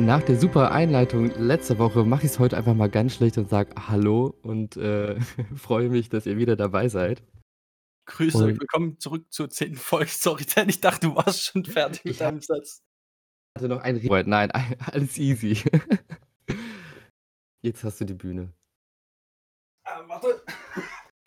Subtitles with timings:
[0.00, 3.48] nach der super Einleitung letzte Woche mache ich es heute einfach mal ganz schlecht und
[3.48, 5.20] sage Hallo und äh,
[5.56, 7.22] freue mich, dass ihr wieder dabei seid.
[8.06, 10.10] Grüß euch, Und willkommen zurück zur zehnten Folge.
[10.10, 12.82] Sorry, Dan, ich dachte, du warst schon fertig mit ich hatte deinem Satz.
[13.60, 15.62] noch ein Re Nein, alles easy.
[17.62, 18.52] Jetzt hast du die Bühne.
[19.84, 20.42] Ah, warte.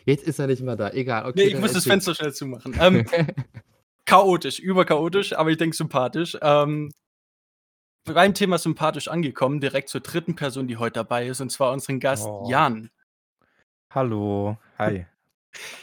[0.06, 0.90] Jetzt ist er nicht mehr da.
[0.90, 1.84] Egal, Nee, okay, ich dann muss das.
[1.86, 2.76] Fenster schnell zumachen.
[2.80, 3.06] Ähm,
[4.06, 6.38] chaotisch, überchaotisch, aber ich denke sympathisch.
[6.42, 6.92] Ähm,
[8.06, 12.00] beim Thema sympathisch angekommen, direkt zur dritten Person, die heute dabei ist, und zwar unseren
[12.00, 12.48] Gast Oh.
[12.50, 12.90] Jan.
[13.90, 15.06] Hallo, hi.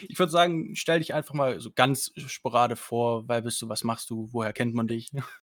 [0.08, 3.28] Ich würde sagen, stell dich einfach mal so ganz sporade vor.
[3.28, 5.10] Wer bist du, was machst du, woher kennt man dich?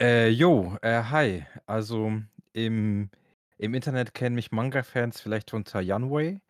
[0.00, 1.44] Äh, jo, äh, hi.
[1.66, 2.12] Also
[2.52, 3.10] im,
[3.56, 6.40] im Internet kennen mich Manga-Fans vielleicht unter Janway.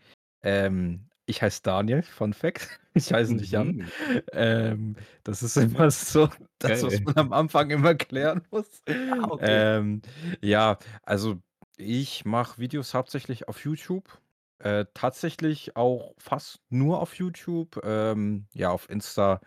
[0.42, 2.68] Ähm, ich heiße Daniel, Fun Fact.
[2.94, 3.76] Ich heiße nicht Jan.
[3.76, 3.86] Mhm.
[4.32, 8.82] Ähm, das ist immer so, das, was man am Anfang immer klären muss.
[8.88, 9.76] Ah, okay.
[9.76, 10.02] Ähm,
[10.40, 11.38] ja, also
[11.76, 14.20] ich mache Videos hauptsächlich auf YouTube.
[14.58, 17.80] Äh, tatsächlich auch fast nur auf YouTube.
[17.84, 19.40] Ähm, ja, auf Insta,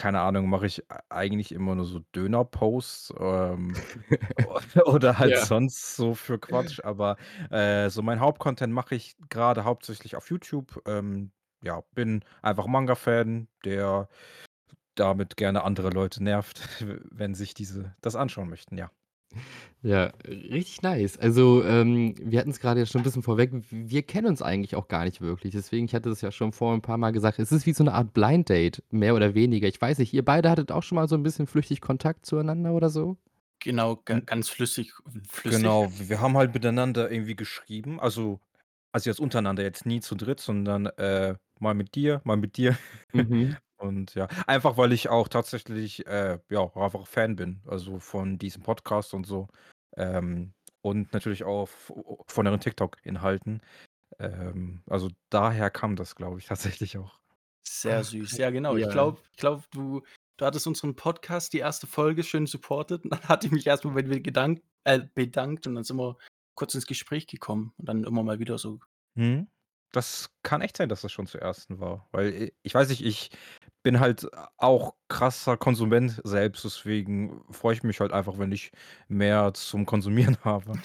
[0.00, 3.84] keine Ahnung, mache ich eigentlich immer nur so Döner-Posts ähm,
[4.86, 5.38] oder halt Ja.
[5.38, 6.80] sonst so für Quatsch.
[6.84, 7.16] Aber
[7.50, 10.82] äh, so mein Hauptcontent mache ich gerade hauptsächlich auf YouTube.
[10.86, 14.08] Ähm, ja, bin einfach Manga-Fan, der
[14.96, 16.68] damit gerne andere Leute nervt,
[17.10, 18.90] wenn sich diese das anschauen möchten, ja.
[19.82, 21.16] Ja, richtig nice.
[21.16, 23.50] Also, ähm, wir hatten es gerade ja schon ein bisschen vorweg.
[23.70, 25.52] Wir kennen uns eigentlich auch gar nicht wirklich.
[25.52, 27.82] Deswegen, ich hatte das ja schon vor ein paar Mal gesagt, es ist wie so
[27.84, 29.68] eine Art Blind Date, mehr oder weniger.
[29.68, 32.72] Ich weiß nicht, ihr beide hattet auch schon mal so ein bisschen flüchtig Kontakt zueinander
[32.72, 33.16] oder so?
[33.60, 34.92] Genau, ga ganz flüssig
[35.28, 35.62] flüssig.
[35.62, 38.40] Genau, wir haben halt miteinander irgendwie geschrieben, also
[38.92, 42.76] also jetzt untereinander, jetzt nie zu dritt, sondern, äh, mal mit dir, mal mit dir.
[43.12, 43.56] Mhm.
[43.80, 48.62] Und ja, einfach weil ich auch tatsächlich, äh, ja, einfach Fan bin, also von diesem
[48.62, 49.48] Podcast und so.
[49.96, 50.52] Ähm,
[50.82, 51.68] und natürlich auch
[52.28, 53.62] von euren TikTok-Inhalten.
[54.18, 56.46] Ähm, also daher kam das, glaube ich,
[56.80, 57.20] tatsächlich auch.
[57.62, 58.36] Sehr süß.
[58.38, 58.76] Ja, genau.
[58.76, 58.90] Ich Ja.
[58.90, 60.02] glaube ich glaube, du
[60.36, 63.84] du hattest unseren Podcast, die erste Folge schön supportet und dann hatte ich mich erst
[63.84, 66.16] mal bei dir gedankt äh, bedankt und dann sind wir
[66.54, 68.80] kurz ins Gespräch gekommen und dann immer mal wieder so
[69.16, 69.48] Mhm.
[69.94, 73.04] Das kann echt sein, dass das schon zur ersten war, weil i ich weiß nicht,
[73.04, 73.30] ich
[73.82, 78.70] bin halt auch krasser Konsument selbst, deswegen freue ich mich halt einfach, wenn ich
[79.08, 80.78] mehr zum Konsumieren habe.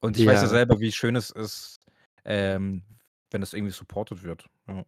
[0.00, 0.48] Und ich weiß ja Ja.
[0.48, 1.78] selber, wie schön es ist,
[2.24, 2.84] ähm,
[3.30, 4.46] wenn das irgendwie supported wird.
[4.68, 4.84] Ja.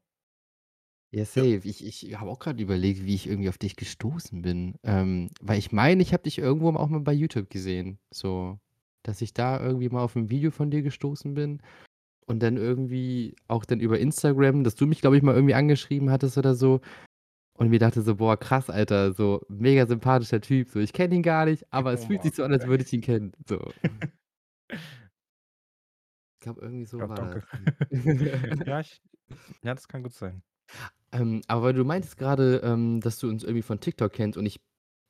[1.13, 1.47] Ja, Ja.
[1.47, 1.61] safe.
[1.69, 4.75] Ich ich habe auch gerade überlegt, wie ich irgendwie auf dich gestoßen bin.
[4.83, 8.59] Ähm, weil ich meine, ich habe dich irgendwo auch mal bei YouTube gesehen, so,
[9.05, 11.63] dass ich da irgendwie mal auf 'n Video von dir gestoßen bin
[12.27, 16.11] und dann irgendwie auch dann über Instagram, dass du mich, glaube ich, mal irgendwie angeschrieben
[16.11, 16.81] hattest oder so
[17.55, 20.81] und mir dachte so: „Boah, krass, Alter, so mega sympathischer Typ, so.
[20.81, 22.93] Ich kenne ihn gar nicht, aber es fühlt Oh, sich so an, als würde ich
[22.95, 23.75] ihn kennen“, so.
[26.35, 27.41] Ich glaube, irgendwie so Ja, war danke.
[27.41, 27.45] das.
[28.67, 29.03] Ja, ich
[29.63, 30.43] ja, das kann gut sein.
[31.13, 34.47] Ähm, aber weil du meintest gerade, ähm, dass du uns irgendwie von TikTok kennst und
[34.47, 34.61] ich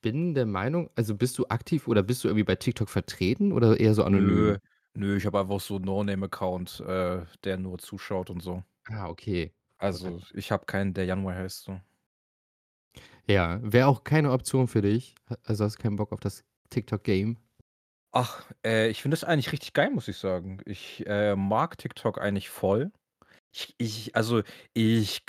[0.01, 3.79] bin der Meinung also, bist du aktiv oder bist du irgendwie bei TikTok vertreten oder
[3.79, 4.43] eher so anonym?
[4.43, 4.57] Nö,
[4.95, 8.63] nö, ich habe einfach so 'n No-Name-Account, äh, der nur zuschaut und so.
[8.89, 9.53] Ah, okay.
[9.77, 11.79] Also, ich habe keinen, der Janway heißt, so.
[13.27, 15.15] Ja, wäre auch keine Option für dich?
[15.43, 17.37] Also, hast du keinen Bock auf das TikTok-Game?
[18.13, 20.59] Ach, äh, ich finde das eigentlich richtig geil, muss ich sagen.
[20.65, 22.91] Ich, äh, mag TikTok eigentlich voll.
[23.53, 25.23] Ich ich also, ich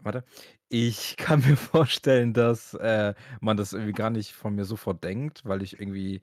[0.00, 0.24] warte,
[0.70, 5.44] ich kann mir vorstellen, dass, äh, man das irgendwie gar nicht von mir sofort denkt,
[5.46, 6.22] weil ich irgendwie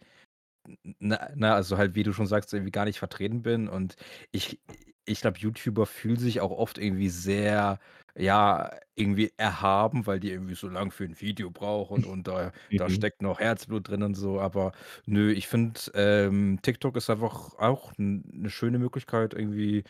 [1.00, 3.96] na na, also halt, wie du schon sagst, irgendwie gar nicht vertreten bin und
[4.32, 4.60] ich
[5.06, 7.80] ich glaube, YouTuber fühlen sich auch oft irgendwie sehr,
[8.16, 12.88] ja, irgendwie erhaben, weil die irgendwie so lang für 'n Video brauchen und da da
[12.88, 12.90] Mhm.
[12.90, 14.40] steckt noch Herzblut drin und so.
[14.40, 14.72] Aber
[15.08, 19.84] nö, ich finde, ähm, TikTok ist einfach auch 'n 'ne schöne Möglichkeit, irgendwie,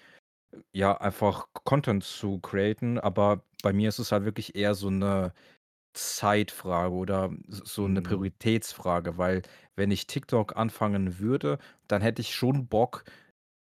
[0.74, 5.34] ja, einfach Content zu createn, aber bei mir ist es halt wirklich eher so 'ne
[6.18, 8.02] Zeitfrage oder so 'ne Mhm.
[8.02, 9.42] Prioritätsfrage, weil
[9.76, 13.04] wenn ich TikTok anfangen würde, dann hätte ich schon Bock,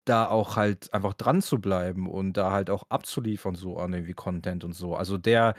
[0.04, 4.14] da auch halt einfach dran zu bleiben und da halt auch abzuliefern so an irgendwie
[4.14, 4.94] Content und so.
[4.96, 5.54] Also der,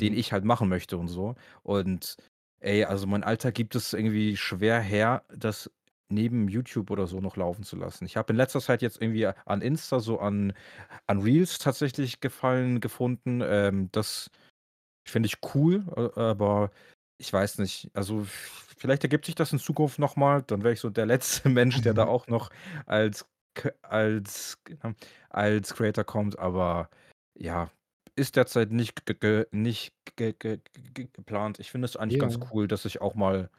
[0.00, 0.14] den Mhm.
[0.14, 1.34] ich halt machen möchte und so.
[1.62, 2.16] Und
[2.60, 5.70] ey, also mein Alltag gibt es irgendwie schwer her, das
[6.10, 8.04] neben YouTube oder so noch laufen zu lassen.
[8.06, 10.52] Ich habe in letzter Zeit jetzt irgendwie an Insta so an
[11.06, 13.40] an Reels tatsächlich Gefallen gefunden.
[13.44, 14.30] Ähm, das
[15.10, 16.70] finde ich cool, äh, aber
[17.18, 17.90] ich weiß nicht.
[17.94, 18.24] Also,
[18.78, 21.80] vielleicht ergibt sich das in Zukunft noch mal, dann wäre ich so der letzte Mensch,
[21.82, 22.50] der da auch noch
[22.86, 23.26] als
[23.82, 24.94] als genau,
[25.30, 26.90] als Creator kommt, aber
[27.34, 27.70] ja,
[28.16, 30.60] ist derzeit nicht g ge nicht ge ge
[30.94, 31.58] ge geplant.
[31.58, 32.50] Ich finde es eigentlich ganz Ja.
[32.52, 33.50] cool, dass ich auch mal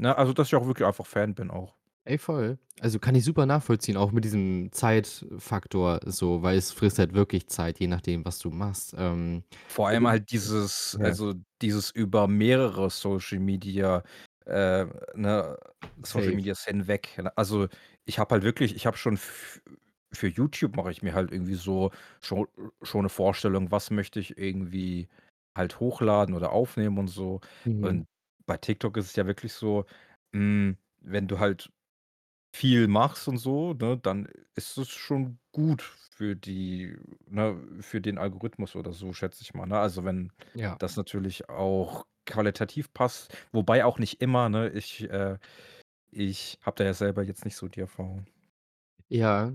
[0.00, 1.76] ne, also dass ich auch wirklich einfach Fan bin auch.
[2.06, 2.58] Ey, voll.
[2.80, 7.46] Also, kann ich super nachvollziehen, auch mit diesem Zeitfaktor so, weil es frisst halt wirklich
[7.46, 8.94] Zeit, je nachdem, was du machst.
[8.98, 11.02] Ähm, Vor allem halt dieses ja.
[11.02, 14.02] also, dieses über mehrere Social Media,
[14.46, 14.84] äh,
[15.14, 15.56] ne,
[16.02, 16.34] Social Safe.
[16.34, 17.16] Medias hinweg.
[17.18, 17.36] Ne?
[17.36, 17.68] Also,
[18.04, 19.62] ich habe halt wirklich ich habe schon f
[20.12, 21.90] für YouTube mache ich mir halt irgendwie so
[22.20, 22.46] schon
[22.82, 25.08] schon 'ne Vorstellung, was möchte ich irgendwie
[25.56, 27.40] halt hochladen oder aufnehmen und so.
[27.66, 27.96] Mhm.
[27.96, 28.06] Und
[28.46, 29.86] bei TikTok ist es ja wirklich so,
[30.34, 31.72] hm, wenn du halt
[32.54, 36.96] viel machst und so, ne, dann ist es schon gut für die
[37.28, 39.78] ne, für den Algorithmus oder so, schätze ich mal, ne?
[39.78, 40.78] Also, wenn Ja.
[40.78, 44.70] das natürlich auch qualitativ passt, wobei auch nicht immer, ne?
[44.70, 45.38] Ich, äh
[46.12, 48.26] ich habe da ja selber jetzt nicht so die Erfahrung.
[49.10, 49.52] Ja,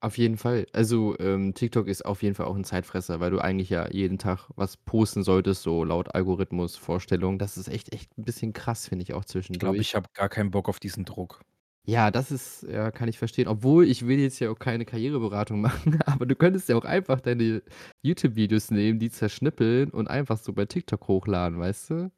[0.00, 0.66] auf jeden Fall.
[0.72, 4.18] Also, ähm, TikTok ist auf jeden Fall auch 'n Zeitfresser, weil du eigentlich ja jeden
[4.18, 7.38] Tag was posten solltest, so laut Algorithmusvorstellung.
[7.38, 9.24] Das ist echt echt 'n bisschen krass, finde ich auch
[9.54, 9.82] Ich glaube, zwischendurch.
[9.82, 11.42] ich habe gar keinen Bock auf diesen Druck.
[11.84, 13.48] Ja, das ist ja, kann ich verstehen.
[13.48, 17.20] Obwohl, ich will jetzt ja auch keine Karriereberatung machen, aber du könntest ja auch einfach
[17.20, 17.62] deine
[18.02, 22.12] YouTube-Videos nehmen, die zerschnippeln und einfach so bei TikTok hochladen, weißt du?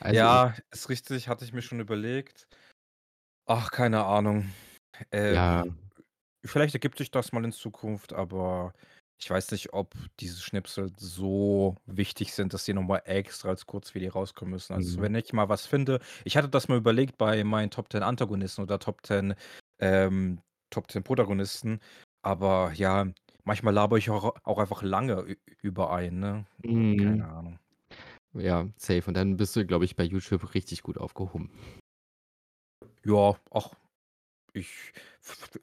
[0.00, 2.46] Also Ja, ist richtig, hatte ich mir schon überlegt.
[3.46, 4.50] Ach, keine Ahnung.
[5.10, 5.64] Äh, Ja.
[6.44, 8.72] vielleicht ergibt sich das mal in Zukunft, aber
[9.22, 13.66] ich weiß nicht, ob diese Schnipsel so wichtig sind, dass die noch mal extra als
[13.66, 14.72] Kurzvideo rauskommen müssen.
[14.74, 15.02] Also, Mhm.
[15.02, 18.62] wenn ich mal was finde ich hatte das mal überlegt bei meinen Top 10 Antagonisten
[18.62, 19.34] oder Top 10
[19.78, 20.40] ähm,
[20.70, 21.78] Top 10 Protagonisten,
[22.22, 23.06] aber ja,
[23.44, 26.46] manchmal labere ich auch auch einfach lange ü über einen, ne?
[26.98, 27.28] Keine Mhm.
[27.28, 27.58] Ahnung.
[28.34, 29.04] Ja, safe.
[29.08, 31.50] Und dann bist du, glaube ich, bei YouTube richtig gut aufgehoben.
[33.04, 33.70] Ja, ach,
[34.54, 34.92] ich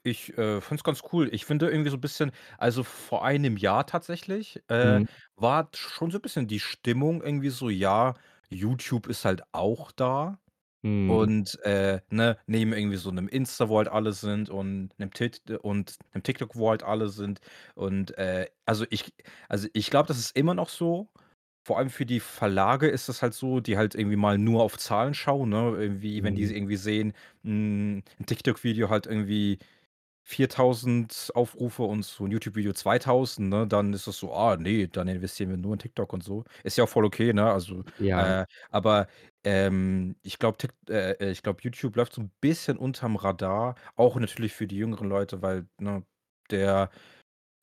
[0.02, 1.28] ich, äh, finde es ganz cool.
[1.32, 5.06] Ich finde irgendwie so 'n bisschen also, vor einem Jahr tatsächlich, äh, Mhm.
[5.36, 8.14] war schon so 'n bisschen die Stimmung irgendwie so: „Ja,
[8.48, 10.38] YouTube ist halt auch da.“
[10.84, 11.30] Mhm.
[11.30, 15.42] Und, äh, ne, neben irgendwie so 'nem Insta, wo halt alle sind und 'nem Tit
[15.62, 17.40] und 'nem TikTok, wo halt alle sind.
[17.76, 19.14] Und, äh, also, ich
[19.48, 21.10] also, ich glaube, das ist immer noch so.
[21.66, 24.78] Vor allem für die Verlage ist das halt so, die halt irgendwie mal nur auf
[24.78, 25.74] Zahlen schauen, ne?
[25.78, 26.54] Irgendwie, wenn die Mhm.
[26.54, 27.12] irgendwie sehen,
[27.42, 29.58] hm, 'n TikTok-Video hat irgendwie
[30.24, 35.08] 4.000 Aufrufe und so 'n YouTube-Video 2.000, ne, dann ist das so: „Ah, ne, dann
[35.08, 36.44] investieren wir nur in TikTok“ und so.
[36.64, 37.50] Ist ja auch voll okay, ne?
[37.52, 38.40] Also, Ja.
[38.40, 39.08] äh, aber,
[39.44, 43.76] ähm, ich glaube, Tik äh, äh, ich glaube, YouTube läuft so 'n bisschen unterm Radar,
[43.96, 46.04] auch natürlich für die jüngeren Leute, weil, ne,
[46.50, 46.90] der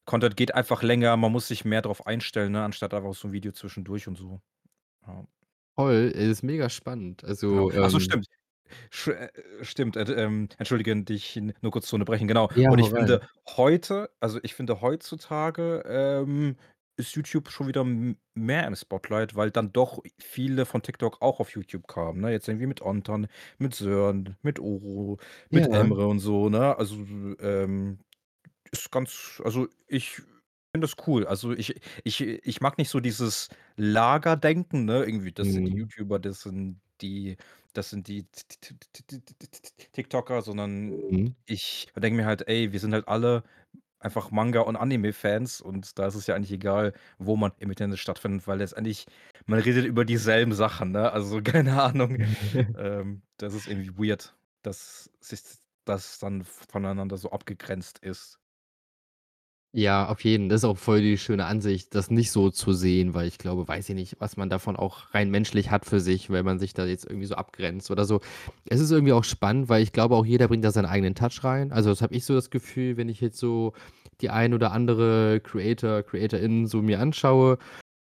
[0.07, 3.33] Content geht einfach länger, man muss sich mehr drauf einstellen, ne, anstatt einfach so 'n
[3.33, 4.41] Video zwischendurch und so.
[5.07, 5.27] Ja.
[5.79, 7.23] Voll, ist mega spannend.
[7.49, 7.63] Genau.
[7.63, 8.27] Also, Ach so, ähm stimmt.
[8.91, 9.29] Sch äh,
[9.63, 12.51] stimmt, äh, ähm, entschuldige, dich nur kurz zu unterbrechen, genau.
[12.55, 13.27] Ja, Und hau ich finde rein.
[13.57, 16.57] heute also, ich finde heutzutage, ähm,
[16.97, 21.39] ist YouTube schon wieder m mehr im Spotlight, weil dann doch viele von TikTok auch
[21.41, 22.31] auf YouTube kamen, ne?
[22.31, 23.27] Jetzt irgendwie mit Onton,
[23.59, 25.17] mit Sören, mit Oro,
[25.51, 25.71] mit Ja.
[25.73, 26.77] Emre und so, ne?
[26.77, 26.95] Also,
[27.41, 27.99] ähm,
[28.71, 30.15] ist ganz, also ich
[30.71, 31.25] finde das cool.
[31.27, 35.03] Also ich, ich, ich mag nicht so dieses Lagerdenken, ne?
[35.03, 35.77] Irgendwie, das sind die mhm.
[35.79, 37.37] YouTuber, das sind die,
[37.73, 38.25] das sind die
[39.93, 41.35] TikToker, sondern Mhm.
[41.45, 43.43] ich denke mir halt, ey, wir sind halt alle
[43.99, 47.99] einfach Manga- und Anime-Fans und da ist es ja eigentlich egal, wo man im Internet
[47.99, 49.05] stattfindet, weil letztendlich
[49.47, 51.11] man redet über dieselben Sachen, ne?
[51.11, 52.17] Also keine Ahnung.
[52.77, 55.41] Ähm, das ist irgendwie weird, dass sich
[55.85, 58.39] das dann voneinander so abgegrenzt ist.
[59.79, 60.49] Ja, auf jeden.
[60.49, 63.67] Das ist auch voll die schöne Ansicht, das nicht so zu sehen, weil ich glaube
[63.67, 66.73] weiß ich nicht, was man davon auch rein menschlich hat für sich, wenn man sich
[66.73, 68.19] da jetzt irgendwie so abgrenzt oder so.
[68.67, 71.43] Es ist irgendwie auch spannend, weil ich glaube auch jeder bringt da seinen eigenen Touch
[71.43, 71.71] rein.
[71.71, 73.73] Also, das habe ich so das Gefühl, wenn ich jetzt so
[74.19, 77.59] die ein oder andere Creator, Creatorinnen so mir anschaue,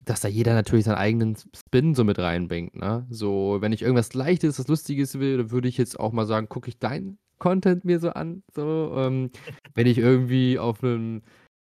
[0.05, 3.05] dass da jeder natürlich seinen eigenen Spin so mit reinbringt, ne?
[3.09, 6.49] So, wenn ich irgendwas Leichtes, was Lustiges will, dann würde ich jetzt auch mal sagen,
[6.49, 8.93] gucke ich deinen Content mir so an, so.
[8.97, 9.31] Ähm,
[9.75, 11.23] wenn ich irgendwie auf 'nen,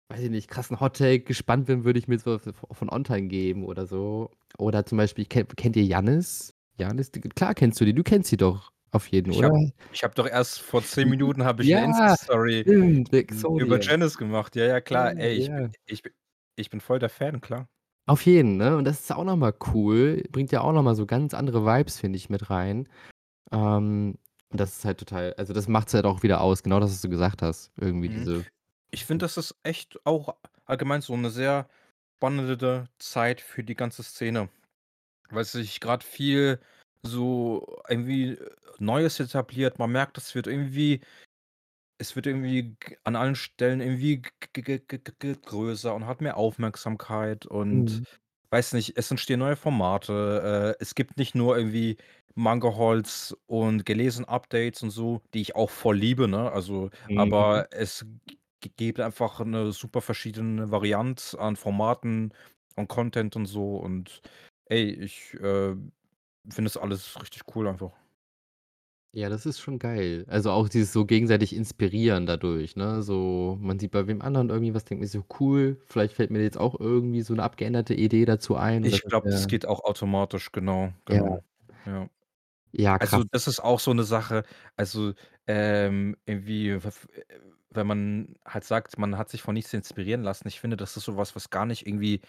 [0.09, 3.65] weiß ich nicht, krassen Hot Take gespannt bin, würde ich mir so von Ontime geben
[3.65, 4.29] oder so.
[4.57, 5.83] Oder zum Beispiel, ken kennt ihr?
[5.83, 6.53] Jannis,
[7.11, 9.49] d klar kennst du die, du kennst sie doch auf jeden, Ich oder?
[9.49, 9.55] habe
[9.89, 13.79] ich habe doch erst vor 10 Minuten habe ich Ja, Insta-Story, stimmt, hm, über.
[13.81, 14.55] Jannis gemacht.
[14.55, 15.17] Ja, ja, Ja, klar.
[15.17, 15.75] Ey, ich ja.
[15.85, 16.11] ich bi
[16.57, 17.67] ich bin voll der Fan, klar.
[18.07, 18.77] Auf jeden, ne?
[18.77, 20.21] Und das ist auch noch mal cool.
[20.31, 22.87] Bringt ja auch noch mal so ganz andere Vibes, finde ich, mit rein.
[23.51, 24.17] Ähm,
[24.51, 27.01] und das ist halt total also, das macht's halt auch wieder aus, genau das, was
[27.01, 28.11] du gesagt hast, irgendwie Mhm.
[28.11, 28.45] diese
[28.95, 31.67] Ich finde, das ist echt auch allgemein so 'ne sehr
[32.17, 34.47] spannende Zeit für die ganze Szene,
[35.29, 36.59] weil sich grad viel
[37.03, 38.37] so irgendwie
[38.79, 39.79] Neues etabliert.
[39.79, 41.01] Man merkt, es wird irgendwie
[41.99, 44.31] es wird irgendwie g an allen Stellen irgendwie g
[44.63, 48.05] g größer und hat mehr Aufmerksamkeit und Mhm.
[48.51, 50.75] weiß nicht, es entstehen neue Formate.
[50.79, 51.97] Äh, es gibt nicht nur irgendwie
[52.35, 56.51] Manga-Hauls und gelesen Updates und so, die ich auch voll liebe, ne?
[56.51, 57.15] Also, Mhm.
[57.15, 58.05] aber es
[58.71, 62.33] g gibt einfach 'ne super verschiedene Varianz an Formaten
[62.75, 64.21] und Content und so und
[64.67, 65.75] ey, ich, äh,
[66.49, 67.93] finde das alles richtig cool einfach.
[69.13, 70.25] Ja, das ist schon geil.
[70.27, 73.01] Also, auch dieses so gegenseitig inspirieren dadurch, ne?
[73.01, 76.41] So, man sieht bei wem anderen irgendwie was, denkt mir so: „Cool, vielleicht fällt mir
[76.43, 79.47] jetzt auch irgendwie so 'ne abgeänderte Idee dazu ein“ und das Ich glaube, das ja
[79.47, 81.21] geht auch automatisch, genau, Ja.
[81.21, 81.43] genau,
[81.85, 82.09] ja.
[82.73, 83.25] Ja, Also, krass.
[83.31, 84.43] das ist auch so 'ne Sache
[84.77, 85.13] also,
[85.47, 86.81] ähm, irgendwie, äh,
[87.75, 91.05] wenn man halt sagt, man hat sich von nichts inspirieren lassen, ich finde, das ist
[91.05, 92.21] so was, was gar nicht irgendwie,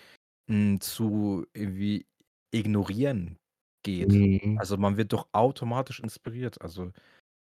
[0.51, 2.07] hm, zu irgendwie
[2.53, 3.39] ignorieren
[3.85, 4.15] geht.
[4.15, 4.57] Mhm.
[4.57, 6.93] Also, man wird doch automatisch inspiriert, also,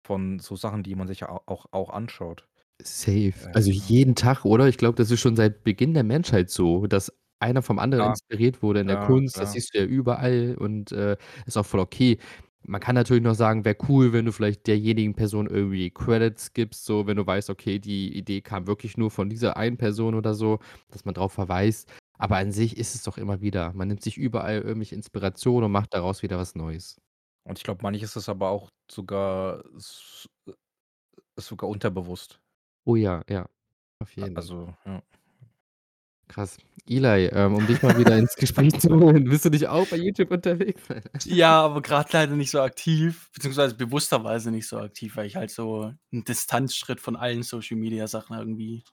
[0.08, 2.48] von so Sachen, die man sich ja au auch auch anschaut.
[2.84, 3.34] Safe.
[3.54, 3.86] Also, ja.
[3.90, 4.68] jeden Tag, oder?
[4.68, 8.06] Ich glaube, das ist schon seit Beginn der Menschheit so, dass einer vom anderen Klar.
[8.06, 9.40] inspiriert wurde in der Ja, Kunst.
[9.40, 12.18] Das siehst du ja überall und, äh, ist auch voll okay.
[12.64, 16.86] Man kann natürlich noch sagen, wäre cool, wenn du vielleicht derjenigen Person irgendwie Credits gibst,
[16.86, 20.36] so, wenn du weißt, okay, die Idee kam wirklich nur von dieser einen Person oder
[20.36, 20.60] so,
[20.92, 21.92] dass man drauf verweist.
[22.20, 25.72] Aber an sich ist es doch immer wieder man nimmt sich überall irgendwelche Inspirationen und
[25.72, 26.98] macht daraus wieder was Neues.
[27.44, 32.42] Und ich glaube, manches ist aber auch sogar s äh, sogar unterbewusst.
[32.86, 33.48] Oh ja, ja,
[34.00, 34.36] auf jeden.
[34.36, 35.02] also, ja.
[36.32, 36.58] Krass.
[36.88, 39.98] Eli, ähm, um dich mal wieder ins Gespräch zu holen, bist du nicht auch bei
[39.98, 40.82] YouTube unterwegs?
[41.26, 45.52] Ja, aber grad leider nicht so aktiv, beziehungsweise bewussterweise nicht so aktiv, weil ich halt
[45.52, 48.84] so 'n Distanzschritt von allen Social-Media-Sachen irgendwie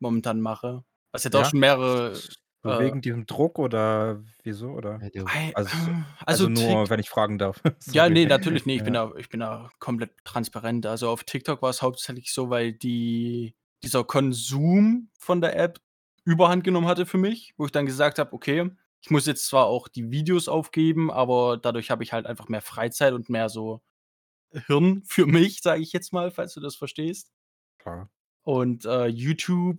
[0.00, 0.84] momentan mache.
[1.12, 1.50] Was jetzt auch Ja?
[1.50, 2.24] schon mehrere,
[2.64, 5.04] äh wegen diesem Druck oder wieso, oder?
[5.12, 5.92] Also also
[6.26, 7.62] also, Tik nur, wenn ich fragen darf.
[7.86, 8.08] Ja, Sorry.
[8.08, 8.94] ne, natürlich, ne, ich bin Ja.
[8.94, 10.86] da ich bin da komplett transparent.
[10.86, 15.80] Also, auf TikTok war's hauptsächlich so, weil die dieser Konsum von der App
[16.26, 18.70] Überhand genommen hatte für mich, wo ich dann gesagt habe: „Okay,
[19.02, 22.62] ich muss jetzt zwar auch die Videos aufgeben, aber dadurch habe ich halt einfach mehr
[22.62, 23.82] Freizeit und mehr so
[24.66, 27.24] Hirn für mich“, sage ich jetzt mal, falls du das verstehst.
[27.80, 28.08] Klar.
[28.46, 29.78] Und, äh, YouTube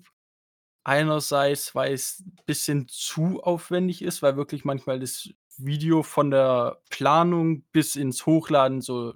[0.83, 7.95] einerseits, weil's bisschen zu aufwendig ist, weil wirklich manchmal das Video von der Planung bis
[7.97, 9.15] ins Hochladen so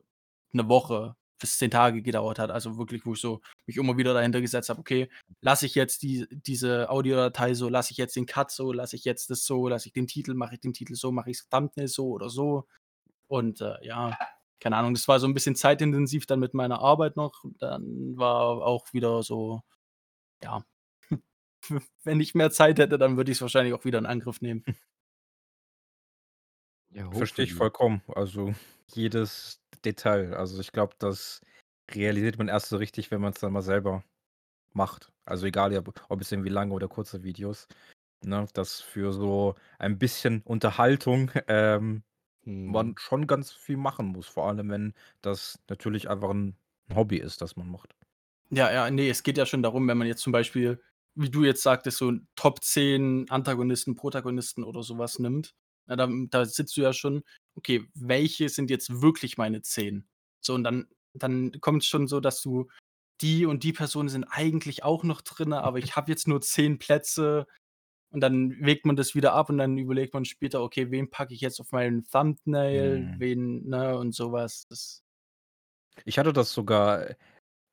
[0.54, 2.52] 'ne Woche bis 10 Tage gedauert hat.
[2.52, 5.10] Also, wirklich, wo ich so mich immer wieder dahinter gesetzt habe: „Okay,
[5.42, 9.06] lasse ich jetzt die diese Audiodatei so, lasse ich jetzt den Cut so, lasse ich
[9.06, 11.88] jetzt das so, lasse ich den Titel mache ich den Titel so, mache ich's Thumbnail
[11.88, 12.68] so oder so?“
[13.28, 14.18] Und, äh, ja,
[14.60, 17.44] keine Ahnung, das war so 'n bisschen zeitintensiv dann mit meiner Arbeit noch.
[17.60, 19.62] Dann war auch wieder so
[20.44, 20.64] ja,
[22.04, 24.64] wenn ich mehr Zeit hätte, dann würde ich's wahrscheinlich auch wieder in Angriff nehmen.
[26.92, 28.02] Ja, Verstehe ich vollkommen.
[28.08, 28.54] Also,
[28.94, 30.34] jedes Detail.
[30.34, 31.42] Also, ich glaube, das
[31.92, 34.04] realisiert man erst so richtig, wenn man's dann mal selber
[34.74, 35.12] macht.
[35.26, 37.68] Also, egal, ja, ob es irgendwie lange oder kurze Videos,
[38.26, 42.04] ne, dass für so ein bisschen Unterhaltung, ähm,
[42.46, 42.96] man Mhm.
[43.00, 46.58] schon ganz viel machen muss, vor allem, wenn das natürlich einfach 'n
[46.96, 47.96] Hobby ist, das man macht.
[48.52, 50.82] Ja, ja, ne, es geht ja schon darum, wenn man jetzt zum Beispiel,
[51.16, 55.56] wie du jetzt sagtest, so Top 10 Antagonisten, Protagonisten oder so was nimmt.
[55.90, 57.24] Na, dann da sitzt du ja schon:
[57.58, 60.10] „Okay, welche sind jetzt wirklich meine 10?“
[60.42, 62.70] So, und dann dann kommt's schon so, dass du
[63.22, 66.80] die und die Personen sind eigentlich auch noch drinne, aber ich habe jetzt nur 10
[66.80, 67.48] Plätze
[68.12, 71.34] und dann wägt man das wieder ab und dann überlegt man später: „Okay, wen packe
[71.36, 73.20] ich jetzt auf meinen Thumbnail, Mhm.
[73.20, 74.68] wen“ ne, und so was.
[74.70, 75.00] Das
[76.06, 77.16] Ich hatte das sogar,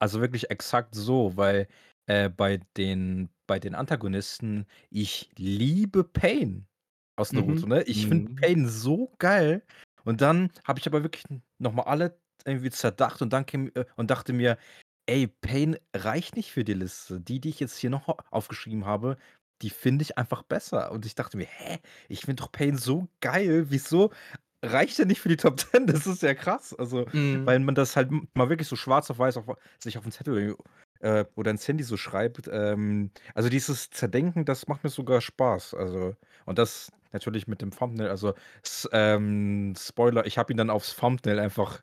[0.00, 1.68] also, wirklich exakt so, weil,
[2.06, 6.68] äh, bei den bei den Antagonisten ich liebe Pain
[7.16, 7.82] aus Mhm, Naruto, ne?
[7.85, 8.42] Ich finde Mhm.
[8.42, 9.62] Pain so geil
[10.04, 11.25] und dann habe ich aber wirklich
[11.58, 14.58] noch mal alle irgendwie zerdacht und dann käm äh, und dachte mir:
[15.06, 17.20] „Ey, Pain reicht nicht für die Liste.
[17.20, 19.16] Die, die ich jetzt hier noch aufgeschrieben habe,
[19.62, 21.78] die finde ich einfach besser.“ Und ich dachte mir: „Hä?
[22.08, 23.66] Ich finde doch Pain so geil.
[23.70, 24.12] Wieso
[24.64, 26.75] reicht der nicht für die Top 10?“ Das ist ja krass.
[26.75, 27.46] Also, Mhm.
[27.46, 29.46] weil man das halt mal wirklich so schwarz auf weiß auf
[29.82, 30.56] sich auf 'n Zettel,
[31.00, 32.49] äh, oder ins Handy so schreibt.
[32.50, 35.75] Ähm, also, dieses Zerdenken, das macht mir sogar Spaß.
[35.75, 36.14] Also
[36.46, 38.08] und das natürlich mit dem Thumbnail.
[38.10, 38.34] Also,
[38.92, 41.82] ähm, Spoiler, ich habe ihn dann aufs Thumbnail einfach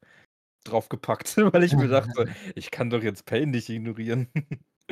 [0.65, 4.29] draufgepackt, weil ich mir dachte: „Ich kann doch jetzt Pain nicht ignorieren.“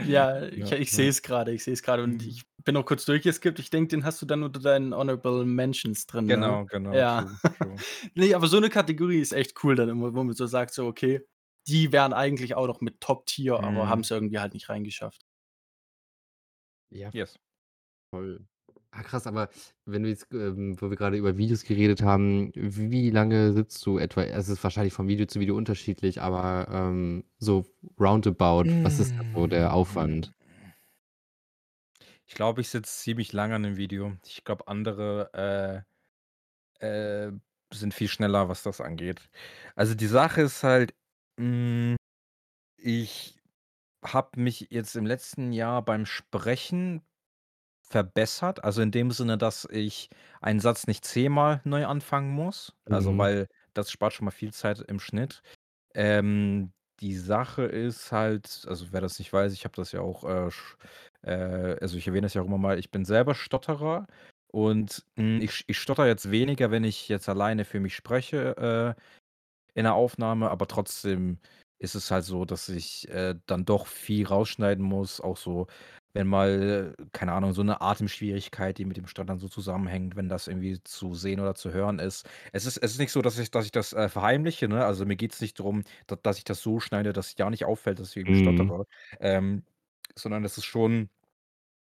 [0.03, 1.09] Ja, ich Ja, ich sehe ja.
[1.09, 2.25] es grade, ich sehe es grade und Mhm.
[2.25, 3.59] ich bin auch kurz durchgeskippt.
[3.59, 6.57] Ich denke, den hast du dann unter deinen Honorable Mentions drin, ne?
[6.57, 7.03] Genau, genau, Ja.
[7.03, 7.83] true, true.
[8.15, 10.87] Ne, aber so 'ne Kategorie ist echt cool dann immer, wo man so sagt, so:
[10.87, 11.21] „Okay,
[11.67, 13.89] die wären eigentlich auch noch mit Top-Tier, aber Mhm.
[13.89, 15.23] haben's irgendwie halt nicht reingeschafft.“
[16.91, 17.37] Ja, Yes.
[18.11, 18.45] voll.
[18.93, 19.47] Ah, krass, aber
[19.85, 23.97] wenn du jetzt, ähm wo wir grade über Videos geredet haben, wie lange sitzt du
[23.97, 27.65] etwa es ist wahrscheinlich von Video zu Video unterschiedlich, aber, ähm, so
[27.97, 30.33] roundabout, was ist da so der Aufwand?
[32.29, 34.17] Ich glaube, ich sitze ziemlich lange an 'nem Video.
[34.25, 35.85] Ich glaube, andere,
[36.81, 37.33] äh, äh
[37.73, 39.29] sind viel schneller, was das angeht.
[39.75, 40.95] Also, die Sache ist halt,
[41.39, 41.95] hm,
[42.77, 43.39] ich
[44.05, 47.03] habe mich jetzt im letzten Jahr beim Sprechen
[47.91, 48.63] verbessert.
[48.63, 50.09] Also, in dem Sinne, dass ich
[50.41, 52.73] einen Satz nicht zehnmal neu anfangen muss.
[52.89, 53.17] Also, Mhm.
[53.17, 55.41] weil das spart schon mal viel Zeit im Schnitt.
[55.95, 60.23] Ähm, die Sache ist halt also, wer das nicht weiß, ich habe das ja auch,
[60.25, 60.77] äh, sch
[61.23, 64.07] äh, also, ich erwähne das ja auch immer mal, ich bin selber Stotterer
[64.51, 69.01] und, hm, ich ich stottere jetzt weniger, wenn ich jetzt alleine für mich spreche, äh,
[69.73, 71.39] in der Aufnahme, aber trotzdem
[71.79, 75.67] ist es halt so, dass ich, äh, dann doch viel rausschneiden muss, auch so,
[76.13, 80.47] wenn mal, keine Ahnung, so 'ne Atemschwierigkeit, die mit dem Stottern so zusammenhängt, wenn das
[80.47, 82.27] irgendwie zu sehen oder zu hören ist.
[82.53, 84.85] Es ist es ist nicht so, dass ich dass ich das, äh, verheimliche, ne?
[84.85, 87.99] Also, mir geht's nicht drum, da dass ich das so schneide, dass ja nicht auffällt,
[87.99, 88.73] dass ich irgendwie Mhm.
[88.75, 88.85] stottere,
[89.19, 89.63] ähm,
[90.15, 91.09] sondern es ist schon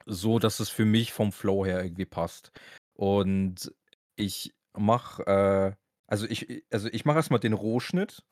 [0.06, 2.52] so, dass es für mich vom Flow her irgendwie passt.
[2.94, 3.74] Und
[4.16, 5.76] ich mache, äh
[6.08, 8.24] also, ich also, ich mache erst mal den Rohschnitt,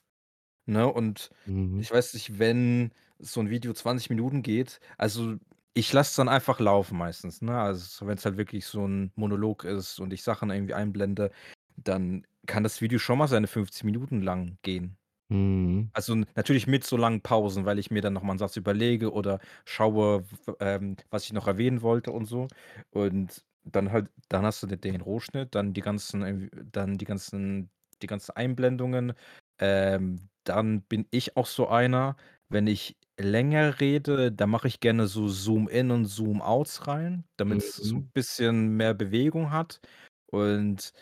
[0.66, 0.86] ne?
[0.92, 1.82] Und Mhm.
[1.82, 5.36] ich weiß nicht, wenn so 'n Video 20 Minuten geht also,
[5.78, 7.58] ich lasse es dann einfach laufen meistens, ne?
[7.60, 11.30] Also, wenn's halt wirklich so 'n Monolog ist und ich Sachen irgendwie einblende,
[11.76, 14.96] dann kann das Video schon mal seine 50 Minuten lang gehen.
[15.30, 15.92] Mhm.
[15.94, 19.12] Also, natürlich mit so langen Pausen, weil ich mir dann noch mal 'n Satz überlege
[19.12, 20.24] oder schaue,
[20.60, 22.48] ähm, was ich noch erwähnen wollte und so.
[22.90, 27.70] Und dann halt dann hast du de den Rohschnitt, dann die ganzen dann die ganzen
[28.02, 29.14] die ganzen Einblendungen.
[29.58, 32.16] Ähm, dann bin ich auch so einer,
[32.48, 37.98] wenn ich länger rede, dann mache ich gerne so Zoom-in und Zoom-outs rein, damit's so
[37.98, 38.10] 'n Mhm.
[38.14, 39.80] bisschen mehr Bewegung hat.
[40.26, 40.92] Und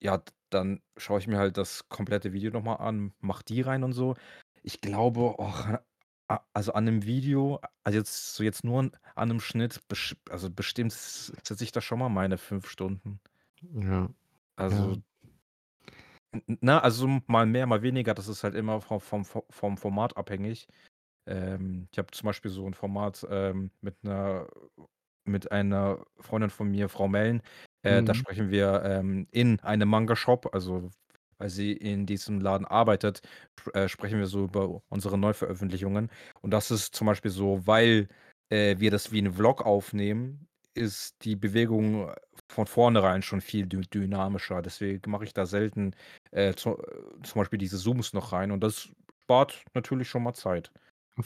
[0.00, 3.60] ja, d dann schaue ich mir halt das komplette Video noch mal an, mache die
[3.62, 4.16] rein und so.
[4.64, 5.68] Ich glaube, och,
[6.28, 10.16] a also, an 'nem Video also, jetzt so jetzt nur an an 'nem Schnitt besch
[10.30, 13.20] also, bestimmt s setze ich da schon mal meine 5 Stunden.
[13.62, 14.08] Ja,
[14.68, 14.96] ja.
[14.98, 15.02] Also
[16.34, 19.44] N n ne, also, mal mehr, mal weniger, das ist halt immer vo vom vo
[19.50, 20.68] vom Format abhängig.
[21.26, 24.48] Ähm, ich habe zum Beispiel so 'n Format, ähm, mit 'ner
[25.26, 27.42] mit einer Freundin von mir, Frau Mellen.
[27.82, 28.14] Äh, da Mhm.
[28.14, 30.90] sprechen wir, ähm, in einem Manga-Shop, also,
[31.38, 33.20] weil sie in diesem Laden arbeitet,
[33.74, 36.10] äh, sprechen wir so über unsere Neuveröffentlichungen.
[36.42, 38.08] Und das ist zum Beispiel so, weil,
[38.50, 42.12] äh, wir das wie 'n Vlog aufnehmen, ist die Bewegung
[42.48, 44.62] von vornherein schon viel dy dynamischer.
[44.62, 45.94] Deswegen mache ich da selten,
[46.32, 46.76] äh, zu
[47.24, 48.88] zum Beispiel diese Zooms noch rein und das
[49.24, 50.70] spart natürlich schon mal Zeit.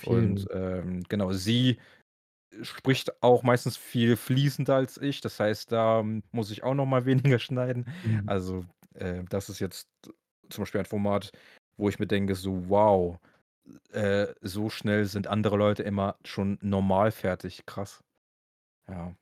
[0.02, 1.78] Und, ähm, genau, sie
[2.62, 5.20] spricht auch meistens viel fließender als ich.
[5.20, 7.86] Das heißt, da muss ich auch noch mal weniger schneiden.
[8.02, 8.26] Mhm.
[8.26, 9.88] Also, äh, das ist jetzt
[10.50, 11.32] zum Beispiel ein Format,
[11.78, 13.18] wo ich mir denke so: „Wow,
[13.92, 18.00] äh, so schnell sind andere Leute immer schon normal fertig, krass.“
[18.88, 19.14] Ja.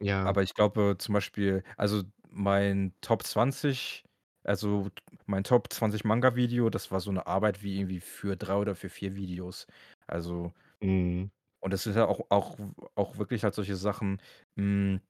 [0.00, 0.32] Ja.
[0.32, 4.05] Aber ich glaube zum Beispiel also, mein Top 20
[4.46, 4.88] also,
[5.26, 8.88] mein Top 20 Manga-Video, das war so 'ne Arbeit wie irgendwie für 3 oder für
[8.90, 9.66] 4 Videos.
[10.06, 11.30] Also Mhm.
[11.62, 12.58] und das ist ja auch auch
[12.94, 14.20] auch wirklich halt solche Sachen,
[14.58, 15.00] hm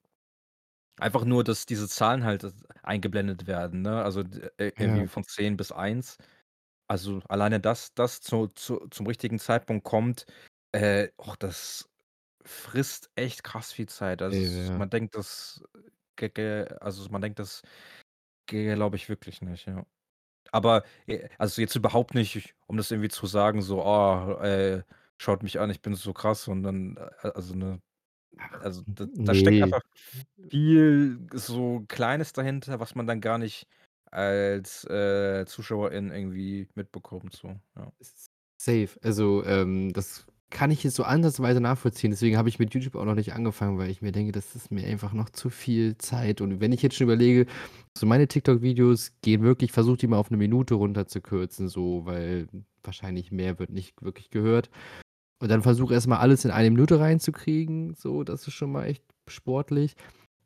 [0.99, 4.03] einfach nur, dass diese Zahlen halt d eingeblendet werden, ne?
[4.03, 4.77] Also, d äh, Ja.
[4.79, 6.17] irgendwie von 10 bis 1.
[6.89, 10.27] Also, alleine, dass das zu zu zum richtigen Zeitpunkt kommt,
[10.73, 11.89] äh, och, das
[12.47, 14.23] frisst echt krass viel Zeit.
[14.23, 14.79] Also, Ja.
[14.79, 15.65] man denkt das
[16.17, 17.63] ge ge also, man denkt das
[18.47, 19.87] glaube ich wirklich nicht, ja.
[20.53, 24.85] Aber, äh, also, jetzt überhaupt nicht, um das irgendwie zu sagen, so: „Oh, äh,
[25.19, 27.83] schaut mich an, ich bin so krass“ und dann, äh, also, ne
[28.63, 29.83] also, n d da steckt einfach
[30.51, 33.69] viel so Kleines dahinter, was man dann gar nicht
[34.11, 37.93] als, äh, Zuschauerin irgendwie mitbekommt so, ja.
[38.01, 38.27] S
[38.59, 38.99] safe.
[39.03, 42.11] Also, ähm, das kann ich jetzt so ansatzweise nachvollziehen.
[42.13, 44.71] Deswegen habe ich mit YouTube auch noch nicht angefangen, weil ich mir denke, das ist
[44.71, 46.41] mir einfach noch zu viel Zeit.
[46.41, 47.47] Und wenn ich jetzt schon überlege,
[47.99, 52.47] so meine TikTok-Videos gehen wirklich ich versuche die mal auf 'ne Minute runterzukürzen so, weil
[52.85, 54.71] wahrscheinlich mehr wird nicht wirklich gehört.
[55.41, 58.87] Und dann versuche erst mal alles in eine Minute reinzukriegen, so, das ist schon mal
[58.87, 59.95] echt sportlich.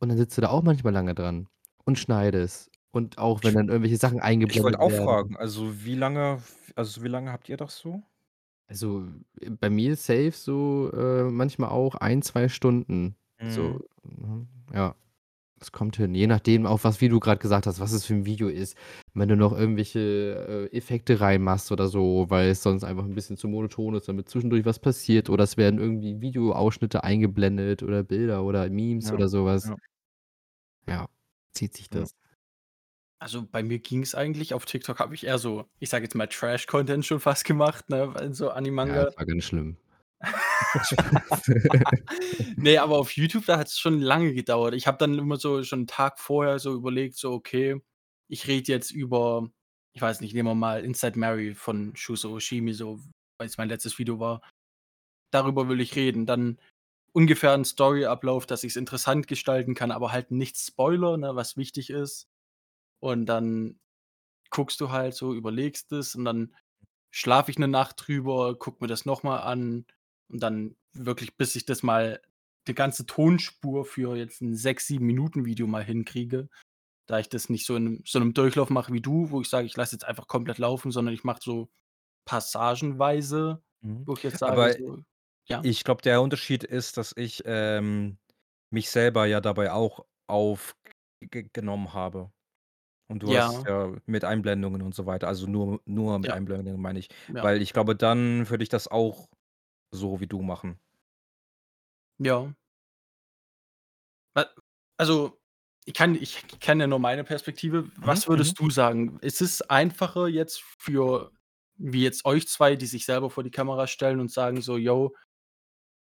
[0.00, 1.48] Und dann sitzt du da auch manchmal lange dran
[1.86, 2.70] und schneidest.
[2.92, 4.92] Und auch wenn dann irgendwelche Sachen ich wollte eingeblendet auch werden.
[4.92, 6.42] fragen, also, wie lange
[6.76, 8.02] also, wie lange habt ihr das so?
[8.70, 9.02] Also,
[9.58, 13.16] bei mir safe so, äh, manchmal auch 1, 2 Stunden.
[13.38, 13.76] Mhm.
[13.76, 14.94] So, mhm, ja.
[15.58, 18.14] Das kommt hin, je nachdem auch was wie du grad gesagt hast, was es für
[18.14, 18.76] 'n Video ist.
[19.14, 23.36] Wenn du noch irgendwelche, äh, Effekte reinmachst oder so, weil es sonst einfach 'n bisschen
[23.38, 28.44] zu monoton ist, damit zwischendurch was passiert oder es werden irgendwie Videoausschnitte eingeblendet oder Bilder
[28.44, 29.70] oder Memes Ja, oder so was.
[29.70, 29.80] ja.
[30.88, 31.08] Ja,
[31.52, 32.10] zieht sich das.
[33.22, 34.54] Also, bei mir ging's eigentlich.
[34.54, 38.14] Auf TikTok habe ich eher so, ich sage jetzt mal, Trash-Content schon fast gemacht, ne,
[38.14, 39.76] weil so Ja, Ani-Manga das war ganz schlimm.
[40.82, 41.42] Spaß.
[42.58, 44.74] Ne, aber auf YouTube, da hat's schon lange gedauert.
[44.74, 47.80] Ich habe dann immer so schon 'n Tag vorher so überlegt, so: „Okay,
[48.28, 49.50] ich rede jetzt über,
[49.94, 53.00] ich weiß nicht, nehmen wir mal Inside Mary von Shuso Oshimi, so,
[53.38, 54.42] weil es mein letztes Video war.
[55.32, 56.26] Darüber will ich reden.
[56.26, 56.58] Dann
[57.12, 61.56] ungefähr ein Storyablauf, dass ich es interessant gestalten kann, aber halt nicht Spoiler, ne, was
[61.58, 62.26] wichtig ist.
[63.00, 63.80] Und dann
[64.50, 66.54] guckst du halt so, überlegst es und dann
[67.10, 69.86] schlafe ich eine Nacht drüber, guck mir das nochmal an
[70.28, 72.20] und dann wirklich, bis ich das mal
[72.68, 76.48] die ganze Tonspur für jetzt ein 6, 7 Minuten Video mal hinkriege,
[77.06, 79.66] da ich das nicht so in so einem Durchlauf mache wie du, wo ich sage,
[79.66, 81.70] ich lasse jetzt einfach komplett laufen, sondern ich mache so
[82.26, 84.06] passagenweise, Mhm.
[84.06, 84.98] wo ich jetzt sage Aber so
[85.48, 85.66] ja?
[85.66, 88.18] ich glaube, der Unterschied ist, dass ich, ähm,
[88.70, 90.76] mich selber ja dabei auch auf
[91.20, 92.32] ge genommen habe.
[93.10, 93.66] Und du hast Ja.
[93.66, 96.32] ja mit Einblendungen und so weiter, also nur nur mit Ja.
[96.32, 97.08] Einblendungen meine ich.
[97.28, 97.46] Ja.
[97.46, 99.28] Weil ich glaube, dann würde ich das auch
[99.92, 100.78] so wie du machen.
[102.18, 102.52] Ja.
[104.98, 105.40] Also,
[105.86, 107.90] ich kann ich kenne ja nur meine Perspektive.
[107.96, 108.54] Mhm, Was mhm.
[108.54, 109.18] würdest du sagen?
[109.22, 111.32] Ist es einfacher jetzt für
[111.76, 115.14] wie jetzt euch 2, die sich selber vor die Kamera stellen und sagen so: „Jo“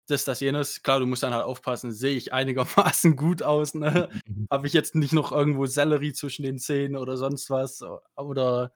[0.07, 0.83] das, das, jenes.
[0.83, 4.09] Klar, du musst dann halt aufpassen, sehe ich einigermaßen gut aus, ne?
[4.51, 7.81] Habe ich jetzt nicht noch irgendwo Sellerie zwischen den Zähnen oder sonst was?
[8.15, 8.73] Oder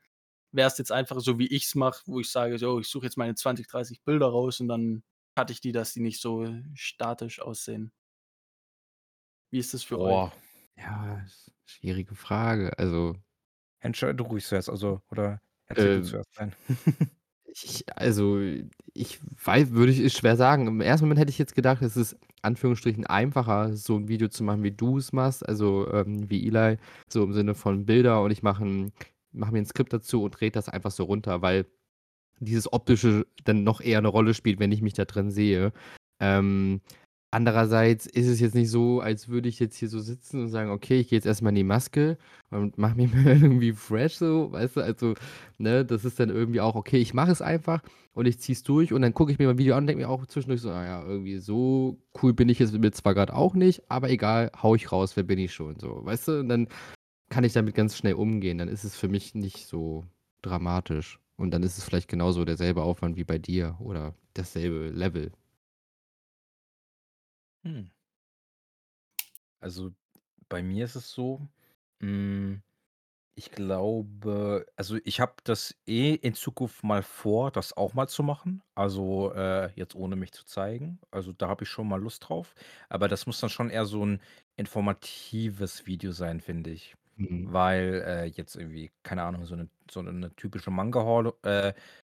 [0.52, 3.36] wär's jetzt einfach so, wie ich's mache, wo ich sage: „So, ich suche jetzt meine
[3.36, 5.04] 20, 30 Bilder raus und dann
[5.36, 7.92] cutte ich die, dass die nicht so statisch aussehen?“
[9.52, 10.20] Wie ist das für euch?
[10.20, 10.34] Boah.
[10.76, 12.78] Ja, sch schwierige Frage.
[12.80, 13.16] Also
[13.82, 16.56] Entscheide ruhig zuerst, also oder erzähl du Ähm zuerst, nein.
[17.64, 18.40] Ich also,
[18.94, 20.68] ich wei würde ich schwer sagen.
[20.68, 24.44] Im ersten Moment hätte ich jetzt gedacht, es ist Anführungsstrichen einfacher, so 'n Video zu
[24.44, 26.78] machen, wie du's machst, also, ähm, wie Eli,
[27.10, 28.92] so im Sinne von Bilder und ich mache 'n
[29.32, 31.66] mache mir 'n Skript dazu und rede das einfach so runter, weil
[32.40, 35.74] dieses Optische dann noch eher 'ne Rolle spielt, wenn ich mich da drin sehe.
[36.22, 36.82] Ähm,
[37.32, 40.72] andererseits ist es jetzt nicht so, als würde ich jetzt hier so sitzen und sagen:
[40.72, 42.18] „Okay, ich gehe jetzt erst mal in die Maske
[42.52, 44.82] und mache mich mal irgendwie fresh so“, weißt du?
[44.82, 45.14] Also,
[45.58, 47.82] ne, das ist dann irgendwie auch okay, ich mache es einfach
[48.14, 50.02] und ich ziehe es durch und dann gucke ich mir mein Video an und denke
[50.04, 53.14] mir auch zwischendurch so: „Ah ja, irgendwie so cool bin ich jetzt mit mir zwar
[53.16, 56.40] grad auch nicht, aber egal, haue ich raus, wer bin ich schon“, so, weißt du?
[56.40, 56.68] Und dann
[57.30, 58.58] kann ich damit ganz schnell umgehen.
[58.58, 60.06] Dann ist es für mich nicht so
[60.42, 65.32] dramatisch und dann ist es vielleicht genauso derselbe Aufwand wie bei dir oder dasselbe Level.
[67.66, 67.90] Hm.
[69.62, 69.92] Also,
[70.50, 71.42] bei mir ist es so,
[72.02, 72.62] hm,
[73.36, 78.24] ich glaube also, ich habe das eh in Zukunft mal vor, das auch mal zu
[78.24, 78.64] machen.
[78.76, 81.00] Also, äh, jetzt ohne mich zu zeigen.
[81.12, 82.56] Also, da habe ich schon mal Lust drauf.
[82.90, 84.22] Aber das muss dann schon eher so 'n
[84.58, 86.96] informatives Video sein, finde ich.
[87.18, 87.54] Mhm.
[87.54, 91.74] Weil, äh, jetzt irgendwie, keine Ahnung, so 'ne so 'ne typische Manga-Haul, äh,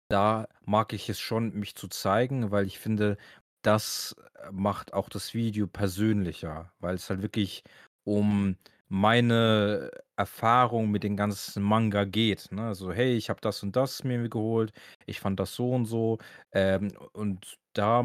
[0.10, 3.17] da mag ich es schon, mich zu zeigen, weil ich finde,
[3.62, 4.15] das
[4.52, 7.63] macht auch das Video persönlicher, weil's halt wirklich
[8.04, 8.58] um
[8.89, 12.76] meine Erfahrung mit den ganzen Manga geht, ne?
[12.76, 14.74] So: „Hey, ich habe das und das mir geholt.
[15.06, 16.17] Ich fand das so und so.“
[16.52, 18.04] Ähm, und da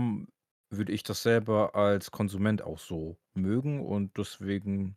[0.71, 4.97] würde ich das selber als Konsument auch so mögen und deswegen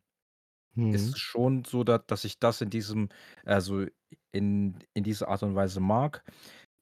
[0.91, 1.15] ist Mhm.
[1.15, 3.09] es schon so, da dass ich das in diesem
[3.45, 3.85] also,
[4.31, 6.23] in in dieser Art und Weise mag.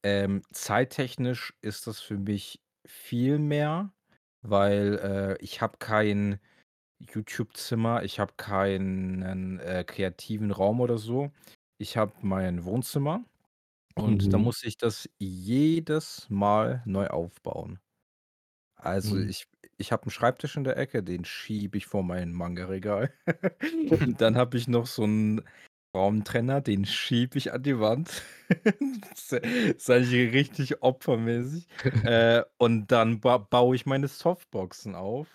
[0.04, 3.94] Ähm, zeittechnisch ist das für mich viel mehr,
[4.42, 6.40] weil, äh, ich habe kein
[7.00, 11.32] YouTube-Zimmer, ich habe keinen, äh, kreativen Raum oder so.
[11.80, 13.26] Ich habe mein Wohnzimmer
[13.96, 14.40] und da Mhm.
[14.40, 17.80] muss ich das jedes Mal neu aufbauen.
[18.76, 19.28] Also, Mhm.
[19.28, 19.48] ich
[19.78, 23.14] ich habe 'n Schreibtisch in der Ecke, den schiebe ich vor mein Mangaregal.
[24.18, 25.44] Dann habe ich noch so 'n
[25.98, 28.24] Raumtrenner, den schiebe ich an die Wand.
[29.10, 31.68] Das ist eigentlich richtig opfermäßig.
[32.06, 35.28] Äh, und dann ba baue ich meine Softboxen auf.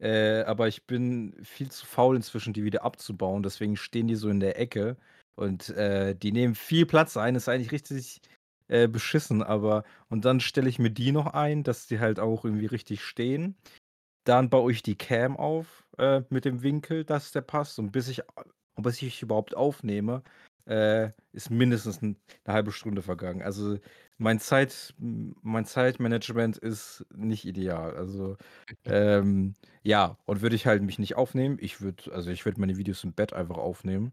[0.00, 4.28] Äh, aber ich bin viel zu faul inzwischen, die wieder abzubauen, deswegen stehen die so
[4.28, 4.96] in der Ecke
[5.36, 7.34] und, äh, die nehmen viel Platz ein.
[7.34, 8.20] Ist eigentlich richtig,
[8.68, 12.44] äh, beschissen, aber und dann stelle ich mir die noch ein, dass die halt auch
[12.44, 13.56] irgendwie richtig stehen.
[14.24, 18.08] Dann baue ich die Cam auf, äh, mit dem Winkel, dass der passt und bis
[18.08, 18.22] ich
[18.76, 20.22] und bis ich überhaupt aufnehme,
[20.66, 23.42] äh, ist mindestens 'n 'ne 1/2 Stunde vergangen.
[23.42, 23.78] Also,
[24.18, 27.96] mein Zeit mein Zeitmanagement ist nicht ideal.
[27.96, 28.36] Also,
[28.86, 32.76] ähm, ja, und würde ich halt mich nicht aufnehmen ich würde also, ich würde meine
[32.78, 34.12] Videos im Bett einfach aufnehmen.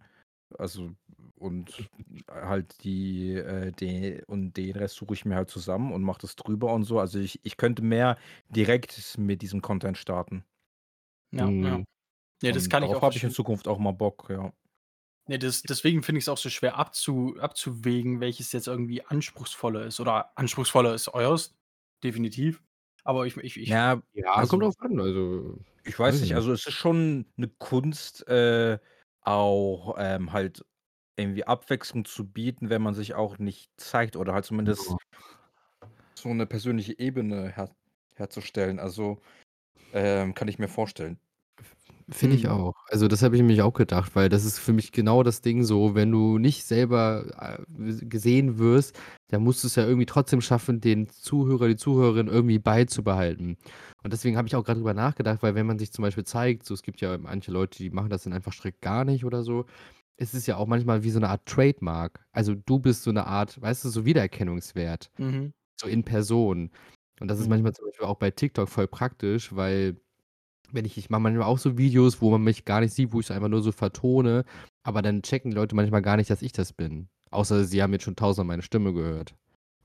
[0.59, 0.91] Also,
[1.37, 1.89] und
[2.31, 6.35] halt die, äh, de und den Rest suche ich mir halt zusammen und mache das
[6.37, 6.99] drüber und so.
[6.99, 8.17] Also, ich ich könnte mehr
[8.49, 10.45] direkt mit diesem Content starten.
[11.31, 11.83] Ja, ja.
[12.43, 13.31] Ne, das Und kann ich darauf auch habe ich in.
[13.31, 14.53] Zukunft auch mal Bock, ja.
[15.27, 19.99] Ne, des deswegen finde ich's auch so schwer abzu abzuwägen, welches jetzt irgendwie anspruchsvoller ist
[20.01, 21.55] oder anspruchsvoller ist euers,
[22.03, 22.61] definitiv.
[23.05, 26.35] Aber ich ich ich Ja, Ja, kommt also drauf an, also, ich weiß ich nicht,
[26.35, 28.79] also, es ist schon 'ne Kunst, äh,
[29.21, 30.65] auch, ähm, halt
[31.17, 34.99] irgendwie Abwechslung zu bieten, wenn man sich auch nicht zeigt oder halt zumindest Genau.
[36.17, 37.75] so 'ne persönliche Ebene her
[38.15, 38.79] herzustellen.
[38.79, 39.21] Also,
[39.93, 41.19] ähm, kann ich mir vorstellen.
[42.11, 42.49] Finde ich Mhm.
[42.49, 42.73] auch.
[42.89, 45.63] Also, das habe ich nämlich auch gedacht, weil das ist für mich genau das Ding
[45.63, 47.25] so, wenn du nicht selber,
[47.59, 52.27] äh, w gesehen wirst, dann musst du's ja irgendwie trotzdem schaffen, den Zuhörer, die Zuhörerin
[52.27, 53.57] irgendwie beizubehalten.
[54.03, 56.65] Und deswegen habe ich auch grad drüber nachgedacht, weil wenn man sich zum Beispiel zeigt
[56.65, 59.43] so, es gibt ja manche Leute, die machen das dann einfach strikt gar nicht oder
[59.43, 59.65] so.
[60.17, 62.25] Es ist ja auch manchmal wie so 'ne Art Trademark.
[62.33, 65.53] Also, du bist so 'ne Art, weißt du, so Wiedererkennungswert, Mhm.
[65.79, 66.71] so in Person.
[67.21, 67.49] Und das ist Mhm.
[67.49, 69.97] manchmal zum Beispiel auch bei TikTok voll praktisch, weil
[70.73, 73.19] wenn ich ich mache manchmal auch so Videos, wo man mich gar nicht sieht, wo
[73.19, 74.43] ich's einfach nur so vertone,
[74.83, 77.07] aber dann checken die Leute manchmal gar nicht, dass ich das bin.
[77.31, 79.35] Außer sie haben jetzt schon tausendmal meine Stimme gehört.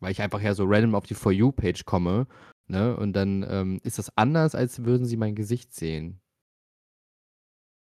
[0.01, 2.27] Weil ich einfach ja so random auf die For You Page komme,
[2.69, 2.97] ne?
[2.97, 6.21] Und dann, ähm, ist das anders, als würden sie mein Gesicht sehen.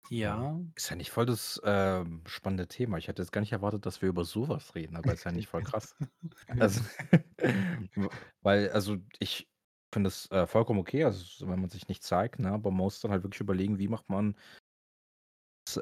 [0.10, 0.60] Ja.
[0.76, 2.98] Ist ja nicht voll das, ähm, spannende Thema.
[2.98, 5.32] Ich hätte jetzt gar nicht erwartet, dass wir über so was reden, aber ist ja
[5.32, 5.96] eigentlich voll krass.
[6.48, 6.82] Also,
[8.42, 9.48] weil also, ich
[9.94, 13.00] finde das, äh, vollkommen okay, also, wenn man sich nicht zeigt, ne, aber man muss
[13.02, 14.36] dann halt wirklich überlegen, wie macht man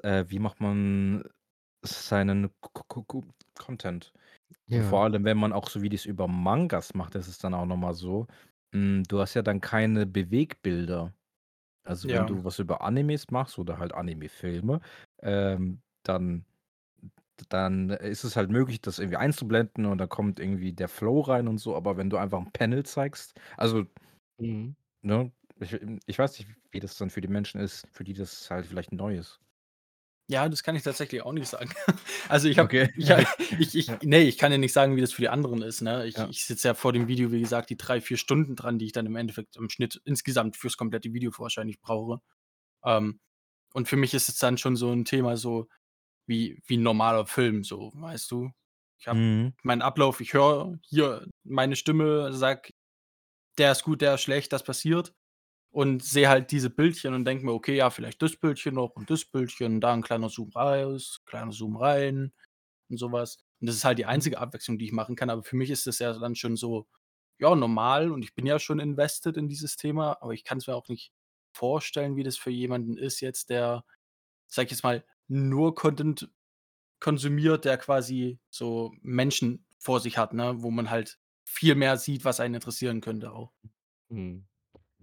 [0.03, 1.23] äh, wie macht man
[1.83, 3.23] seinen Ko Ko Ko
[3.57, 4.13] Content?
[4.71, 5.05] Und vor Ja.
[5.05, 7.93] allem, wenn man auch so Videos über Mangas macht, ist es dann auch noch mal
[7.95, 8.27] so,
[8.73, 11.13] hm, du hast ja dann keine Bewegbilder.
[11.85, 12.27] Also, wenn Ja.
[12.27, 14.81] du was über Animes machst oder halt Anime-Filme,
[15.21, 16.45] ähm, dann
[17.50, 21.47] dann ist es halt möglich, das irgendwie einzublenden und da kommt irgendwie der Flow rein
[21.47, 23.86] und so, aber wenn du einfach 'n Panel zeigst also
[24.39, 24.78] Mhm.
[25.04, 25.73] ne, ich
[26.06, 28.91] ich weiß nicht, wie das dann für die Menschen ist, für die das halt vielleicht
[28.91, 29.39] neu ist.
[30.30, 31.69] Ja, das kann ich tatsächlich auch nicht sagen.
[32.30, 32.89] Also, ich habe Okay.
[32.95, 33.19] ich ha
[33.58, 34.02] ich ich Ja.
[34.02, 36.06] ne, ich kann ja nicht sagen, wie das für die anderen ist, ne?
[36.06, 36.30] Ich Ja.
[36.30, 38.91] ich sitze ja vor dem Video, wie gesagt, die 3, 4 Stunden dran, die ich
[38.91, 42.19] dann im Endeffekt im Schnitt insgesamt fürs komplette Video wahrscheinlich brauche.
[42.86, 43.19] Ähm,
[43.73, 45.67] und für mich ist es dann schon so 'n Thema so
[46.27, 48.51] wie wie 'n normaler Film so, weißt du?
[48.99, 49.57] Ich habe Mhm.
[49.63, 52.71] meinen Ablauf, ich höre hier meine Stimme, sage:
[53.59, 55.13] „Der ist gut, der ist schlecht“, das passiert
[55.71, 59.09] und sehe halt diese Bildchen und denke mir: „Okay, ja, vielleicht das Bildchen noch und
[59.11, 62.33] das Bildchen, da 'n kleiner Zoom raus, kleiner Zoom rein“
[62.89, 63.37] und so was.
[63.61, 65.87] Und das ist halt die einzige Abwechslung, die ich machen kann, aber für mich ist
[65.87, 66.87] das ja dann schon so,
[67.39, 70.75] ja, normal und ich bin ja schon invested in dieses Thema, aber ich kann's mir
[70.75, 71.13] auch nicht
[71.53, 73.85] vorstellen, wie das für jemanden ist jetzt, der,
[74.47, 76.29] sage ich jetzt mal, nur Content
[76.99, 82.25] konsumiert, der quasi so Menschen vor sich hat, ne, wo man halt viel mehr sieht,
[82.25, 83.53] was einen interessieren könnte auch.
[84.09, 84.45] Mhm.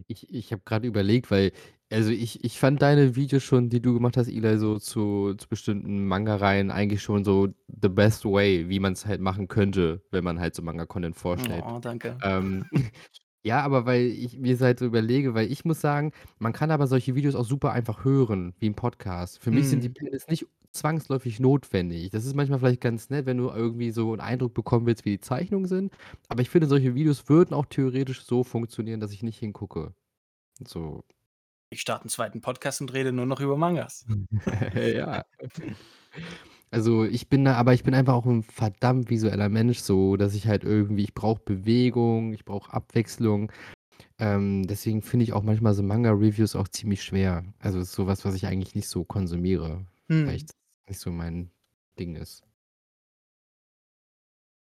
[0.09, 1.53] Ich ich habe grad überlegt, weil
[1.91, 5.49] also, ich ich fand deine Videos schon, die du gemacht hast, Eli, so zu zu
[5.49, 10.41] bestimmten Manga-Reihen eigentlich schon so the best way, wie man's halt machen könnte, wenn man
[10.41, 11.65] halt so Manga-Content vorstellt.
[11.67, 12.17] Oh, danke.
[12.23, 12.67] Ähm,
[13.45, 16.87] ja, aber weil ich mir's halt so überlege weil ich muss sagen, man kann aber
[16.87, 19.39] solche Videos auch super einfach hören, wie 'n Podcast.
[19.39, 19.95] Für mich sind die Mhm.
[19.95, 22.11] Panels nicht zwangsläufig notwendig.
[22.11, 25.11] Das ist manchmal vielleicht ganz nett, wenn du irgendwie so 'n Eindruck bekommen willst, wie
[25.13, 25.93] die Zeichnungen sind,
[26.29, 29.95] aber ich finde, solche Videos würden auch theoretisch so funktionieren, dass ich nicht hingucke.
[30.67, 31.05] So.
[31.73, 32.41] Ich starte 'n 2.
[32.41, 34.07] Podcast und rede nur noch über Mangas.
[34.75, 35.25] Ja.
[36.75, 40.35] Also, ich bin da aber ich bin einfach auch 'n verdammt visueller Mensch so, dass
[40.35, 43.53] ich halt irgendwie ich brauche Bewegung, ich brauche Abwechslung.
[44.19, 47.45] Ähm, deswegen finde ich auch manchmal so Manga-Reviews auch ziemlich schwer.
[47.61, 49.87] Also, ist so was, was ich eigentlich nicht so konsumiere,
[50.25, 50.57] weil ich das
[50.89, 51.51] nicht so mein
[51.99, 52.45] Ding ist.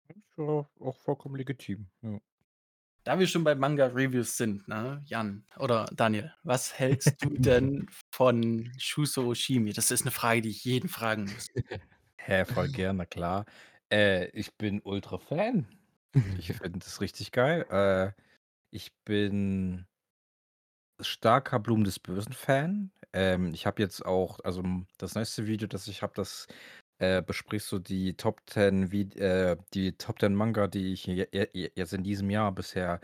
[0.09, 2.19] Ist ja auch vollkommen legitim, ja.
[3.05, 8.71] Da wir schon bei Manga-Reviews sind, ne, Jan oder Daniel, was hältst du denn von
[8.79, 9.73] Shuzo Oshimi?
[9.73, 11.45] Das ist 'ne Frage, die ich jeden fragen muss.
[12.17, 13.45] Hä, voll gern, na klar.
[13.91, 15.67] Äh, ich bin ultra Fan.
[16.35, 17.65] Ich finde das richtig geil.
[17.69, 18.21] Äh,
[18.71, 19.87] ich bin
[21.01, 22.91] starker Blumen des Bösen Fan.
[23.13, 24.63] Ähm, ich habe jetzt auch also,
[24.97, 26.47] das nächste Video, das ich habe, das,
[26.99, 31.93] äh, bespricht so die Top 10 Vid äh, die Top 10 Manga, die ich jetzt
[31.93, 33.01] in diesem Jahr bisher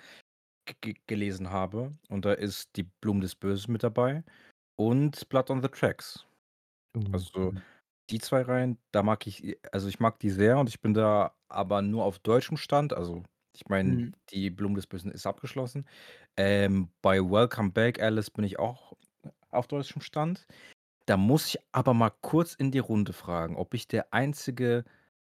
[0.66, 1.92] g g gelesen habe.
[2.10, 4.24] Und da ist die Blumen des Bösen mit dabei
[4.78, 6.26] und Blood on the Tracks.
[6.96, 7.54] Oh, Also,
[8.10, 11.36] die 2 Reihen, da mag ich also, ich mag die sehr und ich bin da
[11.50, 12.94] aber nur auf deutschem Stand.
[12.94, 13.24] Also,
[13.56, 14.12] ich meine, Mhm.
[14.32, 15.88] die Blumen des Bösen ist abgeschlossen.
[16.38, 18.94] Ähm, bei Welcome Back Alice bin ich auch
[19.52, 20.48] auf deutschem Stand.
[21.12, 24.86] Da muss ich aber mal kurz in die Runde fragen, ob ich der einzige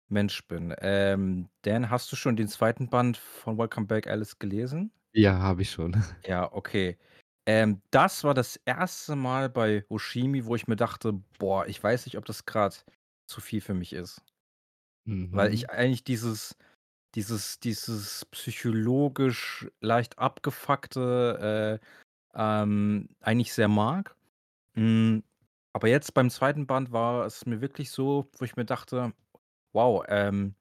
[0.08, 0.74] Mensch bin.
[0.80, 2.89] Ähm, Dan, hast du schon den 2.
[2.89, 4.93] Band von Welcome Back Alice gelesen?
[5.15, 5.96] Ja, habe ich schon.
[6.26, 6.98] Ja, okay.
[7.46, 9.15] Ähm, das war das 1.
[9.17, 12.86] Mal bei Oshimi, wo ich mir dachte: „Boah, ich weiß nicht, ob das grad
[13.28, 14.24] zu viel für mich ist.“
[15.34, 15.54] Weil Mhm.
[15.54, 16.56] ich eigentlich dieses
[17.15, 21.86] dieses dieses psychologisch leicht abgefuckte, äh,
[22.63, 24.15] ähm, eigentlich sehr mag.
[24.76, 25.24] Hm
[25.74, 26.68] aber jetzt beim 2.
[26.68, 29.14] Band war es mir wirklich so, wo ich mir dachte:
[29.74, 30.56] „Wow, ähm,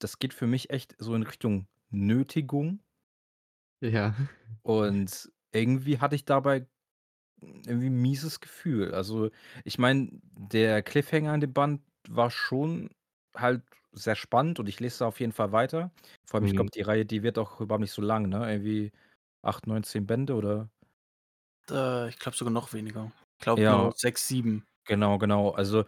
[0.00, 2.82] das geht für mich echt so in Richtung Nötigung.“
[3.82, 4.14] Ja.
[4.64, 6.66] Und irgendwie hatte ich dabei
[7.42, 8.94] irgendwie 'n mieses Gefühl.
[8.94, 9.30] Also,
[9.64, 12.90] ich meine, der Cliffhanger in dem Band war schon
[13.36, 15.92] halt sehr spannend und ich lese da auf jeden Fall weiter.
[16.26, 16.56] Vor allem, ich Mhm.
[16.56, 18.50] glaube, die Reihe, die wird auch überhaupt nicht so lang, ne?
[18.52, 18.92] Irgendwie
[19.42, 20.70] 8, 9, 10 Bände oder?
[21.68, 23.12] Äh, ich glaube sogar noch weniger.
[23.40, 24.66] Ich glaube nur Ja, 6, 7.
[24.86, 25.50] genau, genau.
[25.52, 25.84] Also,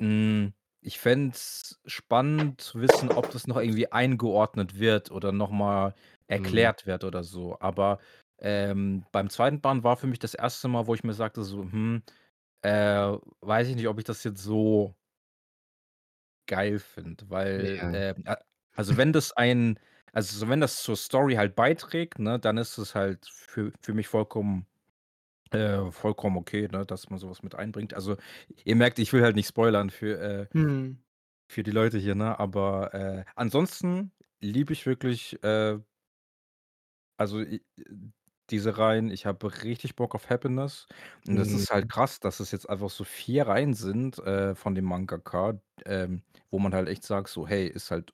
[0.00, 5.50] hm, ich fände es spannend zu wissen, ob das noch irgendwie eingeordnet wird oder noch
[5.50, 5.94] mal
[6.32, 6.70] Mhm.
[6.70, 7.58] erklärt wird oder so.
[7.60, 8.00] Aber,
[8.40, 9.62] ähm, beim 2.
[9.62, 10.68] Band war für mich das 1.
[10.68, 12.02] Mal, wo ich mir sagte so: „Hm,
[12.62, 14.94] äh, weiß ich nicht, ob ich das jetzt so“
[16.48, 18.02] „geil finde“, weil, Ja.
[18.26, 18.36] a
[18.76, 19.78] also, wenn das ein
[20.12, 23.94] also, so wenn das zur Story halt beiträgt, ne, dann ist es halt für für
[23.94, 24.66] mich vollkommen
[25.52, 27.94] äh, vollkommen okay, ne, dass man so was mit einbringt.
[27.94, 28.16] Also,
[28.64, 31.00] ihr merkt, ich will halt nicht spoilern für, äh Mhm.
[31.50, 32.38] für die Leute hier, ne?
[32.38, 35.80] Aber, äh, ansonsten liebe ich wirklich, äh
[37.18, 37.62] also, i
[38.50, 39.10] diese Reihen.
[39.10, 40.86] Ich habe richtig Bock auf Happiness
[41.28, 41.90] und das ist halt Mhm.
[41.90, 46.58] krass, dass es jetzt einfach so 4 Reihen sind, äh, von dem Mangaka, ähm, wo
[46.58, 48.12] man halt echt sagt so: „Hey, ist halt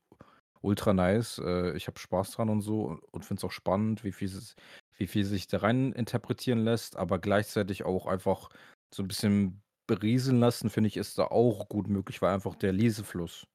[0.62, 1.38] ultra nice.
[1.44, 4.56] Äh, ich habe Spaß dran und so und finde es auch spannend, wie viel s
[4.96, 8.50] wie viel sich da rein interpretieren lässt, aber gleichzeitig auch einfach
[8.94, 12.72] so 'n bisschen berieseln lassen, finde ich, ist da auch gut möglich, weil einfach der
[12.72, 13.46] Lesefluss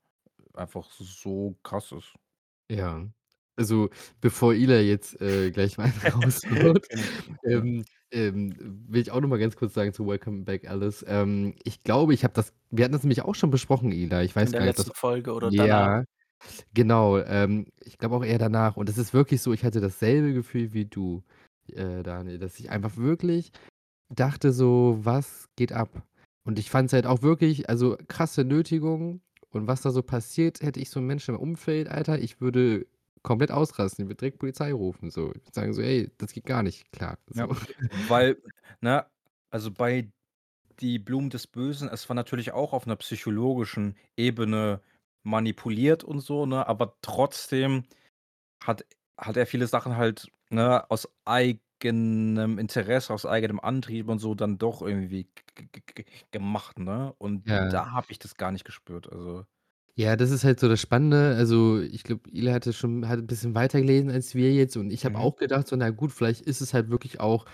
[0.55, 2.15] einfach so krass ist.“
[2.69, 3.09] Ja.
[3.57, 3.89] Also,
[4.21, 7.43] bevor Ila jetzt, äh, gleich mal einen raushaut, Genau, ja.
[7.43, 8.55] ähm, ähm,
[8.89, 11.03] will ich auch noch mal ganz kurz sagen zu „Welcome Back Alice“.
[11.07, 14.23] Ähm, ich glaube, ich habe das wir hatten das nämlich auch schon besprochen, Ila.
[14.23, 15.87] Ich In weiß der gar nicht, ob das letzten Folge oder danach?
[15.89, 16.03] ja,
[16.73, 17.17] genau.
[17.19, 18.77] Ähm, ich glaube auch eher danach.
[18.77, 21.23] Und es ist wirklich so, ich hatte dasselbe Gefühl wie du,
[21.73, 23.51] äh, Daniel, dass ich einfach wirklich
[24.09, 26.03] dachte so: „Was geht ab?“
[26.45, 30.79] Und ich fand's halt auch wirklich also, krasse Nötigung und was da so passiert, hätte
[30.81, 32.87] ich so 'n Menschen im Umfeld, Alter, ich würde
[33.23, 34.05] komplett ausrasten.
[34.05, 35.29] Ich würde direkt Polizei rufen, so.
[35.35, 37.49] Ich würde sagen so: „Ey, das geht gar nicht klar“, Ja, so.
[37.89, 38.41] weil,
[38.81, 39.07] ne,
[39.49, 40.11] also, bei
[40.81, 44.81] „Die Blumen des Bösen“, es war natürlich auch auf 'ner psychologischen Ebene
[45.23, 47.83] manipuliert und so, ne, aber trotzdem
[48.63, 48.85] hat
[49.19, 54.57] hat er viele Sachen halt, ne, aus eigenem Interesse, aus eigenem Antrieb und so dann
[54.59, 55.29] doch irgendwie
[56.31, 57.13] gemacht, ne?
[57.19, 57.71] Und Ja.
[57.71, 59.45] da habe ich das gar nicht gespürt, also
[59.97, 61.35] Ja, das ist halt so das Spannende.
[61.35, 64.91] Also, ich glaube, Ila hatte schon hat 'n bisschen weiter gelesen als wir jetzt und
[64.91, 65.19] ich habe Mhm.
[65.19, 67.45] auch gedacht so: „Na gut, vielleicht ist es halt wirklich auch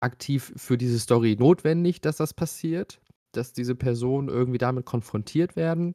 [0.00, 3.00] aktiv für diese Story notwendig, dass das passiert,
[3.32, 5.94] dass diese Personen irgendwie damit konfrontiert werden,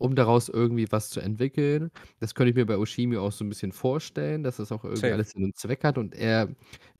[0.00, 3.48] um daraus irgendwie was zu entwickeln.“ Das könnte ich mir bei Oshimi auch so 'n
[3.50, 5.14] bisschen vorstellen, dass das auch irgendwie Safe.
[5.14, 5.98] alles und Zweck hat.
[5.98, 6.48] Und er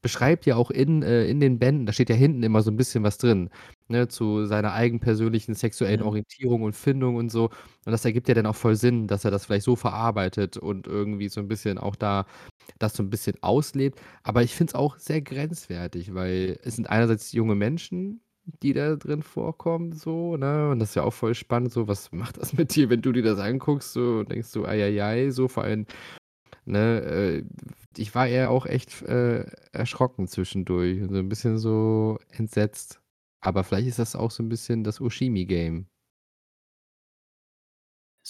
[0.03, 2.77] beschreibt ja auch in äh, in den Bänden da steht ja hinten immer so 'n
[2.77, 3.51] bisschen was drin,
[3.89, 6.05] ne, zu seiner eigenpersönlichen sexuellen Mhm.
[6.05, 7.47] Orientierung und Findung und so.
[7.87, 10.87] Und das ergibt ja dann auch voll Sinn, dass er das vielleicht so verarbeitet und
[10.87, 12.27] irgendwie so 'n bisschen auch da
[12.79, 14.01] das so 'n bisschen auslebt.
[14.25, 18.97] Aber ich finde es auch sehr grenzwertig, weil es sind einerseits junge Menschen, die da
[18.97, 20.71] drin vorkommen so, ne?
[20.71, 21.89] Und das ist ja auch voll spannend so.
[21.89, 24.83] Was macht das mit dir, wenn du dir das anguckst so und denkst so: „Ei,
[24.85, 25.87] ei, ei“, so vor allem,
[26.67, 27.45] ne, äh,
[27.99, 33.01] ich war eher auch echt, äh, erschrocken zwischendurch so 'n bisschen so entsetzt.
[33.43, 35.90] Aber vielleicht ist das auch so 'n bisschen das Oshimi-Game.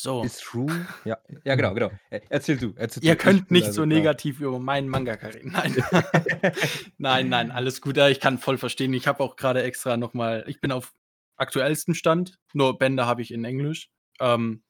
[0.02, 0.22] So.
[0.22, 0.86] Ist true.
[1.04, 1.90] Ja, ja, genau, genau.
[2.30, 3.22] Erzähl du, erzähl Ihr du.
[3.22, 5.52] Könnt nicht also so negativ über meinen Mangaka reden.
[5.52, 5.76] Nein.
[6.98, 7.98] Nein, nein, alles gut.
[7.98, 8.94] Ich kann voll verstehen.
[8.94, 10.94] Ich habe auch grade extra noch mal ich bin auf
[11.36, 13.90] aktuellstem Stand, nur Bände habe ich in Englisch.
[14.20, 14.62] Ähm,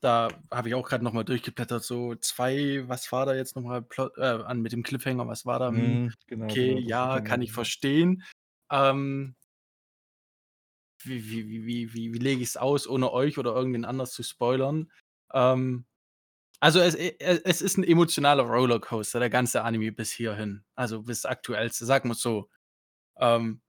[0.00, 3.62] da habe ich auch grad noch mal durchgeblättert, so 2 was war da jetzt noch
[3.62, 5.70] mal Plot äh, an mit dem Cliffhanger, was war da?
[5.70, 8.22] Mhm, genau, okay, genau, ja, kann ich verstehen.
[8.70, 9.34] Ähm
[11.04, 14.90] wie wie wie wie wie lege ich's aus, ohne euch oder irgendwen anders zu spoilern?
[15.32, 15.86] Ähm,
[16.60, 20.64] also, es e e es ist 'n emotionaler Rollercoaster, der ganze Anime bis hierhin.
[20.76, 22.50] Also, bis Aktuellste, sagen wir's so.
[23.20, 23.62] Ähm,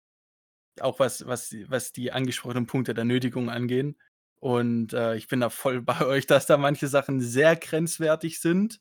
[0.80, 3.96] auch was was was die angesprochenen Punkte der Nötigung angehen.
[4.40, 8.80] Und, äh, ich bin da voll bei euch, dass da manche Sachen sehr grenzwertig sind,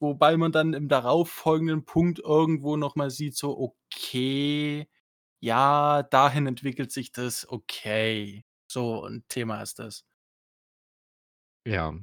[0.00, 4.88] wobei man dann im darauffolgenden Punkt irgendwo noch mal sieht, so: „Okay,
[5.40, 10.02] ja, dahin entwickelt sich das, okay.“ So 'n Thema ist das.
[11.66, 12.00] Ja.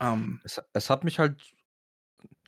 [0.00, 1.54] Ähm Es es hat mich halt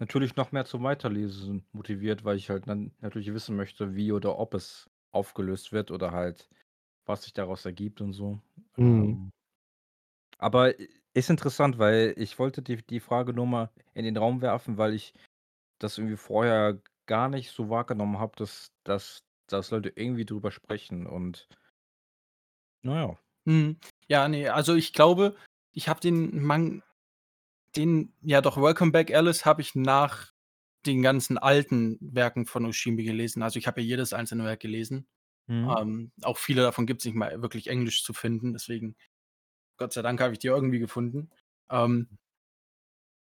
[0.00, 4.38] natürlich noch mehr zum Weiterlesen motiviert, weil ich halt dann natürlich wissen möchte, wie oder
[4.38, 6.48] ob es aufgelöst wird oder halt,
[7.06, 8.40] was sich daraus ergibt und so.
[8.78, 9.20] Mhm.
[9.20, 9.32] Ähm
[10.38, 10.74] aber
[11.12, 14.94] ist interessant, weil ich wollte die die Frage nur mal in den Raum werfen, weil
[14.94, 15.12] ich
[15.78, 19.20] das irgendwie vorher gar nicht so wahrgenommen habe, dass dass
[19.52, 21.48] dass Leute irgendwie drüber sprechen und
[22.84, 23.16] Na ja.
[23.46, 23.76] Mhm.
[24.08, 25.36] Ja, ne, also ich glaube,
[25.72, 26.82] ich habe den Mang
[27.76, 30.32] den ja doch, „Welcome Back Alice“ habe ich nach
[30.86, 33.42] den ganzen alten Werken von Oshimi gelesen.
[33.42, 35.08] Also, ich habe ja jedes einzelne Werk gelesen.
[35.48, 35.78] Mhm.
[35.80, 38.96] Ähm, auch viele davon gibt's nicht mal wirklich Englisch zu finden, deswegen
[39.78, 41.30] Gott sei Dank habe ich die irgendwie gefunden.
[41.70, 42.18] Ähm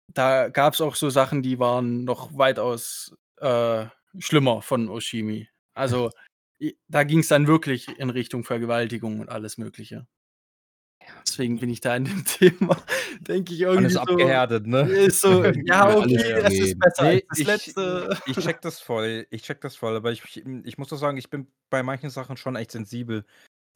[0.09, 3.85] da gab's auch so Sachen, die waren noch weitaus, äh,
[4.19, 5.47] schlimmer von Oshimi.
[5.73, 6.09] Also,
[6.87, 10.07] da ging's dann wirklich in Richtung Vergewaltigung und alles Mögliche.
[11.27, 12.77] Deswegen bin ich da in dem Thema,
[13.19, 14.81] denke ich irgendwie so abgehärtet, ne?
[14.83, 18.17] ist so, ja, alles okay, es ist besser als Ne, das ich Letzte.
[18.25, 19.27] ich check das voll.
[19.29, 22.09] Ich check das voll, aber ich ich hm, muss auch sagen, ich bin bei manchen
[22.09, 23.25] Sachen schon echt sensibel.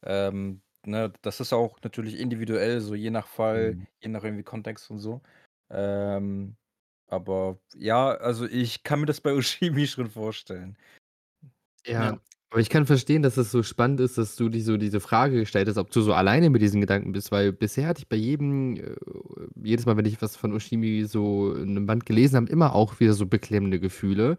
[0.04, 3.86] Ähm, ne, das ist auch natürlich individuell, so je nach Fall, Mhm.
[4.00, 5.22] je nach irgendwie Kontext und so.
[5.70, 6.56] Ähm,
[7.08, 10.76] aber ja, also ich kann mir das bei Oshimi schon vorstellen.
[11.90, 12.18] Ja, Ja.
[12.50, 15.38] aber ich kann verstehen, dass es so spannend ist, dass du dir so diese Frage
[15.40, 18.16] gestellt hast, ob du so alleine mit diesen Gedanken bist, weil bisher hatte ich bei
[18.16, 18.94] jedem äh,
[19.62, 23.00] jedes Mal, wenn ich was von Oshimi so in 'nem Band gelesen habe, immer auch
[23.00, 24.38] wieder so beklemmende Gefühle.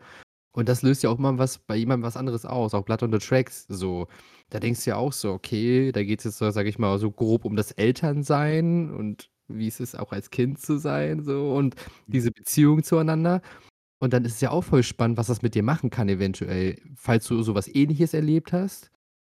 [0.54, 3.12] Und das löst ja auch immer was bei jemandem was anderes aus, auch „Blood on
[3.14, 4.08] the Tracks“ so.
[4.52, 7.12] Da denkst du ja auch so: „Okay, da geht's jetzt so, sage ich mal, so
[7.12, 11.76] grob um das Elternsein und wie es ist, auch als Kind zu sein so und
[12.08, 12.14] Mhm.
[12.14, 13.41] diese Beziehung zueinander.“
[14.02, 16.78] Und dann ist es ja auch voll spannend, was das mit dir machen kann eventuell,
[16.95, 18.91] falls du so was Ähnliches erlebt hast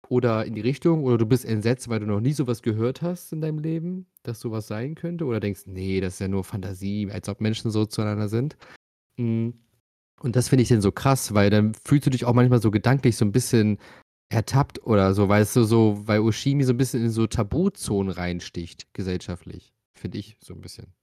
[0.09, 3.03] oder in die Richtung oder du bist entsetzt, weil du noch nie so was gehört
[3.03, 6.29] hast in deinem Leben, dass so was sein könnte oder denkst: „Ne, das ist ja
[6.29, 8.57] nur Fantasie“, als ob Menschen so zueinander sind.
[9.19, 9.55] Hm,
[10.23, 12.71] und das finde ich dann so krass, weil dann fühlst du dich auch manchmal so
[12.73, 13.79] gedanklich so 'n bisschen
[14.31, 18.89] ertappt oder so, weißt du, so weil Oshimi so 'n bisschen in so Tabuzonen reinsticht
[18.95, 20.95] gesellschaftlich, finde ich so 'n bisschen.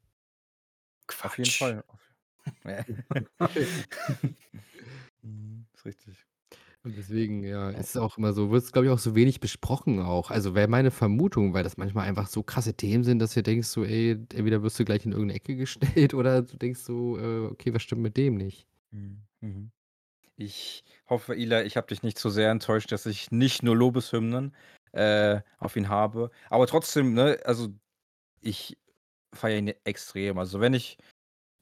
[1.23, 1.53] Auf jeden Quatsch.
[1.53, 1.83] Fall.
[5.23, 6.25] Mhm, ist richtig.
[6.83, 10.01] Und deswegen, ja, ist es auch immer so wird's, glaube ich, auch so wenig besprochen
[10.01, 10.31] auch.
[10.31, 13.67] Also, wäre meine Vermutung, weil das manchmal einfach so krasse Themen sind, dass du denkst
[13.69, 17.17] so: „Ey, entweder wirst du gleich in irgend 'ne Ecke gestellt oder du denkst so,
[17.19, 19.71] äh: „Okay, was stimmt mit dem nicht?“ Mhm, mhm.
[20.37, 24.55] Ich hoffe, Ila, ich habe dich nicht zu sehr enttäuscht, dass ich nicht nur Lobeshymnen,
[24.93, 26.31] äh, auf ihn habe.
[26.49, 27.69] Aber trotzdem, ne, also
[28.41, 28.77] ich
[29.33, 30.39] feiere ihn extrem.
[30.39, 30.97] Also, wenn ich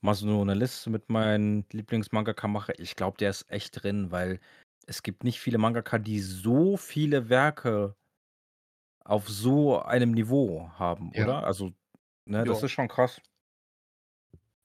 [0.06, 4.40] mal so 'ne Liste mit meinen Lieblingsmangaka mache, ich glaube, der ist echt drin, weil
[4.88, 7.96] es gibt nicht viele Mangaka, die so viele Werke
[9.06, 11.30] auf so einem Niveau haben, Ja.
[11.30, 11.44] oder?
[11.46, 11.72] Also,
[12.26, 12.64] ne, das Ja.
[12.64, 13.22] ist schon krass.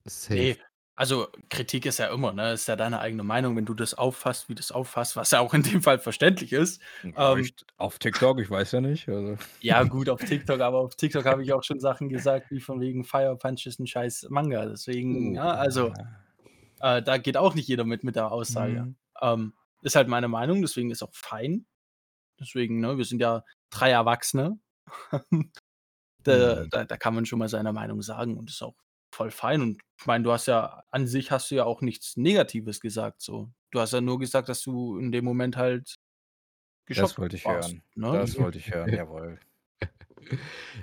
[0.06, 0.54] Safe.
[0.54, 0.56] Ne,
[1.00, 2.52] also Kritik ist ja immer, ne?
[2.52, 5.54] Ist ja deine eigene Meinung, wenn du das auffasst, wie du's auffasst, was ja auch
[5.54, 6.82] in dem Fall verständlich ist.
[7.02, 10.96] Ja, Ähm auf TikTok, ich weiß ja nicht, also Ja gut, auf TikTok, aber auf
[10.96, 14.26] TikTok habe ich auch schon Sachen gesagt, wie von wegen „Fire Punch ist 'n scheiß
[14.30, 14.64] Manga“.
[14.64, 15.34] Deswegen, Oh.
[15.34, 16.24] ja, also, Ja.
[16.80, 18.88] äh, da geht auch nicht jeder mit mit der Aussage.
[18.88, 18.96] Mhm.
[19.22, 21.66] Ähm, ist halt meine Meinung, deswegen ist auch fein.
[22.40, 24.58] Deswegen, ne, wir sind ja 3 Erwachsene.
[26.24, 26.70] Da Mhm.
[26.70, 28.76] da da kann man schon mal seine Meinung sagen und ist auch
[29.12, 29.62] voll fein.
[29.62, 33.22] Und ich meine, du hast ja an sich hast du ja auch nichts Negatives gesagt
[33.22, 33.52] so.
[33.70, 35.96] Du hast ja nur gesagt, dass du in dem Moment halt
[36.94, 37.82] Das geschockt wollte ich warst, hören.
[37.96, 38.20] ne?
[38.20, 39.40] Das wollte ich hören, jawohl.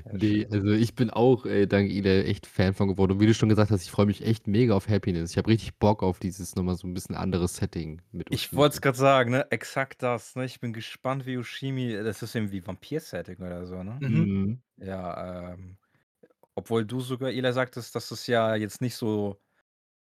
[0.03, 0.51] Sehr Ne, schön.
[0.51, 3.13] also ich bin auch, äh, dank Ila echt Fan von geworden.
[3.13, 5.32] Und wie du schon gesagt hast, ich freue mich echt mega auf Happiness.
[5.32, 8.53] Ich habe richtig Bock auf dieses noch mal so 'n bisschen anderes Setting mit Ich
[8.55, 9.49] wollte es grad sagen, ne?
[9.51, 10.43] Exakt das, ne?
[10.45, 14.01] Ich bin gespannt, wie Oshimi das ist irgendwie Vampir-Setting oder so, ne?
[14.05, 14.34] Mhm.
[14.36, 14.61] Mhm.
[14.78, 15.78] Ja, ähm,
[16.57, 19.41] obwohl du sogar, Ila, sagtest, dass es ja jetzt nicht so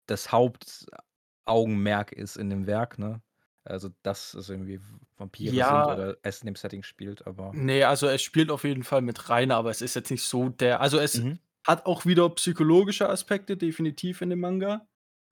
[0.07, 3.23] das Hauptaugenmerk ist in dem Werk, ne?
[3.65, 4.81] Also, dass es irgendwie
[5.17, 8.65] Vampire sind Ja oder es in dem Setting spielt, aber Ne, also es spielt auf
[8.65, 11.39] jeden Fall mit rein, aber es ist jetzt nicht so der also es Mhm.
[11.67, 14.89] hat auch wieder psychologische Aspekte definitiv in dem Manga.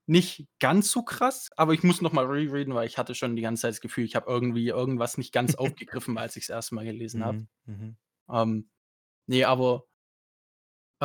[0.07, 3.41] Nicht ganz so krass, aber ich muss noch mal rereaden, weil ich hatte schon die
[3.41, 6.85] ganze Zeit das Gefühl, ich habe irgendwie irgendwas nicht ganz aufgegriffen, als ich's erste Mal
[6.85, 7.39] gelesen habe.
[7.39, 7.97] Mhm, mhm.
[8.29, 8.69] Ähm,
[9.27, 9.85] ne, aber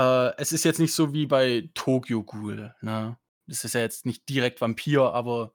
[0.01, 3.19] äh, es ist jetzt nicht so wie bei Tokyo Ghoul, ne?
[3.47, 5.55] Das ist ja jetzt nicht direkt Vampir, aber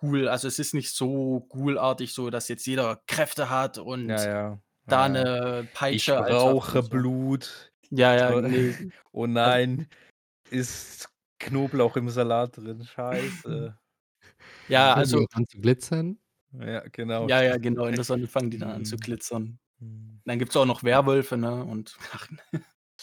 [0.00, 4.60] Ghoul also es ist nicht so Ghoul-artig, so dass jetzt jeder Kräfte hat und ja.
[4.86, 5.08] Ja, da ja.
[5.08, 6.88] 'ne Ich Peitsche als Waffe brauche so.
[6.90, 7.72] Blut.
[7.90, 8.78] Ja, ja, Oh ne.
[9.12, 9.88] oh Also nein,
[10.50, 11.08] ist
[11.40, 12.84] Knoblauch im Salat drin?
[12.84, 13.78] Scheiße.
[14.68, 16.18] Ja, also an zu glitzern?
[16.52, 17.28] Ja, genau.
[17.28, 19.00] Ja, ja, genau, in der Sonne fangen die dann an zu Mhm.
[19.00, 19.58] glitzern.
[19.80, 20.22] Mhm.
[20.24, 22.28] Dann gibt's auch noch Werwölfe, ne, und ach,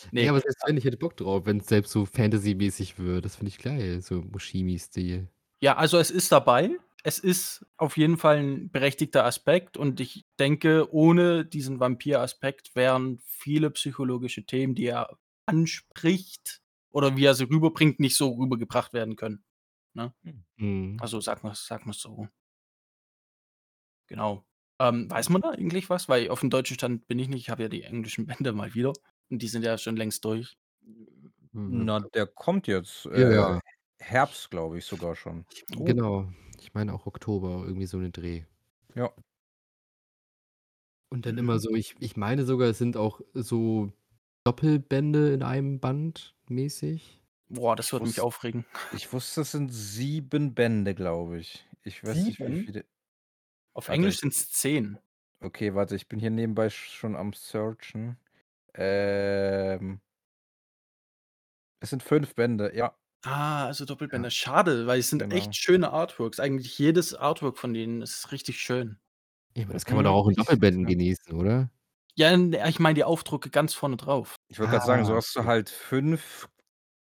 [0.03, 0.29] Ja, ne.
[0.29, 3.25] aber selbst wenn, ich hätte Bock drauf, wenn's selbst so fantasymäßig wird.
[3.25, 5.27] Das finde ich geil, so im Oshimi-Stil.
[5.61, 6.77] Ja, also es ist dabei.
[7.03, 13.19] Es ist auf jeden Fall 'n berechtigter Aspekt und ich denke, ohne diesen Vampir-Aspekt wären
[13.25, 19.15] viele psychologische Themen, die er anspricht oder wie er sie rüberbringt, nicht so rübergebracht werden
[19.15, 19.43] können,
[19.93, 20.13] ne?
[20.23, 20.45] Hm.
[20.57, 20.97] Mhm.
[20.99, 22.27] Also sagen wir's sagen wir's so.
[24.09, 24.45] Genau.
[24.79, 26.09] Ähm, weiß man da eigentlich was?
[26.09, 27.41] Weil auf dem deutschen Stand bin ich nicht.
[27.41, 28.93] Ich habe ja die englischen Bände mal wieder
[29.29, 30.57] die sind ja schon längst durch.
[31.67, 33.61] Na, der kommt jetzt, Ja, äh, ja.
[33.99, 35.45] Herbst, glaube ich sogar schon.
[35.77, 35.95] Oh.
[35.95, 36.31] Genau.
[36.59, 38.43] Ich meine auch Oktober, irgendwie so 'ne Dreh.
[38.95, 39.15] Ja.
[41.11, 41.59] Und dann immer Mhm.
[41.59, 43.91] so ich ich meine sogar, es sind auch so
[44.43, 47.21] Doppelbände in einem Band mäßig.
[47.49, 48.65] Boah, das würde mich aufregen.
[48.89, 51.67] ich wusste, es sind 7 Bände, glaube ich.
[51.83, 52.65] Ich weiß nicht, wie 7?
[52.65, 52.85] viele
[53.75, 54.99] Auf Warte, Englisch ich sind's 10.
[55.41, 58.17] Okay, warte, ich bin hier nebenbei schon am searchen.
[58.77, 60.01] Ähm
[61.81, 62.95] es sind 5 Bände, ja.
[63.23, 64.27] Ah, also Doppelbände.
[64.27, 64.31] Ja.
[64.31, 65.29] Schade, weil es sind Genau.
[65.29, 66.39] echt schöne Artworks.
[66.39, 68.99] Eigentlich jedes Artwork von denen ist richtig schön.
[69.57, 70.87] Ja, aber das kann man Mhm, doch auch in Doppelbänden ja.
[70.87, 71.69] genießen, oder?
[72.17, 72.33] Ja,
[72.69, 74.35] ich meine die Aufdrucke ganz vorne drauf.
[74.47, 76.47] Ich wollte grad sagen, Ah, so hast du halt 5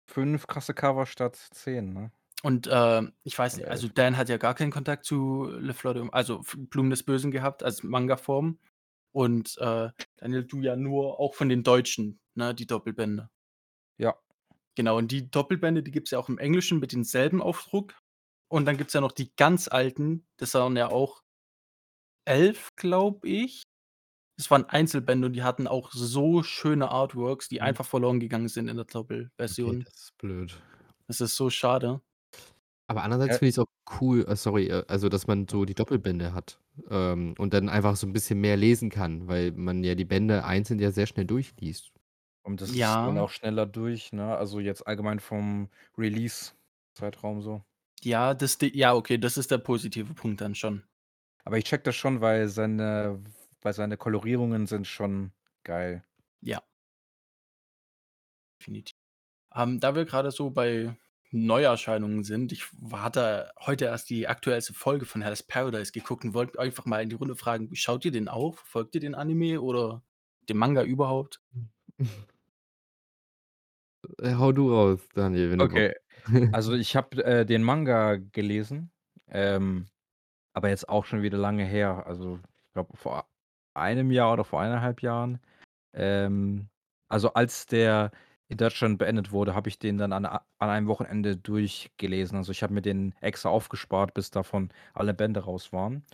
[0.08, 2.12] 5 krasse Cover statt 10, ne?
[2.42, 3.88] Und, ähm, ich weiß nicht, also 11.
[3.88, 7.62] Dan hat ja gar keinen Kontakt zu Le Fleur de also Blumen des Bösen gehabt
[7.62, 8.58] als Mangaform.
[9.12, 9.90] Und, äh,
[10.22, 13.28] Daniel, du ja nur auch von den Deutschen, ne, die Doppelbände.
[13.98, 14.16] Ja.
[14.76, 17.94] Genau, und die Doppelbände, die gibt's ja auch im Englischen mit denselben Aufdruck.
[18.48, 21.22] Und dann gibt's ja noch die ganz alten, das waren ja auch
[22.24, 23.64] 11, glaube ich.
[24.38, 27.62] Das waren Einzelbände und die hatten auch so schöne Artworks, die Mhm.
[27.62, 29.84] einfach verloren gegangen sind in der Okay, Doppelversion.
[29.84, 30.62] das ist blöd.
[31.06, 32.00] Das ist so schade.
[32.88, 33.66] Aber andererseits Äh finde ich's auch
[34.00, 35.48] cool äh, sorry, äh, also, dass man Ja.
[35.48, 36.60] so die Doppelbände hat,
[36.90, 40.44] ähm, und dann einfach so 'n bisschen mehr lesen kann, weil man ja die Bände
[40.44, 41.92] einzeln ja sehr schnell durchliest.
[42.44, 43.20] Und das ist dann Ja.
[43.20, 44.36] auch schneller durch, ne?
[44.36, 47.62] Also, jetzt allgemein vom Release-Zeitraum so.
[48.04, 50.82] Ja, das d ja, okay, das ist der positive Punkt dann schon.
[51.44, 53.22] Aber ich checke das schon, weil seine
[53.62, 55.32] weil seine Kolorierungen sind schon
[55.64, 56.04] geil.
[56.42, 56.62] Ja.
[58.60, 58.94] Definiti
[59.54, 60.96] ähm, da wir grade so bei
[61.32, 66.60] Neuerscheinungen sind, ich hatte heute erst die aktuellste Folge von Hell's Paradise geguckt und wollte
[66.60, 68.56] einfach mal in die Runde fragen, schaut ihr den auch?
[68.56, 70.02] Verfolgt ihr den Anime oder
[70.48, 71.40] den Manga überhaupt?
[74.18, 75.94] Äh, hau du raus, Daniel, wenn du Bock Okay.
[76.52, 78.92] Also, ich habe, äh, den Manga gelesen,
[79.28, 79.86] ähm,
[80.54, 82.06] aber jetzt auch schon wieder lange her.
[82.06, 83.26] Also, ich glaube, vor
[83.74, 85.40] einem Jahr oder vor 1,5 Jahren.
[85.94, 86.68] Ähm,
[87.08, 88.12] also, als der
[88.52, 92.36] in Deutschland beendet wurde, habe ich den dann an an einem Wochenende durchgelesen.
[92.38, 96.04] Also, ich habe mir den extra aufgespart, bis davon alle Bände raus waren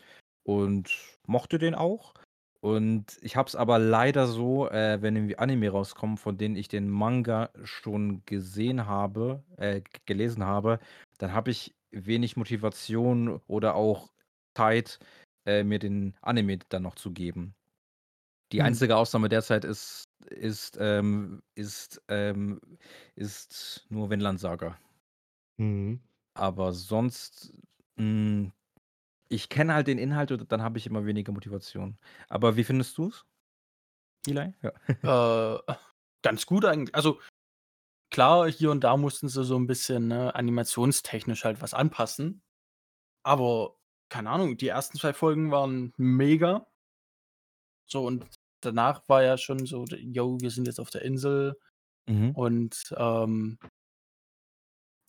[0.45, 0.91] und
[1.27, 2.15] mochte den auch.
[2.61, 6.69] Und ich habe es aber leider so, äh, wenn irgendwie Anime rauskommen, von denen ich
[6.69, 10.81] den Manga schon gesehen habe äh, gelesen habe,
[11.19, 14.11] dann habe ich wenig Motivation oder auch
[14.57, 14.99] Zeit,
[15.47, 17.55] äh, mir den Anime dann noch zu geben.
[18.53, 18.79] Die Mhm.
[18.79, 22.61] einzige Ausnahme derzeit ist ist, ähm ist, ähm
[23.15, 24.79] ist nur Vinland Saga.
[25.59, 26.01] Mhm.
[26.37, 27.53] Aber sonst,
[27.97, 28.53] hm
[29.31, 31.99] ich kenne halt den Inhalt und dann habe ich immer weniger Motivation.
[32.29, 33.25] Aber wie findest du's?
[34.27, 34.55] Eli?
[34.63, 34.73] Ja.
[35.05, 35.59] Äh,
[36.23, 36.95] ganz gut eigentlich.
[36.95, 37.21] Also,
[38.11, 42.43] klar, hier und da mussten sie so 'n bisschen, ne, animationstechnisch halt was anpassen.
[43.25, 43.77] Aber
[44.11, 46.67] keine Ahnung, die ersten 2 Folgen waren mega.
[47.89, 48.27] So und
[48.61, 51.57] danach war ja schon so „Jo, wir sind jetzt auf der Insel“
[52.09, 52.35] Mhm.
[52.35, 53.59] und, ähm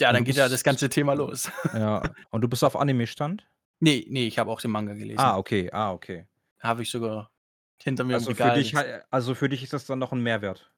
[0.02, 1.52] ja, dann geht ja das ganze Thema los.
[1.72, 3.50] ja, und du bist auf Anime-Stand?
[3.82, 5.38] Ne, ne, ich habe auch den Manga Ah, gelesen.
[5.38, 6.26] okay, ah, okay.
[6.62, 7.32] Habe ich sogar
[7.82, 8.76] hinter mir im Also, für dich
[9.12, 10.72] also, für dich ist das dann noch 'n Mehrwert?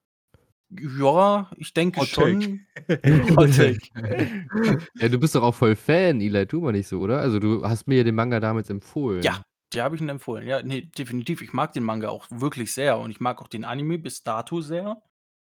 [0.70, 2.68] Ja, ich denke Hot schon.
[3.36, 3.52] Hot.
[4.99, 7.20] Ja, du bist doch auch voll Fan, Eli, tu mal nicht so, oder?
[7.20, 9.34] Also, du hast mir ja den Manga damals empfohlen.
[9.34, 9.43] Ja,
[9.74, 10.48] die habe ich ihm empfohlen.
[10.48, 11.42] Ja, ne, definitiv.
[11.42, 14.62] Ich mag den Manga auch wirklich sehr und ich mag auch den Anime bis dato
[14.62, 15.02] sehr.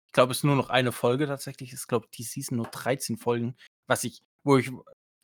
[0.08, 1.72] Ich glaube, es ist nur noch eine Folge tatsächlich.
[1.72, 3.56] Ich glaube, die Season nur 13 Folgen,
[3.86, 4.70] was ich wo ich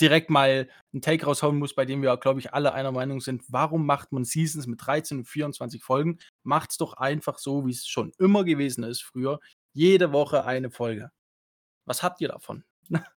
[0.01, 3.45] direkt mal 'n Take raushauen muss, bei dem wir, glaube ich, alle einer Meinung sind:
[3.49, 6.19] „Warum macht man Seasons mit 13 und 24 Folgen?
[6.45, 9.39] Macht's doch einfach so, wie's schon immer gewesen ist früher.
[9.75, 11.11] Jede Woche eine Folge.“
[11.87, 12.65] Was habt ihr davon?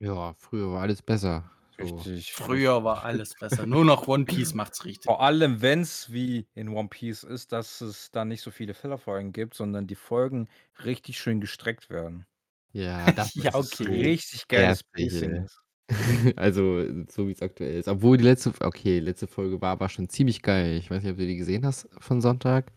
[0.00, 1.50] Ja, früher war alles besser.
[1.80, 2.34] Richtig.
[2.34, 3.66] Früher war alles besser.
[3.66, 5.12] Nur noch One Piece macht's richtig.
[5.12, 9.32] Vor allem, wenn's wie in One Piece ist, dass es da nicht so viele Filler-Folgen
[9.32, 10.48] gibt, sondern die Folgen
[10.84, 12.26] richtig schön gestreckt werden.
[12.74, 14.04] Ja, das Ja, ist so okay.
[14.04, 15.46] Richtig geiles Pacing.
[16.36, 17.88] Also, so wie's aktuell ist.
[17.88, 20.76] Obwohl die letzte okay, letzte Folge war aber schon ziemlich geil.
[20.76, 22.72] Ich weiß nicht, ob du die gesehen hast von Sonntag?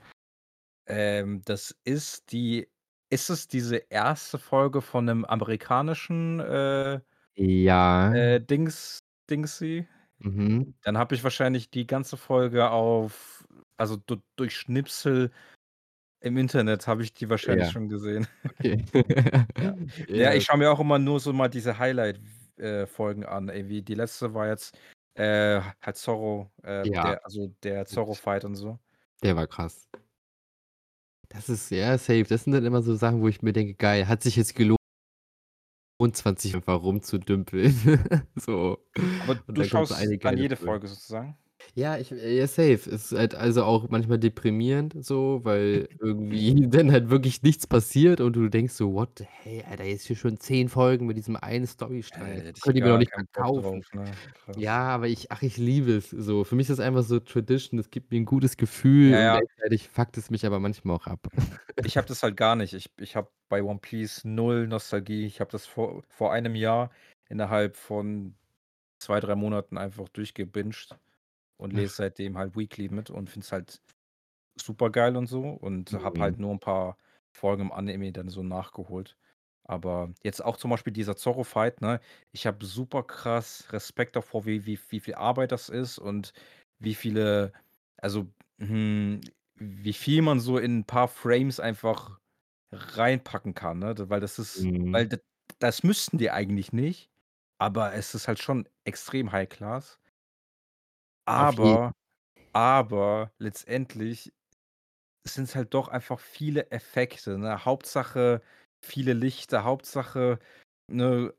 [0.87, 2.69] Ähm, das ist die
[3.09, 4.39] ist es diese 1.
[4.39, 7.01] Folge von 'nem amerikanischen, äh
[7.37, 8.13] Ja.
[8.13, 9.87] äh, Dings Dingsy?
[10.19, 10.73] Mhm.
[10.83, 13.45] Dann habe ich wahrscheinlich die ganze Folge auf
[13.77, 15.31] also, du durch Schnipsel
[16.21, 17.71] im Internet habe ich die wahrscheinlich Ja.
[17.71, 18.27] schon gesehen.
[18.45, 18.85] Okay.
[19.59, 19.75] Ja.
[20.15, 20.35] Ja, Ja.
[20.35, 22.19] ich schaue mir auch immer nur so mal diese Highlight
[22.57, 23.49] w äh, Folgen an.
[23.49, 24.77] Ey, wie die letzte war jetzt
[25.15, 27.03] Äh, halt Zorro, ähm, Ja.
[27.03, 28.79] der also der Zorro-Fight und so.
[29.23, 29.87] Der war krass.
[31.31, 32.23] Das ist ja, safe.
[32.23, 34.80] Das sind dann immer so Sachen, wo ich mir denke: „Geil, hat sich jetzt gelohnt“
[36.07, 37.73] 20 einfach rumzudümpeln.
[38.35, 38.77] So.
[39.23, 40.55] Aber Und du schaust geile jede.
[40.55, 41.37] Folge sozusagen?
[41.75, 42.73] Ja, ich ja, safe.
[42.73, 48.19] Es ist halt also auch manchmal deprimierend so, weil irgendwie dann halt wirklich nichts passiert
[48.19, 51.37] und du denkst so: „What the hey, Alter, jetzt hier schon 10 Folgen mit diesem
[51.37, 52.35] einen Storystrang.
[52.35, 54.19] Ey, Das hätte ich könnt ihr mir doch gar nicht keinen Bock verkaufen.“ drauf, ne?
[54.33, 54.57] Krass.
[54.57, 56.43] Ja, aber ich ach, ich liebe es so.
[56.45, 57.79] Für mich ist das einfach so Tradition.
[57.79, 59.41] Es gibt mir 'n gutes Gefühl Ja, und ja.
[59.57, 61.27] gleichzeitig fuckt es mich aber manchmal auch ab.
[61.83, 62.73] Ich habe das halt gar nicht.
[62.73, 65.25] Ich ich habe bei One Piece 0 Nostalgie.
[65.25, 66.91] Ich habe das vor vor einem Jahr
[67.27, 68.35] innerhalb von
[68.99, 70.97] 2, 3 Monaten einfach durchgebinged
[71.61, 73.81] und lese seitdem halt weekly mit und finde es halt
[74.61, 76.21] supergeil und so und habe Mhm.
[76.21, 76.97] halt nur 'n paar
[77.31, 79.17] Folgen im Anime dann so nachgeholt.
[79.65, 82.01] Aber jetzt auch zum Beispiel dieser Zorro-Fight, ne?
[82.33, 86.33] Ich habe super krass Respekt davor, wie wie wie viel Arbeit das ist und
[86.79, 87.53] wie viele
[87.97, 88.27] also,
[88.59, 89.21] hm,
[89.57, 92.19] wie viel man so in 'n paar Frames einfach
[92.73, 93.95] reinpacken kann, ne?
[94.09, 94.91] Weil das ist Mhm.
[94.91, 95.19] weil d
[95.59, 97.11] das müssten die eigentlich nicht,
[97.59, 99.97] aber es ist halt schon extrem High Class.
[101.35, 101.93] Aber
[102.53, 104.33] aber letztendlich
[105.25, 107.65] sind's halt doch einfach viele Effekte, ne?
[107.65, 108.41] Hauptsache
[108.83, 110.39] viele Lichter, Hauptsache,
[110.87, 111.33] ne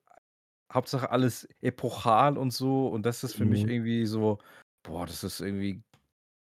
[0.72, 3.68] Hauptsache alles epochal und so und das ist für mich Mhm.
[3.68, 4.38] irgendwie so
[4.84, 5.82] boah, das ist irgendwie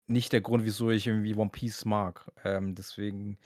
[0.09, 2.27] nicht der Grund, wieso ich irgendwie One Piece mag.
[2.45, 3.39] Ähm, deswegen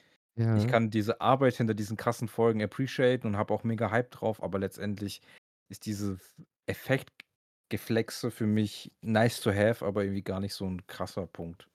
[0.55, 0.68] ich Ja.
[0.68, 4.59] kann diese Arbeit hinter diesen krassen Folgen appreciaten und habe auch mega Hype drauf, aber
[4.61, 5.22] letztendlich
[5.70, 6.36] ist dieses
[7.71, 11.67] Effektgeflexe für mich nice to have, aber irgendwie gar nicht so 'n krasser Punkt.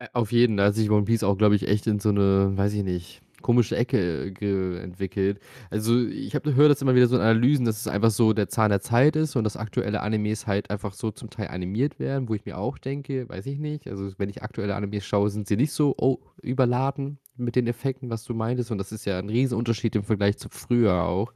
[0.00, 0.56] Äh, auf jeden.
[0.56, 3.20] Da hat sich One Piece auch, glaube ich, echt in so 'ne, weiß ich nicht,
[3.42, 5.40] komische Ecke ge entwickelt.
[5.70, 8.48] Also, ich habe höre das immer wieder so in Analysen, dass es einfach so der
[8.48, 12.28] Zahn der Zeit ist und dass aktuelle Animes halt einfach so zum Teil animiert werden,
[12.28, 15.46] wo ich mir auch denke, weiß ich nicht, also, wenn ich aktuelle Animes schaue, sind
[15.48, 19.18] sie nicht so o überladen mit den Effekten, was du meintest und das ist ja
[19.18, 21.32] 'n Riesenunterschied im Vergleich zu früher auch.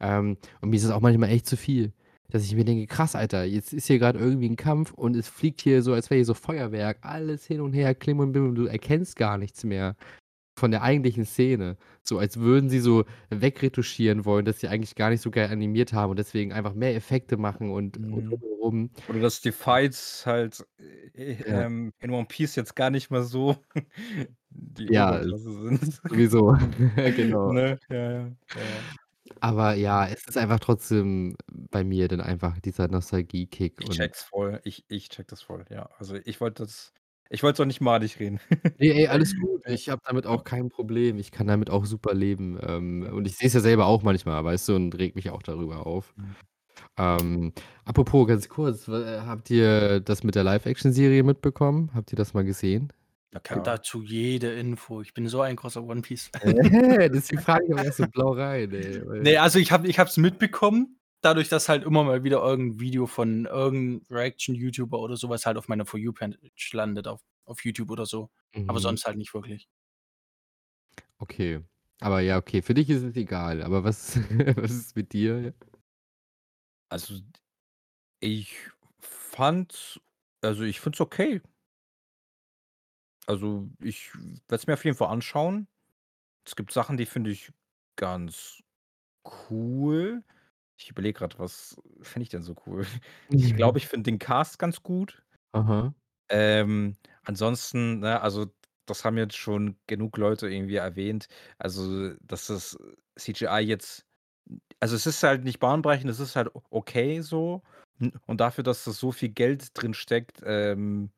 [0.00, 1.92] Ähm, und mir ist es auch manchmal echt zu viel,
[2.30, 5.28] dass ich mir denke: „Krass, Alter, jetzt ist hier grad irgendwie 'n Kampf und es
[5.28, 8.48] fliegt hier so, als wäre hier so Feuerwerk, alles hin und her, Klim und Bim
[8.50, 9.96] und du erkennst gar nichts mehr
[10.58, 15.10] von der eigentlichen Szene.“ So als würden sie so wegretuschieren wollen, dass sie eigentlich gar
[15.10, 18.30] nicht so geil animiert haben und deswegen einfach mehr Effekte machen und und Mhm.
[18.30, 18.90] drumherum.
[19.06, 21.64] Oder dass die Fights halt, äh, Ja.
[21.66, 23.56] ähm, in One Piece jetzt gar nicht mal so
[24.50, 26.02] die Ja, sind.
[26.08, 26.56] sowieso,
[27.14, 27.54] genau.
[27.62, 27.78] Ne?
[27.90, 28.86] Ja, ja, ja.
[29.40, 34.14] Aber ja, es ist einfach trotzdem bei mir dann einfach dieser Nostalgie-Kick Ich und checke
[34.14, 34.60] es voll.
[34.64, 35.88] Ich ich checke das voll, ja.
[35.98, 36.92] Also, ich wollte das
[37.30, 38.40] ich wollte es auch nicht madig reden.
[38.78, 39.62] Ne, ey, alles gut.
[39.66, 41.18] Ja, Ich habe damit auch kein Problem.
[41.18, 42.58] Ich kann damit auch super leben.
[42.62, 45.42] Ähm, und ich sehe es ja selber auch manchmal, weißt du, und rege mich auch
[45.42, 46.14] darüber auf.
[46.16, 46.36] Mhm.
[46.98, 47.52] Ähm,
[47.84, 51.90] apropos ganz kurz, w habt ihr das mit der Live-Action-Serie mitbekommen?
[51.94, 52.92] Habt ihr das mal gesehen?
[53.44, 53.62] Kenne klar.
[53.62, 55.00] dazu jede Info.
[55.00, 56.32] Ich bin so ein großer One Piece
[57.12, 59.98] Deswegen frage ich auch erst so blau rein, ey, Ne, weil also, ich habe ich
[59.98, 64.14] habe es mitbekommen, dadurch, dass halt immer mal wieder irgend 'n Video von irgend 'n
[64.14, 68.30] Reaction-YouTuber oder so was halt auf meiner For You-Page landet auf auf YouTube oder so,
[68.66, 68.78] aber Mhm.
[68.78, 69.66] sonst halt nicht wirklich.
[71.20, 71.60] Okay.
[72.00, 74.16] Aber ja, okay, für dich ist es egal, aber was
[74.56, 75.52] was ist mit dir?
[76.92, 77.14] Also,
[78.20, 78.56] ich
[79.00, 80.00] fand
[80.42, 81.42] also, ich finde es okay.
[83.28, 85.68] Also, ich werde es mir auf jeden Fall anschauen.
[86.46, 87.52] Es gibt Sachen, die finde ich
[87.96, 88.60] ganz
[89.50, 90.24] cool.
[90.78, 92.86] Ich überlege grad, was finde ich denn so cool?
[93.30, 95.22] Ich glaube, ich finde den Cast ganz gut.
[95.52, 95.92] Aha.
[96.30, 98.46] Ähm, ansonsten, ne, also,
[98.86, 101.28] das haben jetzt schon genug Leute irgendwie erwähnt.
[101.58, 102.78] Also, dass das
[103.18, 104.06] CGI jetzt
[104.80, 107.62] also, es ist halt nicht bahnbrechend, es ist halt okay so.
[108.26, 111.10] Und dafür, dass da so viel Geld drin steckt, ähm,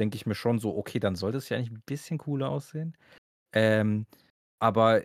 [0.00, 2.96] denke ich mir schon so: „Okay, dann sollte es ja eigentlich 'n bisschen cooler aussehen.“
[3.54, 4.06] Ähm,
[4.60, 5.04] aber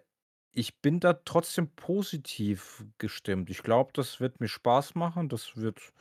[0.54, 3.50] ich bin da trotzdem positiv gestimmt.
[3.52, 5.30] Ich glaube, das wird mir Spaß machen.
[5.30, 5.94] Das wird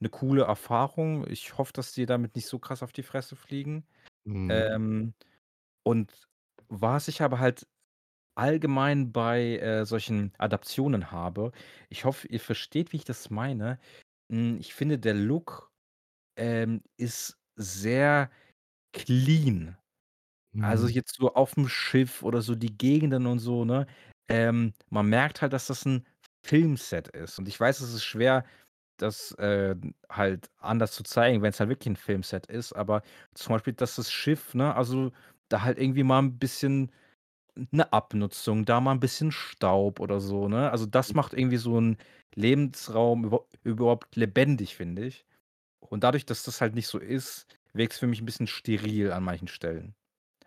[0.00, 1.26] 'ne coole Erfahrung.
[1.28, 3.86] Ich hoffe, dass die damit nicht so krass auf die Fresse fliegen.
[4.26, 4.68] Mhm.
[4.74, 5.14] Ähm,
[5.84, 6.28] und
[6.68, 7.68] was ich aber halt
[8.36, 11.52] allgemein bei, äh, solchen Adaptionen habe
[11.90, 13.78] ich hoffe, ihr versteht, wie ich das meine.
[14.32, 15.72] Hm, ich finde, der Look,
[16.38, 18.30] ähm, ist sehr
[18.94, 19.76] clean.
[20.60, 20.88] Also, Mhm.
[20.88, 23.86] jetzt so auf'm Schiff oder so die Gegenden und so, ne?
[24.28, 26.06] Ähm, man merkt halt, dass das 'n
[26.44, 27.38] Filmset ist.
[27.38, 28.44] Und ich weiß, es ist schwer,
[28.98, 29.76] das, äh,
[30.10, 33.02] halt anders zu zeigen, wenn's halt wirklich 'n Filmset ist, aber
[33.34, 35.12] zum Beispiel, dass das Schiff, ne also,
[35.50, 36.92] da halt irgendwie mal 'n bisschen
[37.72, 40.70] 'ne Abnutzung, da mal 'n bisschen Staub oder so, ne?
[40.72, 41.98] Also, das macht irgendwie so 'n
[42.36, 45.24] Lebensraum überhau überhaupt lebendig, finde ich.
[45.82, 49.22] Und dadurch, dass das halt nicht so ist, wirkt's für mich 'n bisschen steril an
[49.24, 49.94] manchen Stellen.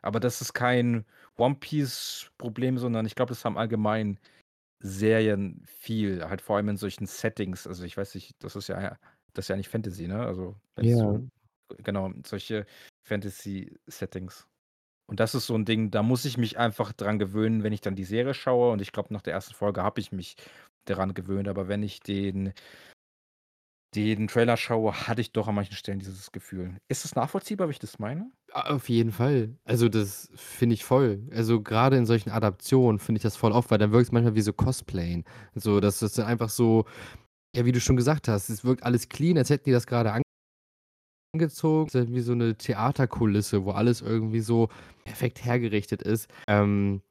[0.03, 1.05] Aber das ist kein
[1.38, 4.19] One-Piece-Problem, sondern ich glaube, das haben allgemein
[4.82, 7.67] Serien viel, halt vor allem in solchen Settings.
[7.67, 8.97] Also, ich weiß nicht, das ist ja
[9.34, 10.21] das ist ja eigentlich Fantasy, ne?
[10.25, 10.97] Also, Ja.
[10.97, 11.23] so
[11.79, 12.65] genau, solche
[13.05, 14.47] Fantasy-Settings.
[15.07, 17.82] Und das ist so 'n Ding, da muss ich mich einfach dran gewöhnen, wenn ich
[17.82, 20.36] dann die Serie schaue und ich glaube, nach der ersten Folge habe ich mich
[20.86, 22.53] daran gewöhnt, aber wenn ich den
[23.96, 26.78] den Trailer schaue, hatte ich doch an manchen Stellen dieses Gefühl.
[26.89, 28.32] Ist das nachvollziehbar, wie ich das meine?
[28.54, 29.56] Auf jeden Fall.
[29.64, 31.24] Also, das finde ich voll.
[31.32, 34.42] Also, grade in solchen Adaptionen finde ich das voll oft, weil dann wirkt's manchmal wie
[34.42, 35.24] so Cosplayen.
[35.56, 36.86] So, dass das dann einfach so
[37.56, 40.14] ja, wie du schon gesagt hast, es wirkt alles clean, als hätten die das grade
[41.34, 44.70] angezogen, ist halt wie so 'ne Theaterkulisse, wo alles irgendwie so
[45.06, 46.30] perfekt hergerichtet ist.
[46.48, 47.02] Ähm,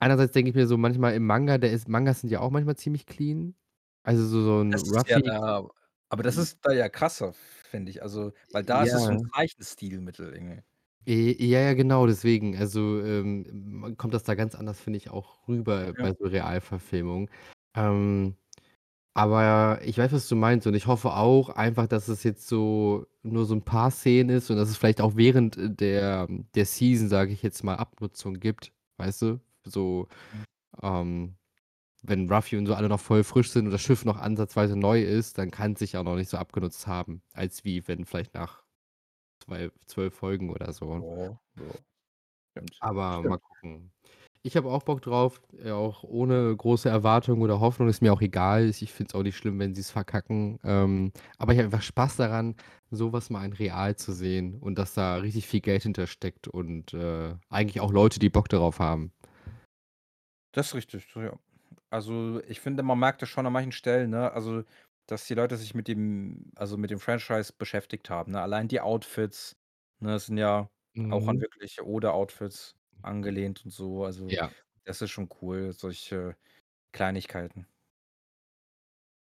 [0.00, 2.76] einerseits denke ich mir so manchmal im Manga, der ist Mangas sind ja auch manchmal
[2.76, 3.56] ziemlich clean.
[4.04, 5.62] Also, so so 'n Das ist ja Ruffy da
[6.08, 8.02] aber das ist da ja krasser, finde ich.
[8.02, 9.30] Also, weil da ist es so 'n Ja.
[9.34, 10.62] Zeichenstilmittel irgendwie.
[11.08, 12.56] Äh, ja, ja, genau, deswegen.
[12.56, 16.00] Also, ähm, kommt das da ganz anders, finde ich, auch rüber Ja.
[16.00, 17.30] bei so Realverfilmungen.
[17.74, 18.34] Ähm,
[19.14, 23.06] aber ich weiß, was du meinst und ich hoffe auch einfach, dass es jetzt so
[23.22, 26.66] nur so 'n paar Szenen ist und dass es vielleicht auch während, äh, der der
[26.66, 29.40] Season, sage ich jetzt mal, Abnutzung gibt, weißt du?
[29.64, 30.46] So, Mhm.
[30.82, 31.36] ähm,
[32.08, 35.02] wenn Ruffy und so alle noch voll frisch sind und das Schiff noch ansatzweise neu
[35.02, 38.62] ist, dann kann's sich auch noch nicht so abgenutzt haben, als wie wenn vielleicht nach
[39.44, 41.38] 2 12 Folgen oder so.
[41.56, 41.70] Ja, ja.
[42.52, 42.76] Stimmt.
[42.80, 43.42] Aber mal Stimmt.
[43.42, 43.92] gucken.
[44.46, 48.20] Ich habe auch Bock drauf, äh, auch ohne große Erwartung oder Hoffnung, ist mir auch
[48.20, 48.68] egal.
[48.68, 50.60] Ich finde es auch nicht schlimm, wenn sie's verkacken.
[50.62, 52.54] Ähm, aber ich habe einfach Spaß daran,
[52.92, 56.94] so was mal in real zu sehen und dass da richtig viel Geld hintersteckt und,
[56.94, 59.10] äh, eigentlich auch Leute, die Bock darauf haben.
[60.52, 61.36] Das ist richtig, so ja.
[61.96, 64.64] Also, ich finde, man merkt das schon an manchen Stellen, ne, also,
[65.06, 68.42] dass die Leute sich mit dem also, mit dem Franchise beschäftigt haben, ne?
[68.42, 69.56] Allein die Outfits,
[70.00, 70.68] ne, sind ja
[71.08, 71.40] auch an Mhm.
[71.40, 74.04] wirkliche Oda-Outfits angelehnt und so.
[74.04, 74.52] Also, Ja.
[74.84, 76.36] das ist schon cool, solche
[76.92, 77.66] Kleinigkeiten.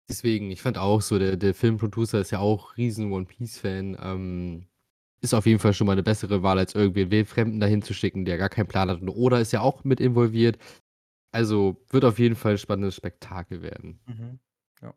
[0.09, 3.97] Deswegen, ich fand auch so, der der Filmproducer ist ja auch riesen One-Piece-Fan.
[4.01, 4.67] Ähm,
[5.21, 8.25] ist auf jeden Fall schon mal 'ne bessere Wahl, als irgendwen Wildfremden dahin zu schicken,
[8.25, 9.01] der gar keinen Plan hat.
[9.01, 10.57] Und Oda ist ja auch mit involviert.
[11.33, 13.99] Also, wird auf jeden Fall 'n spannendes Spektakel werden.
[14.07, 14.39] Mhm.
[14.81, 14.93] Ja.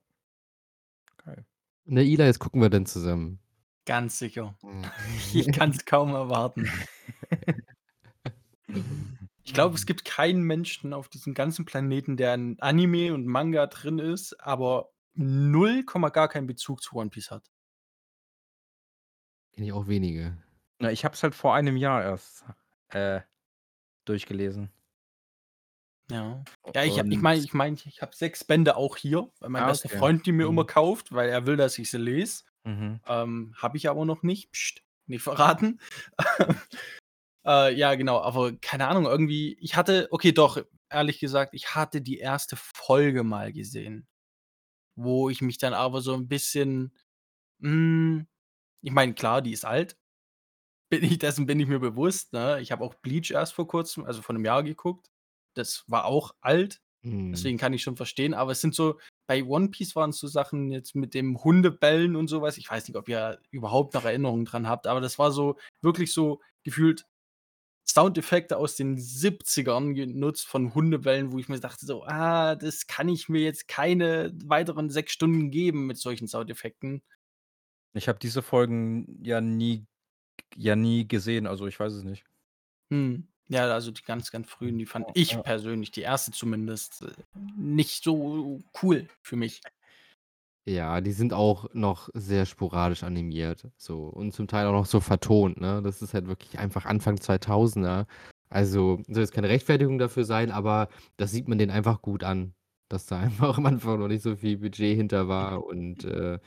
[1.24, 1.46] Geil.
[1.88, 3.38] Ne, Eli, das gucken wir dann zusammen.
[3.86, 4.58] Ganz sicher.
[4.62, 4.84] Mhm.
[5.32, 6.68] Ich kann's kaum erwarten.
[9.44, 13.66] Ich glaube, es gibt keinen Menschen auf diesem ganzen Planeten, der in Anime und Manga
[13.68, 17.48] drin ist, aber 0, gar keinen Bezug zu One Piece hat.
[19.54, 20.36] Kenne ich auch wenige.
[20.80, 22.44] Na, ich habe es halt vor einem Jahr erst,
[22.88, 23.20] äh,
[24.06, 24.72] durchgelesen.
[26.10, 26.46] Ja.
[26.74, 29.66] Ja, ich ich meine ich meine, ich habe 6 Bände auch hier, weil mein Ah,
[29.66, 29.88] bester okay.
[29.88, 30.66] Freund die mir immer Mhm.
[30.66, 32.44] kauft, weil er will, dass ich sie lese.
[32.66, 33.00] Mhm.
[33.06, 34.52] Ähm, habe ich aber noch nicht.
[34.52, 35.80] Psst, nicht verraten.
[37.46, 40.58] Äh, ja, genau, aber keine Ahnung, irgendwie ich hatte okay, doch,
[40.90, 42.56] ehrlich gesagt, ich hatte die 1.
[42.56, 44.08] Folge mal gesehen,
[44.96, 46.94] wo ich mich dann aber so 'n bisschen
[47.62, 48.26] hm,
[48.82, 49.98] ich meine, klar, die ist alt.
[50.90, 52.60] Bin ich dessen bin ich mir bewusst, ne?
[52.62, 55.08] Ich habe auch Bleach erst vor Kurzem, also vor 'nem Jahr geguckt.
[55.56, 57.50] Das war auch alt, Mhm.
[57.50, 58.98] deswegen kann ich schon verstehen, aber es sind so
[59.28, 62.58] bei One Piece waren's so Sachen jetzt mit dem Hundebellen und so was.
[62.58, 66.12] Ich weiß nicht, ob ihr überhaupt noch Erinnerungen dran habt, aber das war so wirklich
[66.12, 67.06] so gefühlt
[67.88, 73.08] Soundeffekte aus den 70ern genutzt von Hundebellen, wo ich mir dachte so: „Ah, das kann
[73.08, 77.02] ich mir jetzt keine weiteren 6 Stunden geben mit solchen Soundeffekten.“
[77.94, 79.86] Ich habe diese Folgen ja nie
[80.56, 82.24] ja nie gesehen, also, ich weiß es nicht.
[82.90, 83.26] Mhm.
[83.48, 85.42] Ja, also, die ganz, ganz frühen, die fand ich Ja.
[85.42, 86.32] persönlich, die 1.
[86.32, 87.12] zumindest, äh,
[87.56, 89.60] nicht so cool für mich.
[90.68, 94.98] Ja, die sind auch noch sehr sporadisch animiert, so und zum Teil auch noch so
[94.98, 95.80] vertont, ne?
[95.80, 98.06] Das ist halt wirklich einfach Anfang 2000er.
[98.48, 100.88] Also, soll jetzt keine Rechtfertigung dafür sein, aber
[101.18, 102.52] das sieht man denen einfach gut an,
[102.88, 106.40] dass da einfach am Anfang noch nicht so viel Budget hinter war und, äh,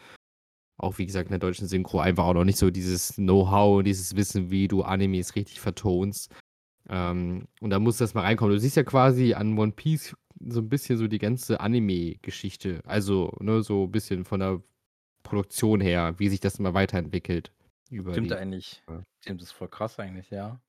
[0.78, 4.16] auch wie gesagt, in der deutschen Synchro einfach auch noch nicht so dieses Know-how, dieses
[4.16, 6.32] Wissen, wie du Animes richtig vertonst.
[6.90, 8.54] Ähm, und da muss erst mal reinkommen.
[8.56, 12.82] Du siehst ja quasi an One Piece so 'n bisschen so die ganze Anime-Geschichte.
[12.86, 14.64] Also, ne, so bisschen von der
[15.24, 17.54] Produktion her, wie sich das immer weiterentwickelt
[17.92, 18.84] über Stimmt die eigentlich.
[18.90, 19.04] ja.
[19.22, 20.62] Stimmt, das ist voll krass eigentlich, ja.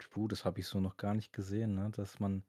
[0.00, 2.44] Puh, das habe ich so noch gar nicht gesehen, ne, dass man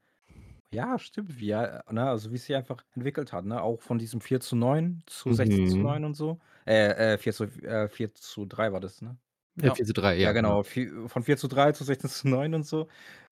[0.72, 3.62] ja, stimmt, wie ne, also, wie es sich einfach entwickelt hat, ne?
[3.62, 5.96] Auch von diesem 4:9 zu Mhm.
[5.96, 6.40] 16:9 und so.
[6.68, 9.18] Äh, äh, 4 zu äh, 4:3 war das, ne?
[9.64, 9.76] Ja, Ja.
[9.76, 10.60] 4:3, Ja, ja, genau.
[10.64, 12.88] genau, von 4:3 zu 16:9 und so.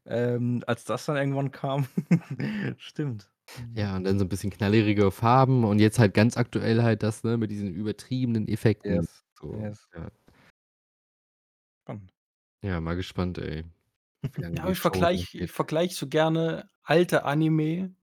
[0.06, 1.88] Ähm, als das dann irgendwann kam.
[2.78, 3.30] Stimmt.
[3.76, 7.24] Ja, und dann so 'n bisschen knallerige Farben und jetzt halt ganz aktuell halt das,
[7.24, 9.06] ne, mit diesen übertriebenen Effekten.
[9.06, 9.88] Yes, So, yes.
[9.96, 10.10] ja.
[11.88, 12.14] Spannend.
[12.64, 13.66] Ja, mal gespannt, ey,
[14.36, 15.46] wie lange Ja, die ich Show noch vergleiche geht.
[15.46, 17.96] ich vergleiche so gerne alte Anime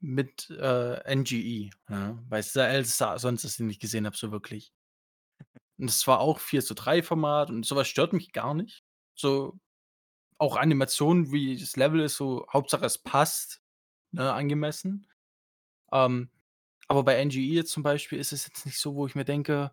[0.00, 4.30] mit, äh, NGE, ja, weil es der älteste sonst ist, den ich gesehen habe, so
[4.32, 4.70] wirklich.
[5.78, 8.84] Und es war auch 4:3 Format und so was stört mich gar nicht.
[9.14, 9.58] So
[10.38, 13.62] auch Animationen, wie das Level ist, so Hauptsache es passt,
[14.12, 15.08] ne, angemessen.
[15.92, 16.30] Ähm,
[16.88, 19.72] aber bei NGE jetzt zum Beispiel ist es jetzt nicht so, wo ich mir denke: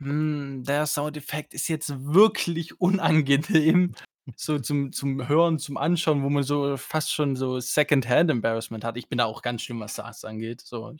[0.00, 3.94] „Hm, der Soundeffekt ist jetzt wirklich unangenehm,
[4.36, 8.96] so zum zum Hören, zum Anschauen, wo man so fast schon so Secondhand Embarrassment hat.“
[8.98, 10.94] Ich bin da auch ganz schlimm, was das angeht, so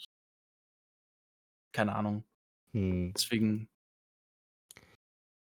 [1.73, 2.25] keine Ahnung.
[2.73, 3.17] Mhm.
[3.17, 3.69] Deswegen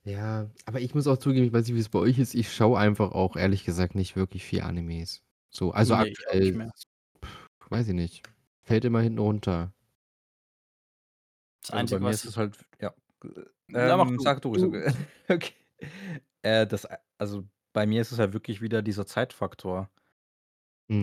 [0.05, 2.78] Ja, aber ich muss auch zugeben, ich weiß nicht, wie's bei euch ist, ich schaue
[2.78, 5.22] einfach auch ehrlich gesagt nicht wirklich viel Animes.
[5.51, 6.70] So, also Ne, ich auch nicht aktuell, mehr.
[7.70, 8.22] weiß ich nicht,
[8.62, 9.72] fällt immer hinten runter.
[11.62, 12.94] Das Also, bei Einzige, mir was ist es ich halt ja,
[13.68, 14.28] Ja, mach ähm, du.
[14.28, 14.92] sag du, ist Du okay.
[15.28, 15.55] Okay.
[16.42, 16.86] Äh, das
[17.18, 19.90] also, bei mir ist es halt wirklich wieder dieser Zeitfaktor.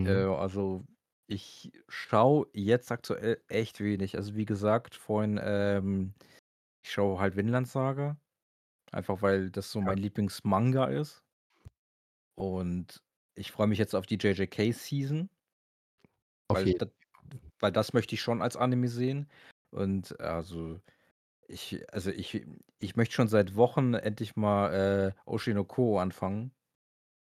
[0.06, 0.26] Äh, Mhm.
[0.26, 0.86] also,
[1.28, 4.16] ich schaue jetzt aktuell echt wenig.
[4.16, 6.14] Also, wie gesagt, vorhin, ähm,
[6.84, 8.18] ich schaue halt Vinland Saga,
[8.92, 9.86] einfach weil das so Ja.
[9.86, 11.24] mein Lieblingsmanga ist.
[12.38, 13.04] Und
[13.36, 15.30] ich freue mich jetzt auf die JJK Season.
[16.50, 16.88] Auf Weil jeden da
[17.60, 19.30] weil das möchte ich schon als Anime sehen.
[19.72, 20.80] Und also,
[21.48, 22.46] ich also, ich
[22.80, 26.54] ich möchte schon seit Wochen endlich mal, äh, Oshi no Ko anfangen.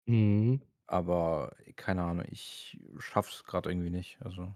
[0.07, 0.61] Mhm.
[0.87, 4.17] Aber keine Ahnung, ich schaffe es grad irgendwie nicht.
[4.21, 4.55] Also,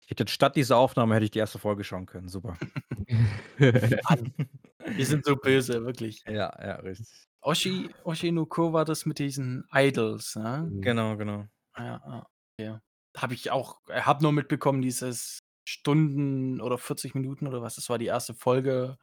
[0.00, 2.28] ich hätte statt dieser Aufnahme hätte ich die erste Folge schauen können.
[2.28, 2.58] Super.
[4.08, 4.32] Mann,
[4.86, 6.24] wir sind so böse, wirklich.
[6.26, 7.26] Ja, ja, richtig.
[7.42, 10.70] Oshi Oshi no Ko war das mit diesen Idols, ne?
[10.70, 10.80] Mhm.
[10.82, 11.46] Genau, genau.
[11.76, 12.26] Ja, ja,
[12.58, 12.78] okay.
[13.16, 17.88] Habe ich auch äh, habe nur mitbekommen, dieses Stunden oder 40 Minuten oder was, das
[17.90, 18.98] war die erste Folge,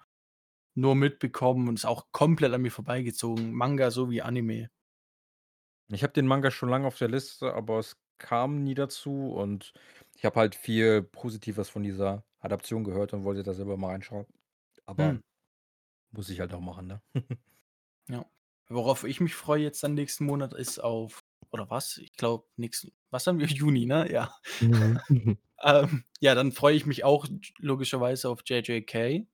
[0.75, 4.69] nur mitbekommen und ist auch komplett an mir vorbeigezogen, Manga sowie Anime.
[5.91, 9.73] Ich habe den Manga schon lange auf der Liste, aber es kam nie dazu und
[10.15, 14.27] ich habe halt viel Positives von dieser Adaption gehört und wollte da selber mal reinschauen.
[14.85, 15.19] Aber Hm.
[16.11, 17.01] Muss ich halt auch machen, ne?
[18.09, 18.25] Ja.
[18.67, 21.97] Worauf ich mich freue jetzt dann nächsten Monat ist auf oder was?
[21.97, 23.47] Ich glaube, nächsten was haben wir?
[23.47, 24.11] Juni, ne?
[24.11, 24.35] Ja.
[24.59, 25.37] Mhm.
[25.61, 29.27] Ähm, ja, dann freue ich mich auch logischerweise auf JJK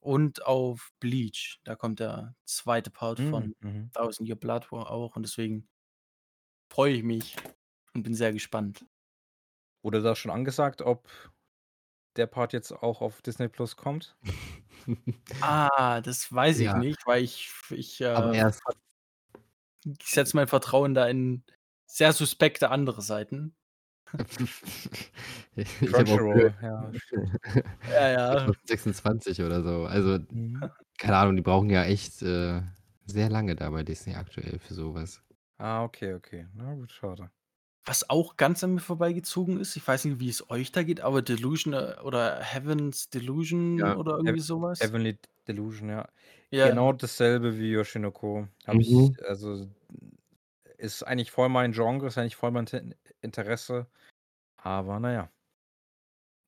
[0.00, 1.60] und auf Bleach.
[1.64, 2.80] Da kommt der 2.
[2.90, 3.90] Part Mhm, von mhm.
[3.92, 5.68] Thousand Year Blood War auch und deswegen
[6.70, 7.36] freue ich mich
[7.92, 8.86] und bin sehr gespannt.
[9.82, 11.10] Wurde da schon angesagt, ob
[12.16, 14.16] der Part jetzt auch auf Disney Plus kommt?
[15.40, 16.74] Ah, das weiß ich Ja.
[16.74, 18.74] nicht, weil ich ich, Aber äh, ver
[20.00, 21.44] ich setze mein Vertrauen da in
[21.86, 23.56] sehr suspekte andere Seiten.
[25.80, 26.94] Ich habe auch Crunchyroll, ja,
[27.86, 28.54] Ja, ja.
[28.56, 29.86] 2026 oder so.
[29.86, 30.74] Also, Mhm.
[30.98, 32.62] keine Ahnung, die brauchen ja echt, äh,
[33.06, 35.22] sehr lange da bei Disney aktuell für so was.
[35.60, 36.46] Ah, okay, okay.
[36.54, 37.30] Na gut, schade.
[37.86, 41.02] Was auch ganz an mir vorbeigezogen ist, ich weiß nicht, wie es euch da geht,
[41.02, 43.94] aber Delusion äh, oder Heaven's Delusion Ja.
[43.94, 44.90] oder irgendwie Heav so was?
[44.90, 45.18] Heavenly
[45.48, 46.08] Delusion, ja.
[46.50, 46.64] Ja.
[46.70, 48.48] Genau dasselbe wie Yoshi no Ko.
[48.66, 49.16] Habe ich Mhm.
[49.26, 49.68] also,
[50.78, 53.88] ist eigentlich voll mein Genre, ist eigentlich voll mein Te Interesse.
[54.58, 55.30] Aber na ja.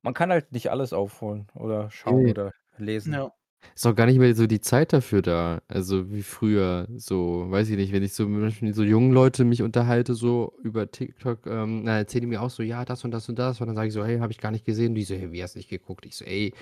[0.04, 2.28] Man kann halt nicht alles aufholen oder schauen Ne.
[2.28, 3.14] oder lesen.
[3.14, 3.32] Ja.
[3.74, 6.86] Ist auch gar nicht mehr so die Zeit dafür da, also wie früher.
[6.96, 10.90] So, weiß ich nicht, wenn ich so mit so jungen Leute mich unterhalte, so über
[10.90, 13.66] TikTok, ähm, dann erzählen die mir auch so: „Ja, das und das und das.“ Und
[13.66, 15.54] dann sage ich so: „Hey, habe ich gar nicht gesehen.“ Die so: „Hey, wie hast
[15.56, 16.54] du nicht geguckt?“ Ich so: „Ey,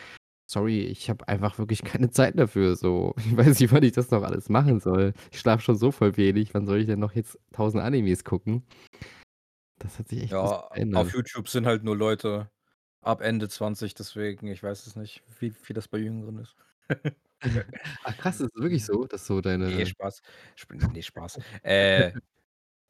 [0.47, 3.15] sorry, ich habe einfach wirklich keine Zeit dafür so.
[3.27, 5.15] Ich weiß nicht, wann ich das noch alles machen soll.
[5.33, 6.55] Ich schlafe schon so voll wenig.
[6.55, 8.65] Wann soll ich denn noch jetzt 1.000 Animes gucken?“
[9.79, 11.13] Das hat sich echt bisschen Ja, auf.
[11.13, 12.51] YouTube sind halt nur Leute
[13.03, 16.57] ab Ende 20, deswegen ich weiß es nicht, wie wie das bei Jüngeren ist.
[18.03, 20.21] Ach krass, ist das wirklich so, dass so Ne, deine Spaß.
[20.61, 21.39] Sp ne, Spaß.
[21.63, 22.13] Äh,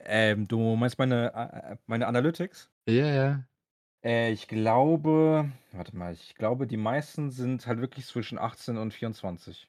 [0.00, 2.70] ähm, du meinst meine a a meine Analytics?
[2.86, 3.48] Ja, ja.
[4.04, 8.92] Äh, ich glaube warte mal, ich glaube, die meisten sind halt wirklich zwischen 18 und
[8.92, 9.66] 24.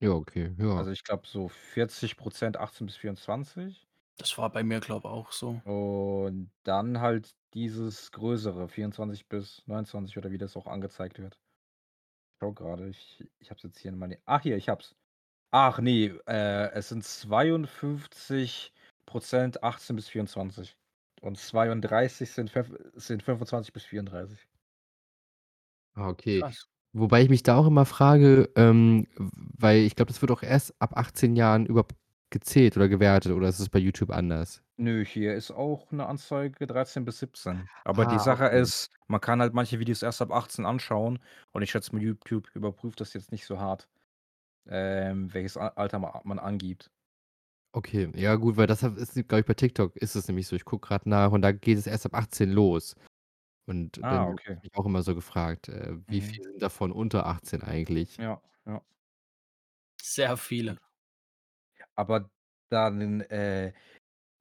[0.00, 0.74] Ja, okay, ja.
[0.76, 3.86] Also, ich glaube so 40 % 18 bis 24.
[4.18, 5.60] Das war bei mir, glaube auch so.
[5.64, 11.38] Und dann halt dieses größere, 24 bis 29 oder wie das auch angezeigt wird.
[12.42, 14.96] Schaue grade, ich ich habe es jetzt hier in meine ach hier, ich habe es.
[15.52, 18.72] Ach ne, äh, es sind 52
[19.06, 20.76] % 18 bis 24
[21.20, 22.50] und 32 sind
[22.96, 24.48] sind 25 bis 34.
[25.94, 26.40] Ah, okay.
[26.40, 26.66] Krass.
[26.94, 30.74] Wobei ich mich da auch immer frage, ähm, weil ich glaube, das wird auch erst
[30.80, 31.94] ab 18 Jahren überhaupt
[32.32, 34.62] gezählt oder gewertet oder ist es bei YouTube anders?
[34.78, 37.68] Nö, hier ist auch 'ne Anzeige 13 bis 17.
[37.84, 38.48] Aber die Ah, Sache okay.
[38.48, 41.18] ist, man kann halt manche Videos erst ab 18 anschauen
[41.52, 43.88] und ich schätze mal, YouTube überprüft das jetzt nicht so hart,
[44.66, 46.90] ähm, welches A Alter ma man angibt.
[47.74, 50.54] Okay, ja gut, weil das ist, glaube ich bei TikTok ist es nämlich so.
[50.56, 52.94] Ich gucke grad nach und da geht es erst ab 18 los.
[53.66, 54.62] Und dann Ah, habe okay.
[54.62, 56.22] ich mich auch immer so gefragt, äh, wie Mhm.
[56.22, 58.18] viel sind davon unter 18 eigentlich?
[58.18, 58.82] Ja, ja.
[60.00, 60.78] Sehr viele.
[61.98, 62.30] Aber
[62.70, 63.72] dann, äh,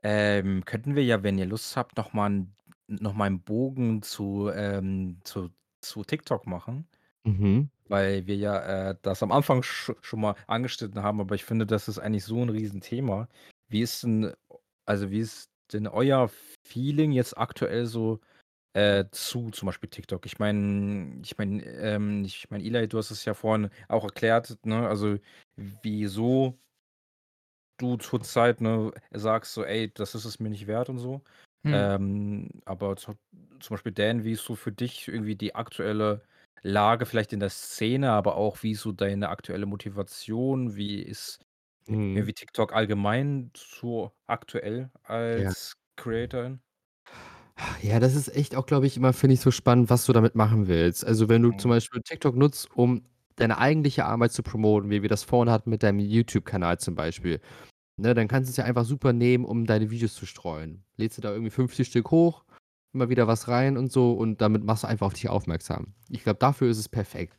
[0.04, 2.56] ähm, könnten wir ja, wenn ihr Lust habt, noch mal 'n
[2.88, 6.88] noch mal 'n Bogen zu, ähm zu zu TikTok machen.
[7.26, 7.72] Mhm.
[7.90, 11.66] Weil wir ja, äh, das am Anfang sch schon mal angeschnitten haben, aber ich finde,
[11.66, 13.28] das ist eigentlich so 'n Riesenthema.
[13.70, 14.34] Wie ist denn
[14.86, 16.30] also, wie ist denn euer
[16.68, 18.20] Feeling jetzt aktuell so,
[18.74, 20.26] äh, zu zum Beispiel TikTok?
[20.28, 24.58] Ich meine ich meine, ähm ich meine, Eli, du hast es ja vorhin auch erklärt,
[24.66, 25.18] ne, also
[25.58, 26.60] wieso
[27.82, 31.24] du zurzeit, ne, sagst so: „Ey, das ist es mir nicht wert“ und so.
[31.64, 31.92] Mhm.
[31.96, 33.14] Ähm, aber zu
[33.60, 36.24] zum Beispiel Dan, wie ist so für dich irgendwie die aktuelle
[36.64, 40.76] Lage vielleicht in der Szene, aber auch wie ist so deine aktuelle Motivation?
[40.76, 41.40] Wie ist
[41.88, 42.12] Mhm.
[42.14, 44.92] irgendwie TikTok allgemein so aktuell
[45.34, 45.54] Ja.
[45.54, 46.62] als Creatorin?
[47.82, 50.36] Ja, das ist echt auch, glaube ich, immer, finde ich, so spannend, was du damit
[50.36, 51.06] machen willst.
[51.06, 51.72] Also, wenn du zum Mhm.
[51.72, 53.04] Beispiel TikTok nutzt, um
[53.36, 57.40] deine eigentliche Arbeit zu promoten, wie wir das vorhin hatten mit deinem YouTube-Kanal zum Beispiel,
[58.02, 60.84] ne, dann kannst du's ja einfach super nehmen, um deine Videos zu streuen.
[60.98, 62.44] Lädst du da irgendwie 50 Stück hoch,
[62.94, 65.94] immer wieder was rein und so und damit machst du einfach auf dich aufmerksam.
[66.10, 67.38] Ich glaube, dafür ist es perfekt.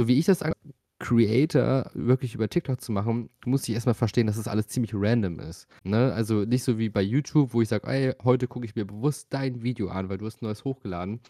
[0.00, 0.52] So wie ich das an
[0.98, 4.92] Creator wirklich über TikTok zu machen, musste ich erst mal verstehen, dass das alles ziemlich
[4.94, 6.12] random ist, ne?
[6.12, 9.28] Also, nicht so wie bei YouTube, wo ich sage: „Ey, heute gucke ich mir bewusst
[9.30, 11.20] dein Video an, weil du hast 'n neues hochgeladen.“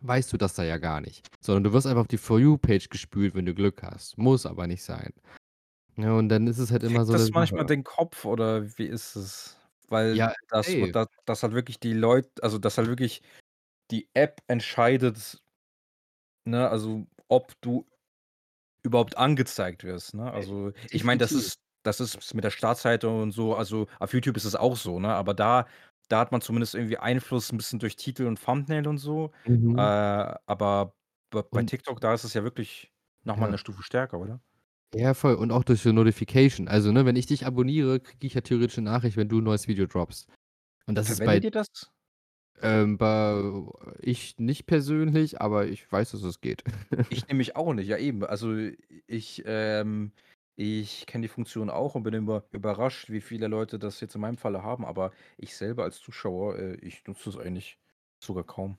[0.00, 2.56] Weißt du das da ja gar nicht, sondern du wirst einfach auf die For You
[2.56, 4.16] Page gespült, wenn du Glück hast.
[4.18, 5.12] Muss aber nicht sein.
[6.00, 7.66] Ja, und dann ist es halt immer Fickt so 'ne das manchmal Sache.
[7.66, 9.56] den Kopf oder wie ist es?
[9.88, 10.92] Weil Ja, das safe.
[10.92, 13.22] da dass halt wirklich die Leut also, dass halt wirklich
[13.90, 15.40] die App entscheidet
[16.46, 17.86] ne, also, ob du
[18.82, 20.32] überhaupt angezeigt wirst, ne?
[20.34, 21.36] Ey, Also, ich meine, das definitiv.
[21.36, 25.00] ist das ist mit der Startseite und so also, auf YouTube ist es auch so,
[25.00, 25.14] ne?
[25.14, 25.66] Aber da
[26.08, 29.32] da hat man zumindest irgendwie Einfluss 'n bisschen durch Titel und Thumbnail und so.
[29.76, 29.90] Äh, Mhm.
[30.46, 30.94] aber
[31.30, 32.92] b bei Und TikTok, da ist es ja wirklich
[33.24, 33.50] noch mal Ja.
[33.50, 34.40] 'ne Stufe stärker, oder?
[34.94, 36.66] Ja, voll und auch durch so Notification.
[36.66, 39.44] Also, ne, wenn ich dich abonniere, kriege ich ja theoretisch 'ne Nachricht, wenn du 'n
[39.44, 40.28] neues Video droppst.
[40.86, 41.68] Und das ist bei ihr das?
[42.60, 43.42] ähm, bei
[44.00, 46.64] ich nicht persönlich, aber ich weiß, dass es geht.
[47.10, 48.24] Ich nämlich auch nicht, ja eben.
[48.24, 48.54] Also,
[49.06, 50.12] ich, ähm
[50.60, 54.20] ich kenne die Funktion auch und bin immer überrascht, wie viele Leute das jetzt in
[54.20, 57.78] meinem Falle haben, aber ich selber als Zuschauer, äh, ich nutze das eigentlich
[58.20, 58.76] sogar kaum.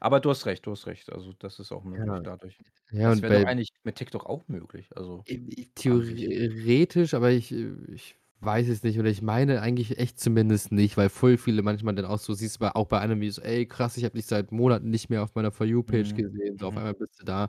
[0.00, 1.10] Aber du hast recht, du hast recht.
[1.12, 2.22] Also, das ist auch möglich Ja.
[2.22, 2.58] dadurch.
[2.90, 6.02] Ja, Das und wäre doch bei eigentlich mit TikTok auch möglich, also I i an
[6.02, 6.30] sich.
[6.34, 10.96] theoretisch, aber ich äh, ich weiß es nicht oder ich meine eigentlich echt zumindest nicht,
[10.96, 13.96] weil voll viele manchmal dann auch so siehst du bei auch bei Videos: „Ey, krass,
[13.98, 16.66] ich habe dich seit Monaten nicht mehr auf meiner For You Page Mhm, gesehen, so
[16.68, 16.78] auf mhm.
[16.78, 17.48] einmal bist du da.“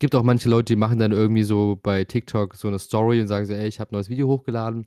[0.00, 3.28] Gibt auch manche Leute, die machen dann irgendwie so bei TikTok so 'ne Story und
[3.28, 4.86] sagen so: „Ey, ich habe 'n neues Video hochgeladen.“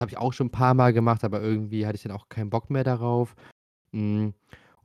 [0.00, 2.70] Habe ich auch schon 'n paarmal gemacht, aber irgendwie hatte ich dann auch keinen Bock
[2.70, 3.34] mehr darauf.
[3.92, 4.34] Hm,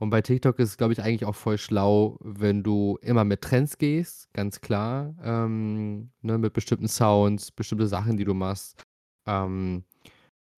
[0.00, 3.42] und bei TikTok ist es, glaube ich, eigentlich auch voll schlau, wenn du immer mit
[3.42, 8.82] Trends gehst, ganz klar, ähm, ne, mit bestimmten Sounds, bestimmte Sachen, die du machst.
[9.28, 9.84] Ähm,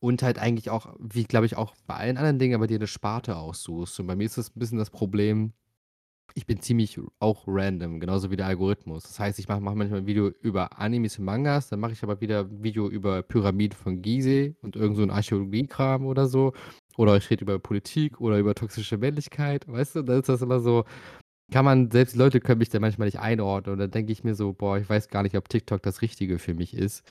[0.01, 2.87] und halt eigentlich auch, wie glaube ich auch bei allen anderen Dingen, aber dir 'ne
[2.89, 4.01] Sparte aussuchst.
[4.01, 5.53] Und bei mir ist das 'n bisschen das Problem,
[6.35, 9.05] ich bin ziemlich auch random, genauso wie der Algorithmus.
[9.05, 12.03] Das heißt, ich mache mache manchmal 'n Video über Animes und Mangas, dann mache ich
[12.05, 16.53] aber wieder 'n Video über Pyramiden von Gizeh und irgend so 'n Archäologiekram oder so.
[16.99, 20.03] Oder ich rede über Politik oder über toxische Männlichkeit, weißt du?
[20.03, 20.85] Dann ist das immer so
[21.53, 24.35] kann man selbst Leute können mich da manchmal nicht einordnen und dann denke ich mir
[24.37, 27.05] so: „Boah, ich weiß gar nicht, ob TikTok das Richtige für mich ist.“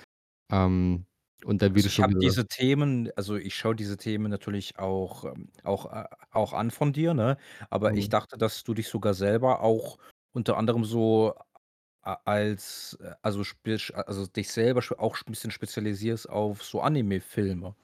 [0.51, 1.05] Ähm,
[1.45, 5.23] und dann, wie Also, ich habe diese Themen also, ich schaue diese Themen natürlich auch
[5.25, 7.38] ähm, auch äh, auch an von dir, ne?
[7.69, 8.09] Aber ich Mhm.
[8.09, 9.97] dachte, dass du dich sogar selber auch
[10.34, 11.34] unter anderem so
[12.03, 13.43] a als äh, also,
[13.93, 17.75] also, dich selber auch 'n bisschen spezialisierst auf so Anime-Filme.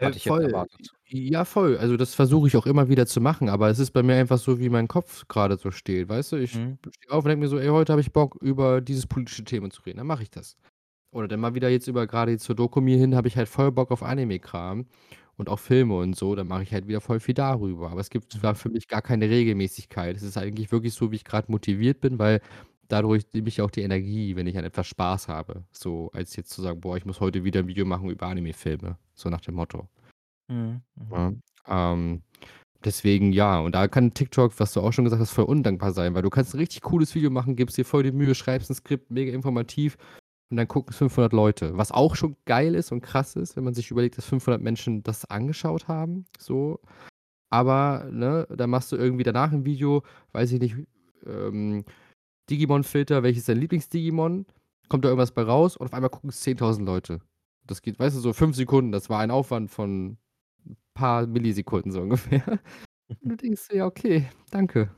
[0.00, 0.42] Äh, Hatte ich jetzt voll.
[0.42, 0.94] erwartet.
[1.08, 1.76] Ja, voll.
[1.78, 4.38] Also, das versuche ich auch immer wieder zu machen, aber es ist bei mir einfach
[4.38, 6.36] so, wie mein Kopf grade so steht, weißt du?
[6.36, 6.78] Ich Mhm.
[6.90, 9.70] stehe auf und denke mir so: „Ey, heute habe ich Bock, über dieses politische Thema
[9.70, 10.56] zu reden.“ Dann mache ich das.
[11.12, 13.90] Oder dann mal wieder jetzt über jetzt zur Dokumi hin habe ich halt voll Bock
[13.92, 14.86] auf Anime-Kram
[15.36, 17.90] und auch Filme und so, dann mache ich halt wieder voll viel darüber.
[17.90, 18.56] Aber es gibt zwar Mhm.
[18.56, 20.16] für mich gar keine Regelmäßigkeit.
[20.16, 22.40] Es ist eigentlich wirklich so, wie ich grad motiviert bin, weil
[22.90, 26.50] dadurch nehme ich auch die Energie, wenn ich an etwas Spaß habe, so als jetzt
[26.50, 29.54] zu sagen: „Boah, ich muss heute wieder 'n Video machen über Anime-Filme“, so nach dem
[29.56, 29.88] Motto.
[30.48, 31.12] Mhm, mhm.
[31.12, 31.32] Ja,
[31.68, 32.22] ähm,
[32.84, 33.60] deswegen ja.
[33.60, 36.30] Und da kann TikTok, was du auch schon gesagt hast, voll undankbar sein, weil du
[36.30, 39.32] kannst 'n richtig cooles Video machen, gibst dir voll die Mühe, schreibst 'n Skript, mega
[39.32, 39.98] informativ
[40.50, 41.76] und dann gucken es 500 Leute.
[41.78, 45.02] Was auch schon geil ist und krass ist, wenn man sich überlegt, dass 500 Menschen
[45.04, 46.80] das angeschaut haben, so.
[47.50, 50.76] Aber, ne, dann machst du irgendwie danach ein Video, weiß ich nicht,
[51.26, 51.84] ähm,
[52.50, 54.46] Digimon-Filter, welches ist dein Lieblings-Digimon?
[54.88, 57.20] Kommt da irgendwas bei raus und auf einmal gucken es 10.000 Leute.
[57.66, 58.92] Das geht, weißt du, so fünf Sekunden.
[58.92, 60.18] Das war ein Aufwand von
[60.66, 62.42] ein paar Millisekunden so ungefähr.
[63.22, 64.90] Und du denkst ja, okay, danke.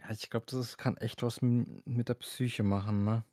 [0.00, 3.24] Ja, ich glaube, das kann echt was m mit der Psyche machen, ne?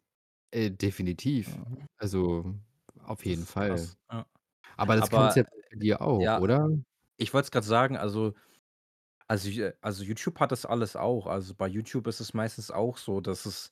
[0.53, 1.59] Äh, definitiv.
[1.77, 1.87] Ja.
[1.97, 2.55] Also,
[3.03, 3.89] auf Das jeden ist Fall.
[3.89, 4.25] krass, ja.
[4.77, 6.69] Aber das Aber, ja bei dir auch, ja, oder?
[7.17, 8.35] ich wollte es grad sagen, also
[9.29, 11.27] also j also YouTube hat das alles auch.
[11.27, 13.71] Also, bei YouTube ist es meistens auch so, dass es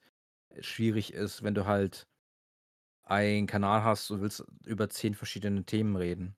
[0.62, 2.08] schwierig ist, wenn du halt
[3.05, 6.36] einen Kanal hast und willst über 10 verschiedene Themen reden.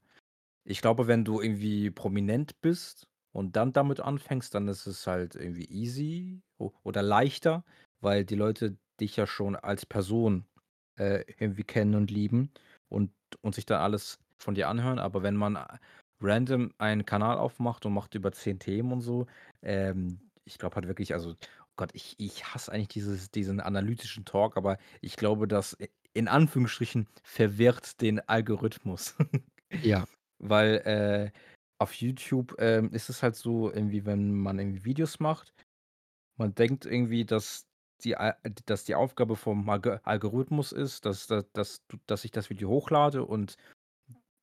[0.66, 5.36] Ich glaube, wenn du irgendwie prominent bist und dann damit anfängst, dann ist es halt
[5.36, 6.42] irgendwie easy
[6.84, 7.66] oder leichter,
[8.02, 10.46] weil die Leute dich ja schon als Person,
[10.98, 12.52] äh, irgendwie kennen und lieben
[12.90, 13.12] und
[13.42, 15.00] und sich dann alles von dir anhören.
[15.00, 15.58] Aber wenn man
[16.22, 19.28] random einen Kanal aufmacht und macht über 10 Themen und so,
[19.62, 21.36] ähm, ich glaube halt wirklich also,
[21.78, 25.78] Gott, ich ich hasse eigentlich dieses diesen analytischen Talk, aber ich glaube, das
[26.14, 29.16] in Anführungsstrichen verwirrt den Algorithmus.
[29.82, 30.06] Ja.
[30.42, 31.32] Weil, äh,
[31.80, 35.54] auf YouTube, ähm, ist es halt so irgendwie, wenn man irgendwie Videos macht,
[36.38, 37.66] man denkt irgendwie, dass
[38.04, 38.16] die
[38.66, 42.70] dass die Aufgabe vom Alg Algorithmus ist, dass da dass du dass ich das Video
[42.70, 43.56] hochlade und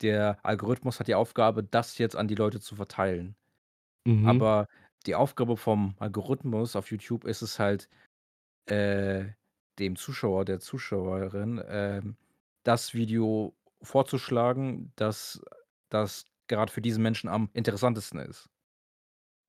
[0.03, 3.37] der Algorithmus hat die Aufgabe, das jetzt an die Leute zu verteilen.
[4.07, 4.47] Mhm.
[4.47, 4.69] Aber
[5.07, 7.89] die Aufgabe vom Algorithmus auf YouTube ist es halt,
[8.67, 9.27] äh,
[9.79, 12.17] dem Zuschauer, der Zuschauerin, ähm,
[12.65, 15.43] das Video vorzuschlagen, das
[15.91, 18.49] das grad für diesen Menschen am interessantesten ist.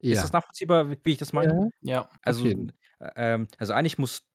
[0.09, 0.33] Ist das Ja.
[0.33, 1.53] nachvollziehbar, wie ich das meine?
[1.53, 2.09] Ja, Ja.
[2.25, 2.73] auf Also, jeden.
[2.99, 4.25] äh, ähm also, eigentlich musst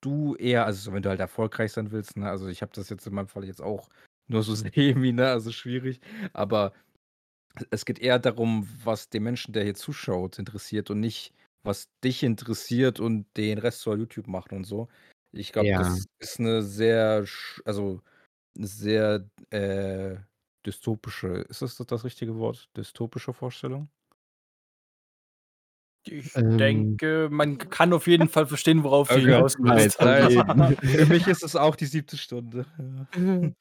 [0.00, 2.28] du eher also, wenn du halt erfolgreich sein willst, ne?
[2.30, 3.88] Also, ich habe das jetzt in meinem Fall jetzt auch
[4.28, 6.00] nur so semi, ne, also schwierig.
[6.32, 6.72] Aber
[7.70, 12.22] es geht eher darum, was den Menschen, der hier zuschaut, interessiert und nicht, was dich
[12.24, 14.88] interessiert und den Rest soll YouTube machen und so.
[15.32, 15.78] Ich glaube, Ja.
[15.78, 17.24] das ist 'ne sehr
[17.66, 18.02] also,
[18.56, 20.18] 'ne sehr, äh,
[20.66, 22.70] dystopische ist das das richtige Wort?
[22.76, 23.90] Dystopische Vorstellung?
[26.10, 27.00] Ich Ähm.
[27.00, 29.20] denke, man kann auf jeden Fall verstehen, worauf du Okay.
[29.20, 29.98] hinaus willst.
[30.84, 32.16] Für mich ist es auch die 7.
[32.18, 32.66] Stunde.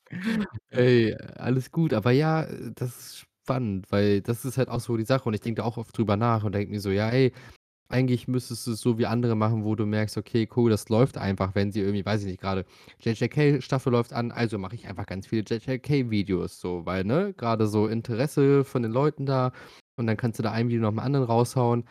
[0.71, 2.45] Ey, alles gut, aber ja,
[2.75, 5.67] das ist spannend, weil das ist halt auch so die Sache und ich denke da
[5.67, 7.33] auch oft drüber nach und denke mir so: „Ja, ey,
[7.89, 11.17] eigentlich müsstest du es so wie andere machen, wo du merkst, okay, cool, das läuft
[11.17, 12.65] einfach, wenn sie irgendwie, weiß ich nicht, grade
[13.01, 17.87] JJK-Staffel läuft an, also mache ich einfach ganz viele JJK-Videos so, weil, ne, grade so
[17.87, 19.53] Interesse von den Leuten da
[19.97, 21.85] und dann kannst du da ein Video nach dem anderen raushauen.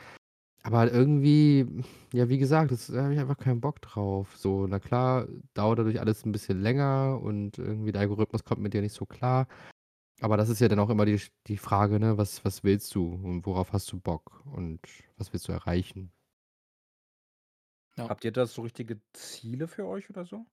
[0.67, 1.65] Aber irgendwie,
[2.13, 4.37] ja, wie gesagt, das da habe ich einfach keinen Bock drauf.
[4.37, 8.75] So, na klar, dauert dadurch alles 'n bisschen länger und irgendwie der Algorithmus kommt mit
[8.75, 9.47] dir nicht so klar.
[10.21, 12.95] Aber das ist ja dann auch immer die sch die Frage, ne, was was willst
[12.95, 14.81] du und worauf hast du Bock und
[15.19, 16.13] was willst du erreichen?
[17.99, 18.09] Ja.
[18.11, 20.47] Habt ihr da so richtige Ziele für euch oder so?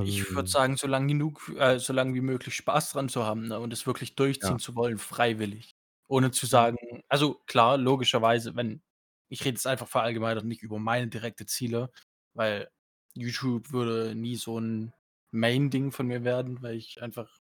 [0.00, 0.50] Ich würde Ähm.
[0.50, 3.72] sagen, so lang genug äh, so lang wie möglich Spaß dran zu haben, ne, und
[3.72, 4.56] es wirklich Ja.
[4.56, 5.74] durchziehen zu wollen, freiwillig.
[6.12, 6.50] Ohne zu Ja.
[6.50, 6.76] sagen
[7.08, 8.82] also klar, logischerweise, wenn
[9.30, 11.90] ich rede jetzt einfach verallgemeinert nicht über meine direkte Ziele,
[12.34, 12.68] weil
[13.14, 14.92] YouTube würde nie so 'n
[15.30, 17.38] Main-Ding von mir werden, weil ich einfach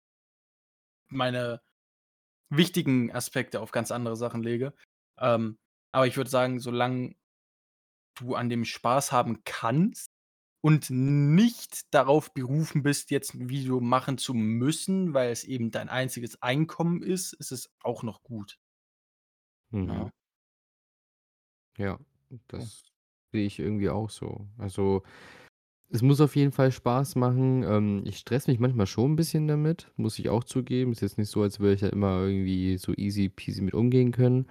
[1.12, 1.62] meine
[2.50, 4.74] wichtigen Aspekte auf ganz andere Sachen lege.
[5.20, 5.58] Ähm,
[5.94, 7.16] aber ich würde sagen, solange
[8.18, 10.10] du an dem Spaß haben kannst
[10.62, 15.90] und nicht darauf berufen bist, jetzt 'n Video machen zu müssen, weil es eben dein
[15.90, 18.58] einziges Einkommen ist, ist es auch noch gut.
[19.74, 19.88] Mhm.
[19.88, 20.12] Ja.
[21.78, 22.00] Ja,
[22.32, 22.40] Hm.
[22.48, 22.84] das
[23.32, 24.48] sehe ich irgendwie auch so.
[24.58, 25.04] Also,
[25.90, 27.64] es muss auf jeden Fall Spaß machen.
[27.64, 30.92] Ähm, ich stresse mich manchmal schon 'n bisschen damit, muss ich auch zugeben.
[30.94, 34.12] Ist jetzt nicht so, als würde ich da immer irgendwie so easy peasy mit umgehen
[34.12, 34.48] können.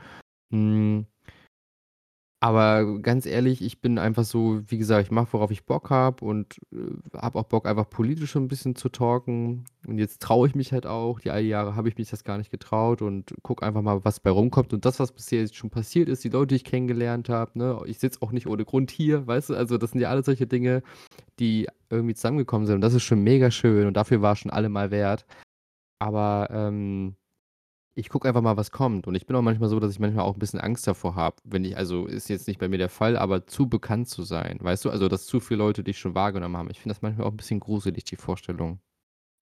[0.53, 1.07] Hm
[2.41, 6.25] aber ganz ehrlich, ich bin einfach so wie gesagt, ich mache, worauf ich Bock habe
[6.25, 9.65] und, äh, habe auch Bock, einfach politisch so 'n bisschen zu talken.
[9.87, 11.21] Und jetzt traue ich mich halt auch.
[11.21, 14.21] Die all Jahre habe ich mich das gar nicht getraut und gucke einfach mal, was
[14.21, 14.73] bei rumkommt.
[14.73, 17.81] Und das, was bisher jetzt schon passiert ist, die Leute, die ich kennengelernt habe, ne?
[17.87, 19.55] Ich sitze auch nicht ohne Grund hier, weißt du?
[19.55, 20.83] Also, das sind ja alles solche Dinge,
[21.41, 24.91] die irgendwie zusammengekommen sind und das ist schon mega schön und dafür war's schon allemal
[24.93, 25.27] wert.
[26.01, 27.17] Aber, ähm,
[27.95, 29.07] ich gucke einfach mal, was kommt.
[29.07, 31.37] Und ich bin auch manchmal so, dass ich manchmal auch 'n bisschen Angst davor habe,
[31.45, 34.59] wenn ich also, ist jetzt nicht bei mir der Fall, aber zu bekannt zu sein,
[34.61, 34.91] weißt du?
[34.91, 36.71] Also, dass zu viele Leute dich schon wahrgenommen haben.
[36.71, 38.81] Ich finde das manchmal auch 'n bisschen gruselig, die Vorstellung.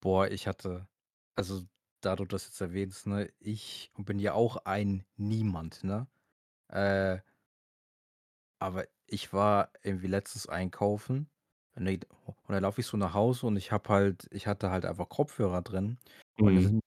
[0.02, 0.86] Boah, ich hatte
[1.34, 1.62] also,
[2.00, 6.06] da du das jetzt erwähnst, ne, ich bin ja auch ein Niemand, ne?
[6.68, 7.20] Äh
[8.62, 11.30] aber ich war irgendwie letztens einkaufen
[11.76, 14.84] ne, und dann laufe ich so nach Hause und ich habe halt ich hatte halt
[14.84, 15.98] einfach Kopfhörer drin
[16.40, 16.68] und da Mhm.
[16.68, 16.80] sind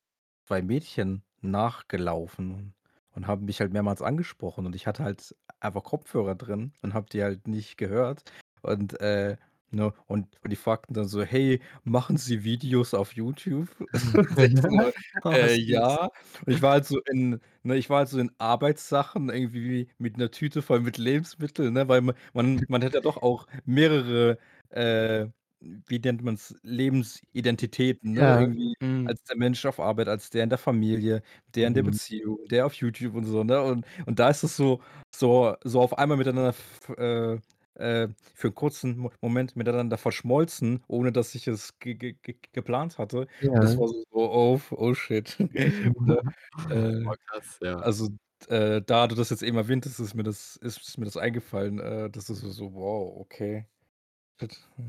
[0.47, 2.73] 2 Mädchen nachgelaufen
[3.13, 7.07] und haben mich halt mehrmals angesprochen und ich hatte halt einfach Kopfhörer drin und habe
[7.11, 8.23] die halt nicht gehört
[8.61, 9.37] und, äh,
[9.71, 14.21] ne, und und die fragten dann so: „Hey, machen Sie Videos auf YouTube?“ Und
[14.53, 14.91] ich so:
[15.23, 16.09] Oh, „Äh, ja.“
[16.45, 20.17] Und ich war halt so in ne, ich war halt so in Arbeitssachen irgendwie mit
[20.17, 24.37] 'ner Tüte voll mit Lebensmitteln, ne, weil ma man man hat ja doch auch mehrere,
[24.69, 25.27] äh,
[25.61, 28.23] wie nennt man's, Lebensidentitäten, ne?
[28.23, 28.39] Ja.
[28.39, 29.11] Irgendwie Mhm.
[29.11, 31.21] als der Mensch auf Arbeit, als der in der Familie,
[31.55, 31.83] der in der Mhm.
[31.83, 33.61] Beziehung, der auf YouTube und so, ne?
[33.61, 34.81] Und und da ist es so
[35.15, 37.39] so so auf einmal miteinander f äh,
[37.75, 42.35] äh, für 'n kurzen Mo Moment miteinander verschmolzen, ohne dass ich es ge ge ge
[42.53, 43.27] geplant hatte.
[43.53, 43.79] Und das Ja.
[43.79, 45.37] war so so: „Oh f oh shit.“
[46.05, 46.21] Ne?
[46.69, 47.85] Äh, Boah, krass, ja.
[47.85, 48.09] also,
[48.49, 51.79] äh, da du das jetzt eben erwähnt hast, ist mir das ist mir das eingefallen,
[51.79, 53.80] äh, das ist so: „Wow, okay.“ Shit,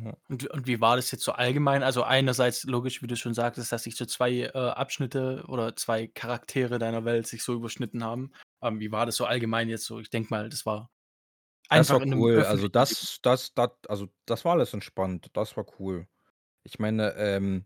[0.04, 0.16] ja.
[0.28, 1.82] Und und wie war das jetzt so allgemein?
[1.82, 6.06] Also, einerseits logisch, wie du schon sagtest, dass sich so 2, äh, Abschnitte oder 2
[6.08, 8.32] Charaktere deiner Welt sich so überschnitten haben.
[8.62, 10.00] Ähm, wie war das so allgemein jetzt so?
[10.00, 10.90] Ich denke mal, das war
[11.70, 12.44] Das einfach war cool.
[12.44, 15.30] Also, das das dat also, das war alles entspannt.
[15.34, 16.06] Das war cool.
[16.64, 17.64] Ich meine, ähm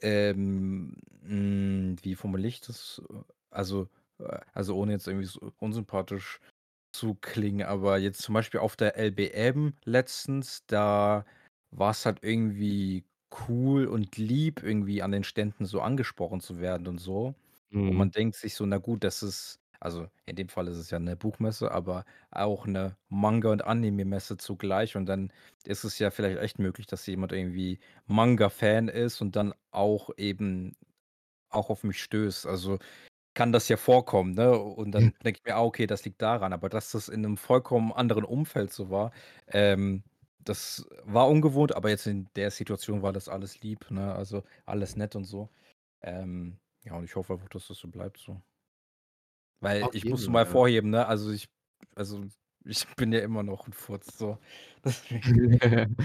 [0.00, 3.02] ähm, hm, wie formuliere ich das?
[3.50, 3.88] Also
[4.18, 6.40] äh, also, ohne jetzt irgendwie so unsympathisch
[6.94, 11.24] zu klingen, aber jetzt zum Beispiel auf der LBM letztens, da
[11.70, 13.04] war's halt irgendwie
[13.48, 17.34] cool und lieb, irgendwie an den Ständen so angesprochen zu werden und so.
[17.86, 17.98] Und Mhm.
[17.98, 20.98] man denkt sich so: „Na gut, das ist“ also, in dem Fall ist es ja
[20.98, 24.96] 'ne Buchmesse, aber auch 'ne Manga und Anime-Messe zugleich.
[24.96, 25.32] Und dann
[25.64, 30.74] ist es ja vielleicht echt möglich, dass jemand irgendwie Manga-Fan ist und dann auch eben
[31.50, 32.46] auch auf mich stößt.
[32.46, 32.78] Also,
[33.34, 34.52] kann das ja vorkommen, ne?
[34.58, 37.36] Und dann denke ich mir: „Ah, okay, das liegt daran.“ Aber dass das in 'nem
[37.36, 39.12] vollkommen anderen Umfeld so war,
[39.48, 40.04] ähm,
[40.38, 44.14] das war ungewohnt, aber jetzt in der Situation war das alles lieb, ne?
[44.14, 45.50] Also, alles nett und so.
[46.02, 48.42] Ähm, ja, und ich hoffe einfach, dass das so bleibt so.
[49.62, 50.40] Weil Auf ich muss mal Fall.
[50.40, 51.48] hervorheben, ne, also ich
[51.94, 52.24] also,
[52.64, 54.38] ich bin ja immer noch 'n Furz so.
[54.84, 55.48] Deswegen.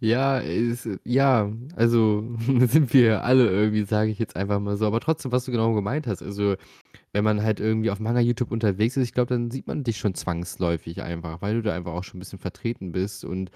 [0.00, 2.24] Ja, ist ja, also,
[2.66, 4.86] sind wir alle irgendwie, sage ich jetzt einfach mal so.
[4.86, 6.56] Aber trotzdem, was du genau gemeint hast, also,
[7.12, 10.14] wenn man halt irgendwie auf Manga-YouTube unterwegs ist, ich glaube, dann sieht man dich schon
[10.14, 13.24] zwangsläufig einfach, weil du da einfach auch schon 'n bisschen vertreten bist.
[13.24, 13.50] Und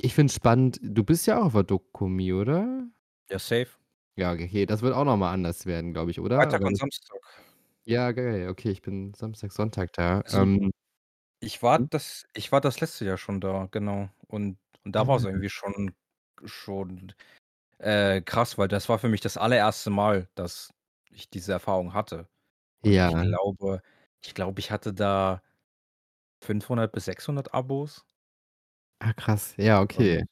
[0.00, 2.88] ich finde es spannend du bist ja auch auf der Dokumi, oder?
[3.30, 3.78] Ja, safe.
[4.18, 6.48] Ja, okay, das wird auch noch mal anders werden, glaube ich, oder?
[6.48, 7.18] Freitag und Samstag.
[7.86, 8.48] Ja, geil.
[8.50, 10.20] Okay, ich bin Samstag, Sonntag da.
[10.24, 10.70] Also, Ähm
[11.40, 11.88] ich war Mhm.
[11.90, 14.10] das ich war das letzte Jahr schon da, genau.
[14.28, 15.24] Und und da war's Ah.
[15.24, 15.94] irgendwie schon
[16.44, 17.12] schon,
[17.78, 20.72] äh, krass, weil das war für mich das allererste Mal, dass
[21.10, 22.28] ich diese Erfahrung hatte.
[22.80, 23.28] Und ich Ja.
[23.30, 23.82] glaube
[24.22, 25.42] ich glaube, ich hatte da
[26.42, 28.04] 500 bis 600 Abos.
[29.00, 29.54] Ah, krass.
[29.56, 30.24] Ja, Und, okay.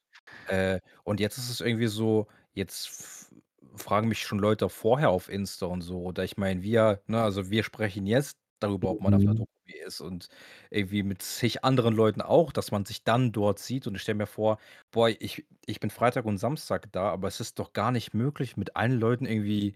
[0.46, 3.32] äh und jetzt ist es irgendwie so, jetzt f
[3.76, 6.02] fragen mich schon Leute vorher auf Insta und so.
[6.02, 9.46] Oder ich meine, wir ne, also, wir sprechen jetzt darüber, ob man auf 'ner Mhm.
[9.66, 10.28] Dokumi ist und
[10.70, 13.86] irgendwie mit zig anderen Leuten auch, dass man sich dann dort sieht.
[13.86, 14.58] Und ich stelle mir vor:
[14.90, 18.56] „Boah, ich ich bin Freitag und Samstag da, aber es ist doch gar nicht möglich,
[18.56, 19.74] mit allen Leuten irgendwie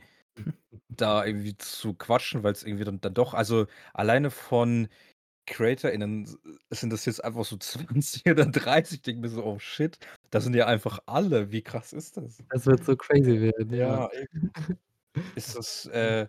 [0.88, 4.88] da irgendwie zu quatschen“, weil's irgendwie dann dann doch also, alleine von
[5.46, 6.38] CreatorInnen s
[6.80, 8.98] sind das jetzt einfach so 20 oder 30.
[8.98, 9.98] Ich denke mir so: „Oh shit,
[10.30, 11.52] das sind ja einfach alle.
[11.52, 13.98] Wie krass ist das?“ Das wird so crazy werden, ja.
[13.98, 14.52] Ja, eben.
[15.36, 16.28] Ist das, äh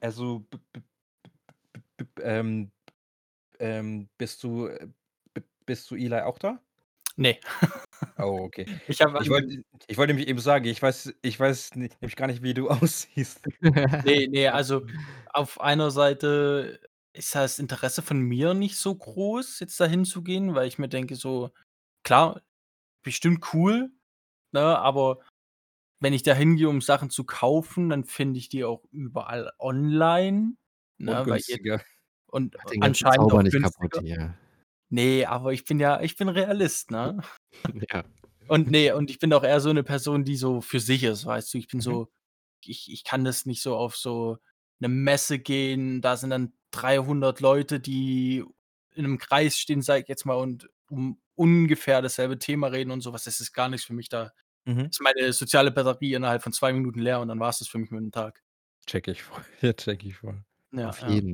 [0.00, 2.72] also, b b b b b ähm,
[3.60, 4.88] ähm, bist du, äh
[5.66, 6.60] bist du Eli auch da?
[7.16, 7.40] Ne.
[8.18, 8.66] Oh, okay.
[8.86, 12.42] Ich Ich wollte ich wollte nämlich eben sagen, ich weiß ich weiß nämlich gar nicht,
[12.42, 13.42] wie du aussiehst.
[14.02, 14.86] Ne, ne, also,
[15.32, 16.80] auf einer Seite
[17.12, 21.16] ist das Interesse von mir nicht so groß, jetzt da hinzugehen, weil ich mir denke
[21.16, 21.52] so:
[22.04, 22.42] „Klar,
[23.04, 23.90] bestimmt cool,
[24.52, 25.20] ne, aber
[26.00, 30.56] wenn ich da hingehe, um Sachen zu kaufen, dann finde ich die auch überall online,
[30.98, 31.58] ne, weil je.
[32.28, 34.02] Und anscheinend auch nicht kaputt günstiger.
[34.02, 34.36] hier.
[34.90, 37.22] Ne, aber ich bin ja ich bin Realist, ne?
[37.92, 38.04] Ja.
[38.48, 41.26] Und ne, und ich bin auch eher so 'ne Person, die so für sich ist,
[41.26, 41.58] weißt du?
[41.58, 41.80] Ich bin Mhm.
[41.80, 42.10] so
[42.64, 44.38] ich ich kann das nicht so auf so
[44.80, 48.44] 'ne Messe gehen, da sind dann 300 Leute, die
[48.94, 53.00] in 'nem Kreis stehen, sage ich jetzt mal, und um ungefähr dasselbe Thema reden und
[53.02, 53.24] so was.
[53.24, 54.32] Das ist gar nichts für mich, da
[54.66, 54.90] Mhm.
[54.90, 57.90] ist meine soziale Batterie innerhalb von 2 Minuten leer und dann war's das für mich
[57.92, 58.40] mit 'm Tag.
[58.86, 59.44] Checke ich voll.
[59.62, 60.44] Ja, checke ich voll.
[60.72, 61.26] Ja, Auf ja.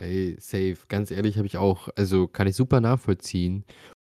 [0.00, 0.78] Ey, safe.
[0.88, 3.64] Ganz ehrlich, habe ich auch also, kann ich super nachvollziehen,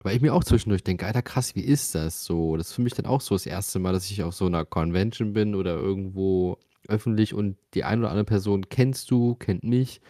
[0.02, 2.82] weil ich mir auch zwischendurch denke: „Alter krass, wie ist das so?“ Das ist für
[2.82, 3.78] mich dann auch so das 1.
[3.80, 6.58] Mal, dass ich auf so 'ner Convention bin oder irgendwo
[6.88, 10.00] öffentlich und die eine oder andere Person kennst du, kennt mich.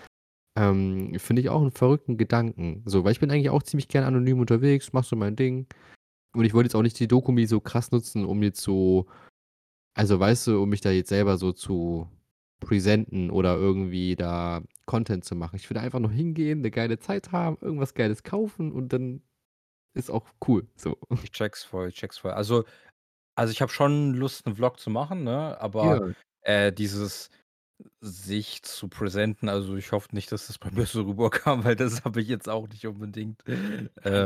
[0.57, 2.83] Ähm, finde ich auch 'n verrückten Gedanken.
[2.87, 5.67] So, weil ich bin eigentlich auch ziemlich gerne anonym unterwegs, mache so mein Ding.
[6.35, 9.07] Und ich wollte jetzt auch nicht die Dokumi so krass nutzen, um jetzt so
[9.95, 12.09] also, weißt du, um mich da jetzt selber so zu
[12.61, 15.57] presenten oder irgendwie da Content zu machen.
[15.57, 19.23] Ich will da einfach nur hingehen, 'ne geile Zeit haben, irgendwas Geiles kaufen und dann
[19.95, 20.99] ist auch cool, so.
[21.23, 22.33] Ich check's voll, ich check's voll.
[22.33, 22.65] Also
[23.37, 26.13] also, ich habe schon Lust, 'n Vlog zu machen, ne, aber, Ja.
[26.43, 27.31] äh, dieses
[28.01, 32.05] sich zu presenten also, ich hoffe nicht, dass das bei mir so rüberkam, weil das
[32.05, 33.43] habe ich jetzt auch nicht unbedingt.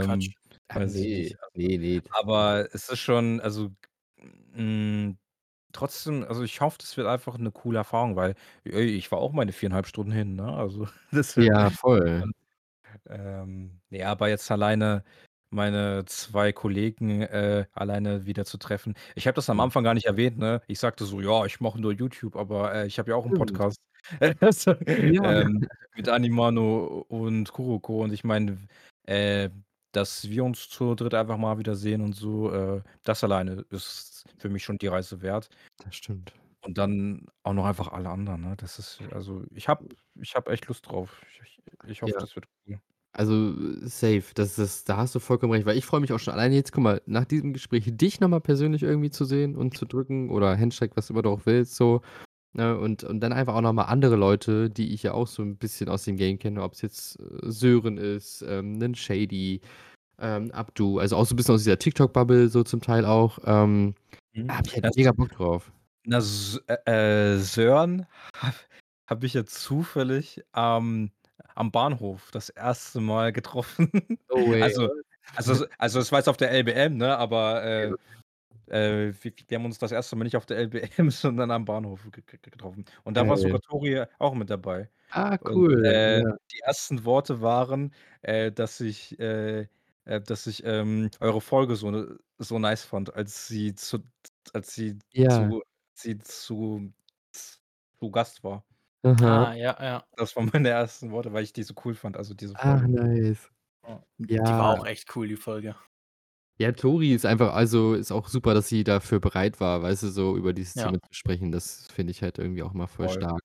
[0.00, 0.28] Quatsch.
[0.28, 0.34] Ähm,
[0.68, 1.36] Ah, weiß ich ne, nicht.
[1.42, 2.02] Also ne, ne.
[2.10, 3.70] aber es ist schon also,
[4.54, 5.18] hm,
[5.74, 8.34] trotzdem also, ich hoffe, das wird einfach 'ne coole Erfahrung, weil,
[8.64, 10.44] ey, ich fahre auch meine 4,5 Stunden hin, ne?
[10.54, 12.24] Also, das wird Ja, voll.
[13.08, 15.04] ähm, ja, aber jetzt alleine
[15.50, 18.94] meine 2 Kollegen, äh, alleine wieder zu treffen.
[19.16, 19.60] Ich habe das am Mhm.
[19.60, 20.62] Anfang gar nicht erwähnt, ne?
[20.68, 23.32] Ich sagte so: „Ja, ich mache nur YouTube“, aber, äh, ich habe ja auch 'n
[23.32, 23.34] Stimmt.
[23.34, 23.78] Podcast,
[24.40, 25.22] also, Ja.
[25.22, 28.58] ähm, mit Animano und Kuroko und ich meine,
[29.06, 29.50] äh,
[29.96, 34.48] dass wir uns zu dritt einfach mal wiedersehen und so, äh, das alleine ist für
[34.50, 35.48] mich schon die Reise wert.
[35.78, 36.32] Das stimmt.
[36.62, 38.54] Und dann auch noch einfach alle anderen, ne?
[38.56, 39.86] Das ist also, ich habe
[40.20, 41.20] ich habe echt Lust drauf.
[41.30, 42.20] Ich ich ich hoffe, Ja.
[42.20, 42.80] das wird cool.
[43.12, 43.54] Also,
[43.86, 44.24] safe.
[44.34, 46.72] Das ist da hast du vollkommen recht, weil ich freue mich auch schon alleine jetzt
[46.72, 50.30] guck mal, nach diesem Gespräch dich noch mal persönlich irgendwie zu sehen und zu drücken
[50.30, 52.00] oder Handshake, was immer du auch willst so,
[52.54, 52.78] ne?
[52.78, 55.56] Und und dann einfach auch noch mal andere Leute, die ich ja auch so 'n
[55.58, 59.60] bisschen aus dem Game kenne, ob's jetzt, äh, Sören ist, ähm, 'nen Shady,
[60.20, 63.38] ähm, Abdu, also, auch so 'n bisschen aus dieser TikTok-Bubble so zum Teil auch.
[63.46, 63.94] Ähm,
[64.34, 64.48] Mhm.
[64.48, 65.72] da habe ich halt Das mega Bock drauf.
[66.06, 68.06] Na, S äh, Sören
[68.36, 68.52] ha
[69.06, 71.12] habe ich jetzt zufällig, ähm,
[71.54, 73.00] am Bahnhof das 1.
[73.00, 73.90] Mal getroffen.
[74.30, 74.74] No way.
[74.80, 74.88] Also
[75.34, 77.94] also also, es war jetzt auf der LBM, ne, aber, äh,
[78.68, 80.16] äh, wir wir haben uns das 1.
[80.16, 82.84] Mal nicht auf der LBM, sondern am Bahnhof ge ge getroffen.
[83.04, 83.38] Und da war Geil.
[83.38, 84.90] sogar Tori auch mit dabei.
[85.10, 86.36] Ah, Und, cool, äh, ja.
[86.52, 89.68] die ersten Worte waren, äh, dass ich äh,
[90.06, 94.00] äh, dass ich, ähm, eure Folge so ne so nice fand, als sie zu
[94.54, 95.28] als sie Ja.
[95.28, 95.62] zu
[95.94, 96.92] sie zu
[97.98, 98.64] zu Gast war.
[99.04, 99.50] Aha.
[99.50, 100.04] Ah, ja, ja.
[100.16, 102.88] Das waren meine ersten Worte, weil ich die so cool fand, also, diese Ach, Folge.
[102.88, 103.50] nice.
[103.86, 104.04] Ja.
[104.44, 104.72] Die war Ja.
[104.72, 105.76] auch echt cool, die Folge.
[106.60, 110.08] Ja, Tori ist einfach also, ist auch super, dass sie dafür bereit war, weißt du,
[110.10, 110.94] so über dieses Ja.
[110.94, 111.50] Thema zu sprechen.
[111.50, 113.08] Das finde ich halt irgendwie auch immer voll Voll.
[113.08, 113.40] stark.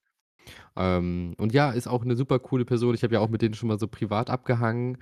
[0.76, 2.94] Ähm, und ja, ist auch 'ne super coole Person.
[2.94, 4.98] Ich habe ja auch mit denen schon mal so privat abgehangen,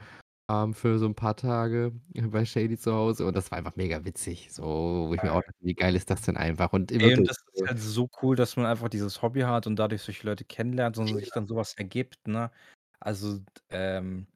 [0.50, 4.04] ähm, für so 'n paar Tage bei Shady zu Hause und das war einfach mega
[4.04, 4.64] witzig, so,
[5.08, 5.44] wo ich mir auch Geil.
[5.44, 7.78] dachte: „Wie geil ist das denn einfach?“ Und Ey, und wirklich das ist so halt
[7.78, 11.30] so cool, dass man einfach dieses Hobby hat und dadurch solche Leute kennenlernt und sich
[11.30, 11.32] Ja.
[11.32, 12.50] dann so was ergibt, ne?
[12.98, 14.26] Also, d ähm,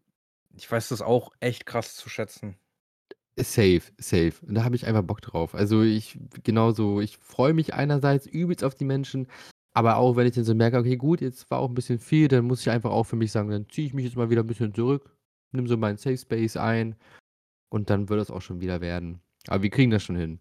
[0.56, 2.58] ich weiß das auch echt krass zu schätzen.
[3.38, 4.34] Safe, safe.
[4.46, 5.54] Und da habe ich einfach Bock drauf.
[5.54, 9.26] Also, ich genauso ich freue mich einerseits übelst auf die Menschen,
[9.72, 12.28] aber auch, wenn ich dann so merke: „Okay, gut, jetzt war auch 'n bisschen viel“,
[12.28, 14.42] dann muss ich einfach auch für mich sagen: „Dann ziehe ich mich jetzt mal wieder
[14.42, 15.16] 'n bisschen zurück,
[15.52, 16.94] nehme so meinen Safe Space ein
[17.70, 20.40] und dann wird das auch schon wieder werden.“ Aber wir kriegen das schon hin.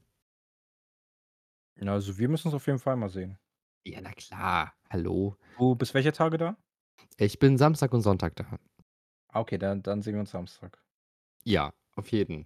[1.78, 3.38] Ja, also, wir müssen uns auf jeden Fall mal sehen.
[3.86, 4.74] Ja, na klar.
[4.90, 5.36] Hallo?
[5.58, 6.58] Du bist welche Tage da?
[7.18, 8.58] Ich bin Samstag und Sonntag da.
[9.30, 10.82] Ah, okay, dann dann sehen wir uns Samstag.
[11.46, 12.46] Ja, auf jeden.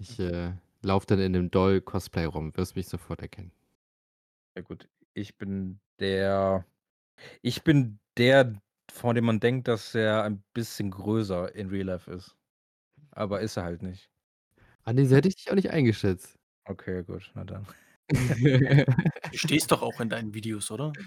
[0.00, 0.52] Ich, äh,
[0.82, 3.50] laufe dann in 'nem Doll-Cosplay rum, wirst mich sofort erkennen.
[4.56, 6.66] Ja gut, ich bin der
[7.42, 8.60] ich bin der,
[8.92, 12.36] von dem man denkt, dass er ein bisschen größer in Real Life ist.
[13.12, 14.08] Aber ist er halt nicht.
[14.86, 16.38] Ah, ne, so hätte ich dich auch nicht eingeschätzt.
[16.66, 17.66] Okay, gut, na dann.
[19.32, 20.98] Du stehst doch auch in deinen Videos, oder?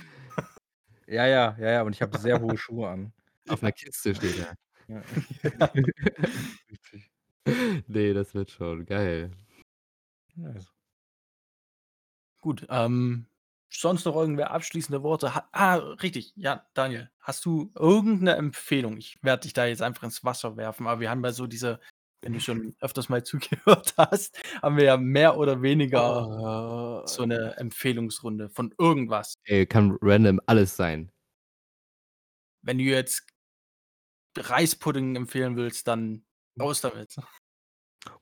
[1.07, 3.13] Ja, ja, ja, ja, und ich habe sehr hohe Schuhe an.
[3.47, 3.73] Auf 'ner Ja.
[3.73, 4.47] Kiste steht er.
[4.88, 5.03] Ja.
[5.03, 5.05] Ja.
[6.72, 7.10] Richtig.
[7.88, 9.31] Ne, das wird schon, geil.
[10.38, 10.72] Nice.
[12.43, 13.27] Gut, ähm,
[13.69, 15.35] sonst noch irgendwer abschließende Worte?
[15.35, 18.97] Ha ah, richtig, ja, Daniel, hast du irgend 'ne Empfehlung?
[18.97, 21.80] Ich werde dich da jetzt einfach ins Wasser werfen, aber wir haben ja so diese
[22.23, 26.27] wenn du schon öfters mal zugehört hast, haben wir ja mehr oder weniger
[27.05, 27.26] so Oh.
[27.26, 29.35] 'ne Empfehlungsrunde von irgendwas.
[29.45, 31.11] Ey, kann random alles sein.
[32.63, 33.23] Wenn du jetzt
[34.38, 36.23] Reispudding empfehlen willst, dann
[36.59, 37.15] raus damit.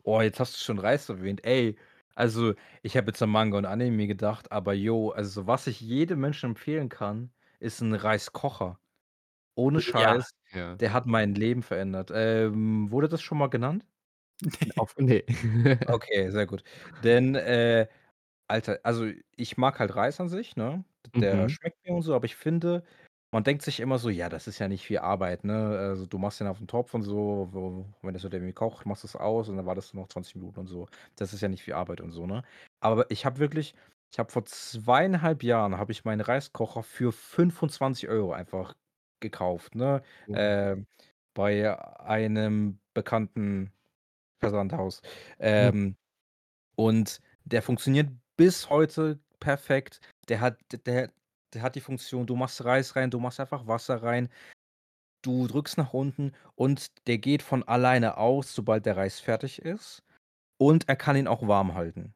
[0.06, 1.44] Oh, jetzt hast du schon Reis erwähnt.
[1.46, 1.76] Ey,
[2.16, 2.54] also,
[2.84, 6.52] ich habe jetzt an Manga und Anime gedacht, aber jo, also, was ich jedem Menschen
[6.52, 8.80] empfehlen kann, ist 'n Reiskocher.
[9.56, 10.16] Ohne Ja.
[10.20, 10.80] Scheiß, Ja.
[10.80, 12.12] der hat mein Leben verändert.
[12.14, 13.86] Ähm, wurde das schon mal genannt?
[14.42, 14.72] Ne.
[14.78, 15.24] Auf ne.
[15.88, 16.64] Okay, sehr gut.
[16.98, 17.88] Denn, äh,
[18.48, 19.08] Alter, also,
[19.38, 20.86] ich mag halt Reis an sich, ne?
[21.20, 21.50] Der Mhm.
[21.50, 22.84] schmeckt mir und so, aber ich finde,
[23.32, 26.18] man denkt sich immer so: „Ja, das ist ja nicht viel Arbeit, ne?“ Also, du
[26.18, 29.16] machst den auf 'n Topf und so, wo wenn das halt irgendwie kocht, machst du's
[29.16, 30.88] aus und dann wartest du noch 20 Minuten und so.
[31.16, 32.44] Das ist ja nicht viel Arbeit und so, ne?
[32.80, 33.76] Aber ich habe wirklich
[34.12, 38.74] ich habe vor 2 1/2 Jahren habe ich meinen Reiskocher für 25 € einfach
[39.20, 40.02] gekauft, ne?
[40.34, 40.88] Ähm,
[41.36, 43.72] bei einem bekannten
[44.40, 45.02] Versandhaus.
[45.40, 45.98] Ähm,
[46.76, 50.00] und der funktioniert bis heute perfekt.
[50.30, 51.12] Der hat der
[51.54, 54.30] der hat die Funktion, du machst Reis rein, du machst einfach Wasser rein.
[55.22, 60.04] Du drückst nach unten und der geht von alleine aus, sobald der Reis fertig ist.
[60.58, 62.14] Und er kann ihn auch warm halten.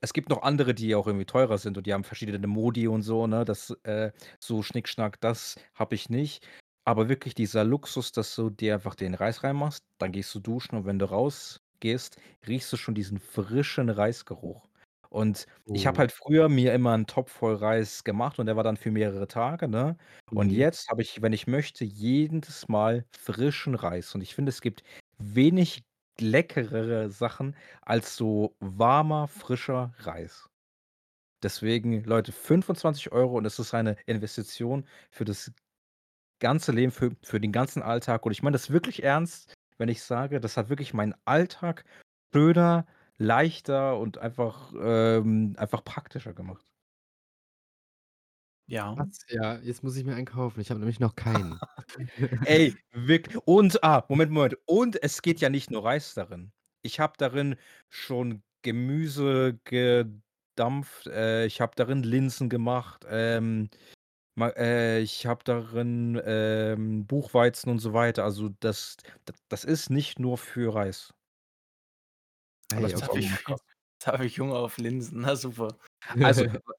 [0.00, 3.02] Es gibt noch andere, die auch irgendwie teurer sind und die haben verschiedene Modi und
[3.02, 3.44] so, ne?
[3.44, 6.46] Das, äh so Schnickschnack, das habe ich nicht.
[6.84, 10.76] Aber wirklich dieser Luxus, dass du dir einfach den Reis reinmachst, dann gehst du duschen
[10.76, 12.16] und wenn du rausgehst,
[12.48, 14.68] riechst du schon diesen frischen Reisgeruch.
[15.12, 16.00] Und ich habe Oh.
[16.00, 19.28] halt früher mir immer 'n Topf voll Reis gemacht und der war dann für mehrere
[19.28, 19.96] Tage, ne?
[20.32, 20.52] Und Mhm.
[20.52, 24.14] jetzt habe ich, wenn ich möchte, jedes Mal frischen Reis.
[24.14, 24.82] Und ich finde, es gibt
[25.18, 25.84] wenig
[26.18, 30.46] leckerere Sachen als so warmer, frischer Reis.
[31.42, 35.52] Deswegen, Leute, 25 € und es ist eine Investition für das
[36.40, 38.26] ganze Leben, für für den ganzen Alltag.
[38.26, 41.84] Und ich meine das wirklich ernst, wenn ich sage, das hat wirklich meinen Alltag
[42.34, 42.86] schöner,
[43.22, 46.64] leichter und einfach ähm, einfach praktischer gemacht.
[48.68, 48.96] Ja.
[48.96, 49.26] Was?
[49.28, 50.60] Ja, jetzt muss ich mir einen kaufen.
[50.60, 51.58] Ich habe nämlich noch keinen.
[52.46, 54.56] Ey, wirk und ah, Moment, Moment.
[54.66, 56.52] Und es geht ja nicht nur Reis darin.
[56.82, 57.56] Ich habe darin
[57.90, 63.68] schon Gemüse gedampft, äh, ich habe darin Linsen gemacht, ähm,
[64.36, 68.24] ma äh, ich habe darin, ähm, Buchweizen und so weiter.
[68.24, 68.96] Also, das
[69.48, 71.12] das ist nicht nur für Reis.
[72.76, 73.44] Aber Ey, das Jetzt habe ich
[74.06, 75.20] habe ich Hunger auf Linsen.
[75.22, 75.78] Na super.
[76.20, 76.46] Also,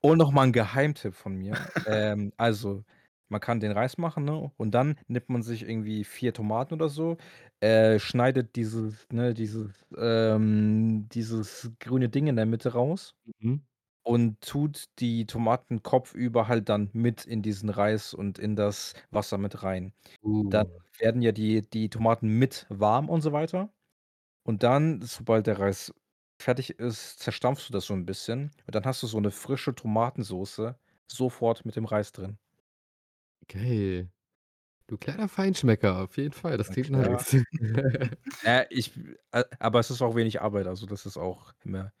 [0.00, 1.68] und noch mal 'n Geheimtipp von mir.
[1.84, 2.84] Ähm, also,
[3.28, 6.88] man kann den Reis machen, ne, und dann nimmt man sich irgendwie 4 Tomaten oder
[6.88, 7.16] so,
[7.60, 13.64] äh, schneidet dieses ne, dieses ähm, dieses grüne Ding in der Mitte raus Mhm.
[14.04, 19.38] und tut die Tomaten kopfüber halt dann mit in diesen Reis und in das Wasser
[19.38, 19.94] mit rein.
[20.50, 20.80] Dann Uh.
[20.98, 23.72] werden ja die die Tomaten mit warm und so weiter.
[24.46, 25.92] Und dann, sobald der Reis
[26.38, 29.74] fertig ist, zerstampfst du das so 'n bisschen und dann hast du so 'ne frische
[29.74, 30.78] Tomatensoße
[31.10, 32.38] sofort mit dem Reis drin.
[33.50, 34.10] Geil.
[34.88, 36.58] Du kleiner Feinschmecker, auf jeden Fall.
[36.58, 37.24] Das klingt Ja.
[37.30, 37.38] nice.
[38.42, 38.92] Äh, ich
[39.60, 41.92] aber es ist auch wenig Arbeit, also das ist auch immer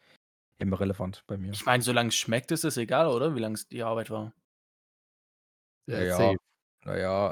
[0.58, 1.60] immer relevant bei mir.
[1.60, 3.34] Ich meine, solange es schmeckt, ist es egal, oder?
[3.34, 4.34] Wie lang es die Arbeit war.
[5.88, 6.34] Ja, Ja, ja.
[6.34, 6.38] safe.
[6.84, 7.28] Na ja,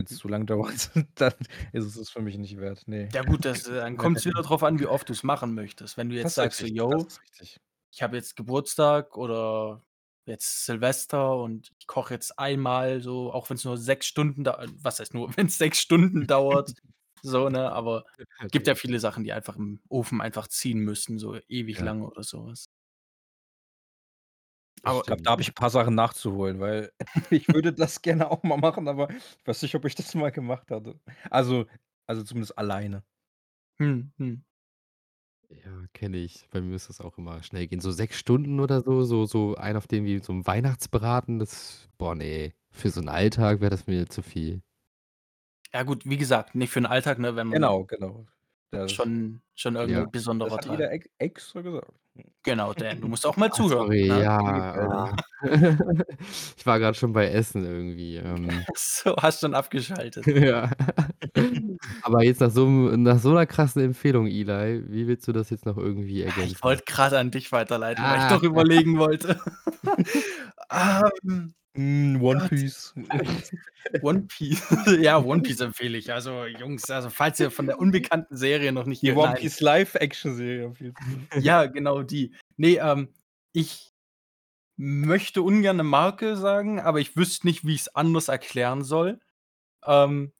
[0.00, 1.34] also wenn's zu lang dauert, dann
[1.72, 3.14] ist es es für mich nicht wert, ne.
[3.14, 5.96] Ja gut, das, äh dann kommt's wieder drauf an, wie oft du's machen möchtest.
[5.96, 7.60] Wenn du Das jetzt ist sagst so: das „Jo, ist richtig.
[7.92, 9.84] ich habe jetzt Geburtstag oder
[10.26, 15.00] jetzt Silvester und ich koche jetzt einmal so, auch wenn's nur 6 Stunden dau was
[15.00, 16.74] heißt nur, wenn's 6 Stunden dauert,
[17.22, 17.72] so, ne?
[17.72, 18.06] Aber
[18.50, 21.82] gibt ja viele Sachen, die einfach im Ofen einfach ziehen müssen, so ewig Ja.
[21.82, 22.66] lange oder so was.
[22.68, 22.75] Das
[24.86, 26.92] Aber Ich glaube, da habe ich 'n paar Sachen nachzuholen, weil
[27.30, 30.30] ich würde das gerne auch mal machen, aber ich weiß nicht, ob ich das mal
[30.30, 31.00] gemacht hatte.
[31.30, 31.66] Also
[32.06, 33.02] also zumindest alleine.
[33.78, 34.44] Mhm, mhm.
[35.50, 36.48] Ja, kenne ich.
[36.50, 37.80] Bei mir muss das auch immer schnell gehen.
[37.80, 41.88] So 6 Stunden oder so so so einen auf den wie so 'n Weihnachtsbraten, das
[41.98, 42.52] boah, ne.
[42.70, 44.62] Für so 'n Alltag wäre das mir zu viel.
[45.72, 48.26] Ja gut, wie gesagt, nicht für 'n Alltag, ne, wenn man Genau, genau.
[48.72, 50.06] Das schon schon irgend Ja.
[50.06, 50.10] 'n
[50.42, 50.66] das besonderer hat.
[50.66, 51.92] Ida ex extra gesagt.
[52.44, 54.22] Genau, Dan, du musst auch mal Ah, zuhören, sorry, ne?
[54.22, 54.38] ja,
[54.78, 55.16] ah.
[56.56, 58.66] Ich war grad schon bei Essen irgendwie, ähm.
[58.68, 60.26] Ach so, hast schon abgeschaltet.
[60.26, 60.70] Ja.
[62.00, 65.66] Aber jetzt nach so nach so 'ner krassen Empfehlung, Eli, wie willst du das jetzt
[65.66, 66.60] noch irgendwie Ah, ich ergänzen?
[66.62, 68.38] wollte grad an dich weiterleiten, weil ich Ah.
[68.38, 69.40] doch überlegen wollte.
[70.70, 72.50] Ähm, Hm, One Gott.
[72.50, 72.94] Piece.
[74.00, 74.62] One Piece.
[75.00, 76.12] Ja, One Piece empfehle ich.
[76.12, 79.34] Also, Jungs, also falls ihr von der unbekannten Serie noch nicht Die One nein.
[79.34, 81.26] Piece Live-Action-Serie empfiehlst du?
[81.38, 82.34] Ja, genau die.
[82.56, 83.08] Ne, ähm,
[83.52, 83.92] ich
[84.76, 89.20] möchte ungern 'ne Marke sagen, aber ich wüsste nicht, wie ich's anders erklären soll.
[89.86, 90.32] Ähm,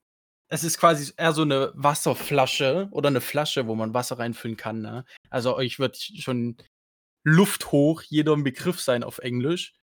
[0.49, 4.81] es ist quasi eher so 'ne Wasserflasche oder 'ne Flasche, wo man Wasser reinfüllen kann,
[4.83, 5.05] ne?
[5.31, 6.59] Also, euch wird schon
[7.25, 9.75] lufthoch jeder 'n Begriff sein auf Englisch.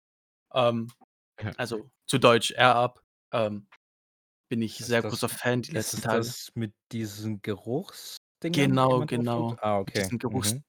[0.55, 0.89] Ähm.
[1.57, 3.03] Also zu Deutsch Air Up.
[3.33, 3.67] Ähm,
[4.49, 6.33] bin ich Ist sehr das großer Fan die ist letzten Tage.
[6.33, 9.57] das mit diesen Geruchsdingern, die Genau, genau.
[9.61, 9.97] Ah, Mit okay.
[9.97, 10.63] diesen Geruchs Mhm.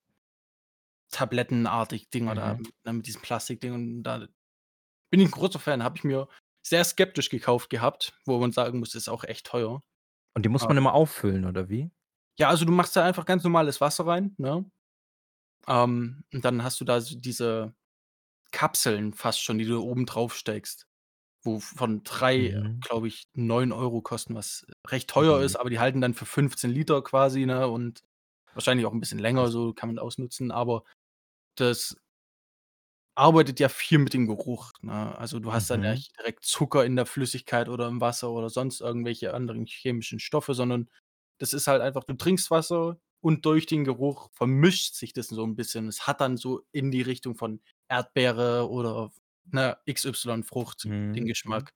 [1.12, 2.64] Tablettenartig Mhm.
[2.84, 4.18] ne, mit diesem Plastikding und da
[5.10, 5.82] bin ich 'n großer Fan.
[5.84, 6.28] Habe ich mir
[6.66, 9.80] sehr skeptisch gekauft gehabt, wo man sagen muss, ist auch echt teuer.
[10.36, 10.68] Und die muss Ah.
[10.68, 11.90] man immer auffüllen oder wie?
[12.38, 14.64] Ja, also du machst da einfach ganz normales Wasser rein, ne?
[15.68, 17.74] Ähm, und dann hast du da diese
[18.54, 20.86] Kapseln fast schon, die du oben drauf steckst,
[21.44, 22.84] wo von 3, Mhm.
[22.86, 25.44] glaube ich, 9 € kosten, was recht teuer Mhm.
[25.44, 28.02] ist, aber die halten dann für 15 Liter quasi, ne, und
[28.54, 30.84] wahrscheinlich auch 'n bisschen länger so, kann man ausnutzen, aber
[31.56, 31.96] das
[33.16, 35.16] arbeitet ja viel mit dem Geruch, ne?
[35.16, 35.94] Also, du hast dann ja Mhm.
[35.94, 40.52] nicht direkt Zucker in der Flüssigkeit oder im Wasser oder sonst irgendwelche anderen chemischen Stoffe,
[40.54, 40.88] sondern
[41.38, 45.44] das ist halt einfach du trinkst Wasser und durch den Geruch vermischt sich das so
[45.44, 45.88] 'n bisschen.
[45.88, 49.12] Es hat dann so in die Richtung von Erdbeere oder,
[49.46, 51.66] ne, XY-Frucht den Mhm, mhm.
[51.66, 51.72] Geschmack.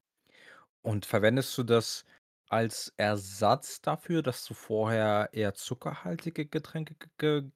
[0.82, 2.04] Und verwendest du das
[2.48, 7.50] als Ersatz dafür, dass du vorher eher zuckerhaltige Getränke ge ge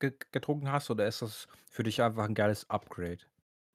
[0.00, 3.20] ge getrunken hast oder ist das für dich einfach 'n geiles Upgrade?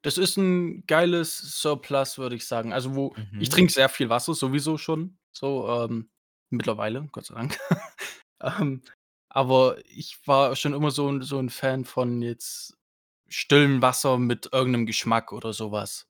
[0.06, 2.74] Das ist 'n geiles Surplus, würde ich sagen.
[2.74, 3.50] Also, wo ich Mhm.
[3.50, 6.10] trinke sehr viel Wasser sowieso schon, so, ähm,
[6.50, 7.60] mittlerweile, Gott sei Dank.
[8.44, 8.82] Ähm,
[9.36, 12.78] aber ich war schon immer so 'n so 'n Fan von jetzt
[13.30, 16.08] stillem Wasser mit irgend 'nem Geschmack oder so was.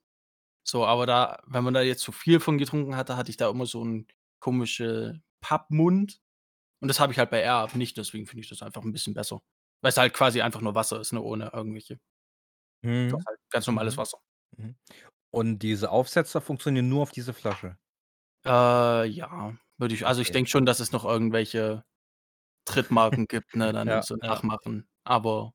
[0.66, 3.50] So, aber da wenn man da jetzt zu viel von getrunken hatte, hatte ich da
[3.50, 4.08] immer so 'n
[4.40, 6.22] komische Pappmund
[6.82, 8.94] und das habe ich halt bei Air Up nicht, deswegen finde ich das einfach 'n
[8.94, 9.42] bisschen besser.
[9.84, 12.00] Weil's halt quasi einfach nur Wasser ist, ne, ohne irgendwelche
[13.12, 13.26] doch Mhm.
[13.28, 13.98] halt ganz normales Mhm.
[13.98, 14.22] Wasser.
[14.58, 14.76] Mhm.
[15.32, 17.78] Und diese Aufsetzer funktionieren nur auf diese Flasche?
[18.46, 20.32] Äh, ja, würde ich also, ich Okay.
[20.32, 21.84] denke schon, dass es noch irgendwelche
[22.66, 24.42] Drittmarken gibt, ne, dann Ja, so ja.
[24.42, 25.54] nachmachen, aber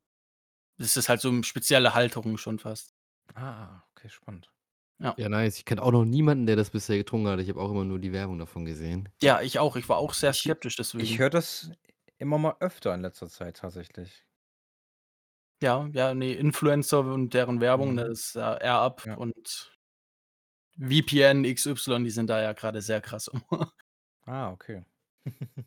[0.78, 2.92] es ist halt so 'n spezielle Halterung schon fast.
[3.34, 4.50] Ah, okay, spannend.
[5.00, 5.16] Ja.
[5.16, 5.58] Ja, nice.
[5.58, 7.40] Ich kenne auch noch niemanden, der das bisher getrunken hat.
[7.40, 9.10] Ich habe auch immer nur die Werbung davon gesehen.
[9.22, 9.76] Ja, ich auch.
[9.76, 11.18] Ich war auch sehr Ich skeptisch ich deswegen.
[11.18, 11.70] höre das
[12.18, 14.24] immer mal öfter in letzter Zeit tatsächlich.
[15.62, 18.08] Ja, ja, ne, Influencer und deren Werbung, ne, Mhm.
[18.08, 19.16] ist ja Air Up Ja.
[19.16, 19.72] und
[20.78, 23.72] VPN XY, die sind da ja grade sehr krass immer.
[24.26, 24.84] Ah, okay.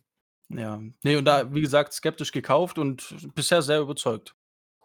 [0.52, 0.82] Ja.
[1.04, 4.36] Ne, und da, wie gesagt, skeptisch gekauft und bisher sehr überzeugt.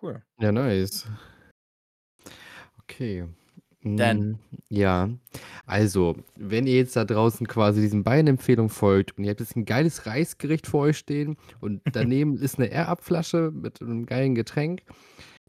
[0.02, 0.24] Cool.
[0.38, 1.06] Ja, nice.
[2.82, 3.24] Okay.
[3.96, 4.22] Dan.
[4.22, 4.38] Hm,
[4.70, 5.10] ja.
[5.66, 9.56] Also, wenn ihr jetzt da draußen quasi diesen beiden Empfehlungen folgt und ihr habt jetzt
[9.56, 14.06] 'n geiles Reisgericht vor euch stehen und daneben ist 'ne Air Up Flasche mit 'nem
[14.06, 14.82] geilen Getränk,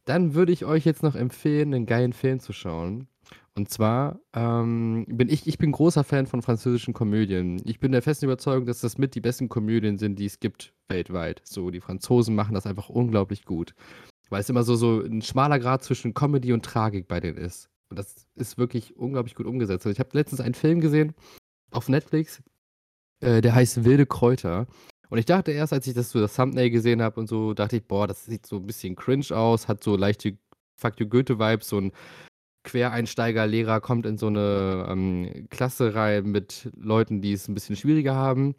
[0.06, 3.08] dann würde ich euch jetzt noch empfehlen, 'nen geilen Film zu schauen.
[3.58, 7.62] Und zwar, ähm, bin ich ich bin großer Fan von französischen Komödien.
[7.64, 10.74] Ich bin der festen Überzeugung, dass das mit die besten Komödien sind, die es gibt
[10.90, 11.42] weltweit.
[11.46, 13.74] So, die Franzosen machen das einfach unglaublich gut,
[14.32, 17.70] weil's immer so so 'n schmaler Grat zwischen Comedy und Tragik bei denen ist.
[17.92, 19.86] Und das ist wirklich unglaublich gut umgesetzt.
[19.86, 21.14] Also, ich habe letztens einen Film gesehen
[21.72, 22.44] auf Netflix,
[23.22, 24.68] äh, der heißt „Wilde Kräuter“.
[25.10, 27.78] Und ich dachte erst, als ich das so das Thumbnail gesehen habe und so, dachte
[27.78, 30.38] ich: „Boah, das sieht so 'n bisschen cringe aus“, hat so leichte
[30.78, 31.92] Fuck you Goethe-Vibes, so 'n
[32.66, 38.16] Quereinsteiger-Lehrer kommt in so 'ne, ähm, Klasse rein mit Leuten, die es 'n bisschen schwieriger
[38.16, 38.56] haben.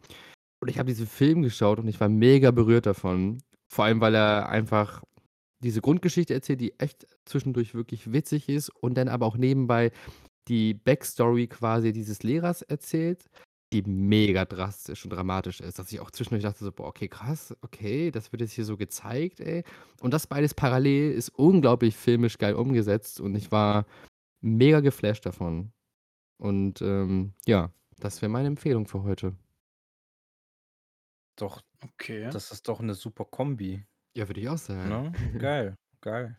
[0.61, 3.39] Und ich habe diesen Film geschaut und ich war mega berührt davon.
[3.73, 5.03] Vor allem, weil er einfach
[5.63, 9.91] diese Grundgeschichte erzählt, die echt zwischendurch wirklich witzig ist und dann aber auch nebenbei
[10.49, 13.25] die Backstory quasi dieses Lehrers erzählt,
[13.73, 17.55] die mega drastisch und dramatisch ist, dass ich auch zwischendurch dachte so: „Boah, okay, krass,
[17.61, 19.63] okay, das wird jetzt hier so gezeigt, ey.“
[20.01, 23.85] Und das beides parallel ist unglaublich filmisch geil umgesetzt und ich war
[24.41, 25.73] mega geflasht davon.
[26.39, 29.35] Und, ähm, ja, das wäre meine Empfehlung für heute.
[31.39, 32.33] Doch, Okay.
[32.33, 33.85] das ist doch 'ne super Kombi.
[34.15, 34.99] Ja, würde ich auch sagen.
[34.99, 35.11] Ne?
[35.39, 36.37] Geil, geil.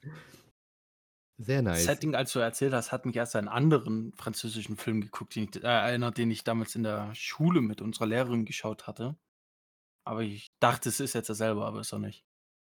[1.41, 2.01] Sehr nice.
[2.01, 5.45] Setting, als du erzählt hast, hat mich erst an 'n anderen französischen Film geguckt, den
[5.51, 9.17] ich äh, erinnert, den ich damals in der Schule mit unserer Lehrerin geschaut hatte.
[10.05, 12.23] Aber ich dachte, es ist jetzt derselbe, aber ist er nicht.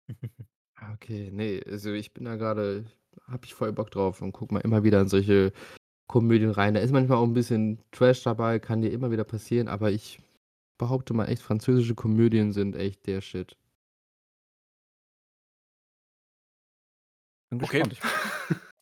[0.76, 2.86] Ah, okay, ne, also, ich bin da grade
[3.28, 5.52] habe ich voll Bock drauf und gucke mal immer wieder in solche
[6.08, 6.74] Komödien rein.
[6.74, 10.20] Da ist manchmal auch 'n bisschen Trash dabei, kann dir immer wieder passieren, aber ich
[10.78, 13.56] behaupte mal echt, französische Komödien sind echt der Shit.
[17.52, 17.84] Bin Okay.
[17.88, 17.98] gespannt.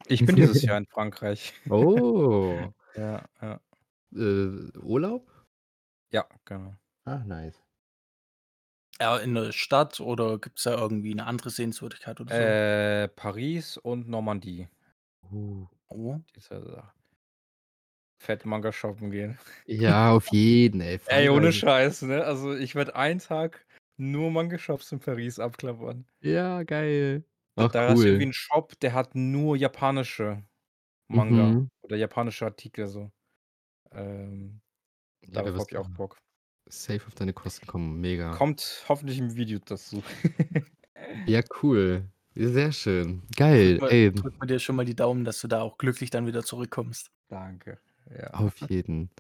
[0.09, 1.53] Ich bin dieses Jahr in Frankreich.
[1.71, 2.73] Oh.
[2.95, 3.59] Ja, ja.
[4.15, 5.27] Äh, Urlaub?
[6.13, 6.75] Ja, genau.
[7.07, 7.63] Ach, nice.
[9.01, 12.43] Ja, in der Stadt oder gibt's da irgendwie 'ne andere Sehenswürdigkeit oder so?
[12.43, 14.69] Äh, Paris und Normandie.
[15.31, 15.67] Uh.
[15.91, 16.23] Oh.
[16.37, 16.93] Dieser
[18.21, 19.39] fett Manga shoppen gehen.
[19.67, 20.99] Ja, auf jeden, ey.
[21.07, 22.25] Ey, ohne Scheiß, ne?
[22.25, 23.67] Also, ich werde einen Tag
[23.97, 26.07] nur Manga-Shops in Paris abklappern.
[26.23, 27.25] Ja, geil.
[27.59, 28.27] Ach, da ist irgendwie cool.
[28.27, 30.45] 'n Shop, der hat nur japanische
[31.09, 31.69] Manga Mhm.
[31.83, 33.13] oder japanische Artikel so.
[33.93, 34.63] Ähm,
[35.27, 36.19] Ja, da darauf habe ich auch Bock.
[36.69, 38.43] safe auf deine Kosten kommen, mega.
[38.43, 40.03] Kommt hoffentlich im Video dazu.
[41.27, 42.09] Ja, cool.
[42.35, 43.23] Sehr schön.
[43.37, 44.13] Geil, wir ey.
[44.15, 47.11] drücken wir dir schon mal die Daumen, dass du da auch glücklich dann wieder zurückkommst.
[47.29, 47.81] Danke,
[48.11, 48.33] ja.
[48.33, 49.11] Auf jeden.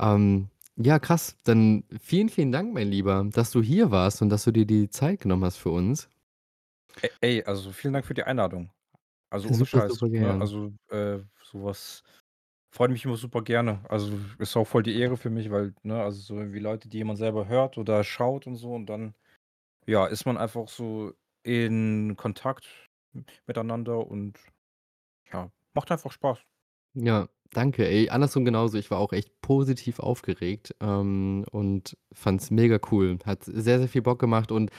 [0.00, 1.36] Ähm, ja, krass.
[1.44, 4.90] Dann vielen, vielen Dank, mein Lieber, dass du hier warst und dass du dir die
[4.90, 6.08] Zeit genommen hast für uns.
[7.02, 8.70] E ey, also, vielen Dank für die Einladung.
[9.30, 10.38] Also, ohne Super, Scheiß, super ne?
[10.40, 12.02] Also, äh, so was
[12.72, 13.84] freut mich immer super gerne.
[13.90, 16.98] Also, ist auch voll die Ehre für mich, weil, ne, also, so irgendwie Leute, die
[16.98, 19.14] jemand selber hört oder schaut und so und dann,
[19.86, 21.12] ja, ist man einfach so
[21.44, 22.68] in Kontakt
[23.46, 24.38] miteinander und
[25.32, 26.40] Ja, macht einfach Spaß.
[26.94, 28.08] Ja, danke, ey.
[28.10, 28.78] Andersrum genauso.
[28.78, 33.18] Ich war auch echt positiv aufgeregt, ähm, und fand's mega cool.
[33.24, 34.70] Hat sehr, sehr viel Bock gemacht und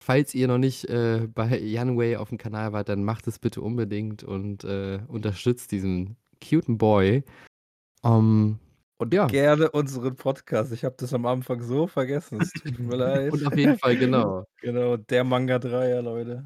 [0.00, 4.24] falls ihr noch nicht, äh, bei Yanway auf'm Kanal wart, dann macht es bitte unbedingt
[4.24, 7.22] und, äh, unterstützt diesen cuten Boy.
[8.02, 8.58] Ähm,
[8.98, 9.26] Und ja.
[9.26, 10.72] gerne unseren Podcast.
[10.72, 12.40] Ich habe das am Anfang so vergessen.
[12.40, 13.32] Es tut mir leid.
[13.32, 14.46] Und auf jeden Fall, genau.
[14.60, 16.44] Genau, der Manga-Dreier, Leute.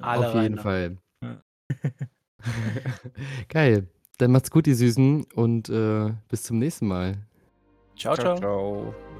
[0.00, 0.98] Alle Auf jeden rein.
[0.98, 0.98] Fall.
[1.22, 1.42] Ja.
[3.48, 3.86] Geil.
[4.18, 7.18] Dann macht's gut, ihr Süßen, und, äh, bis zum nächsten Mal.
[7.96, 8.36] Ciao, ciao.
[8.36, 9.13] ciao.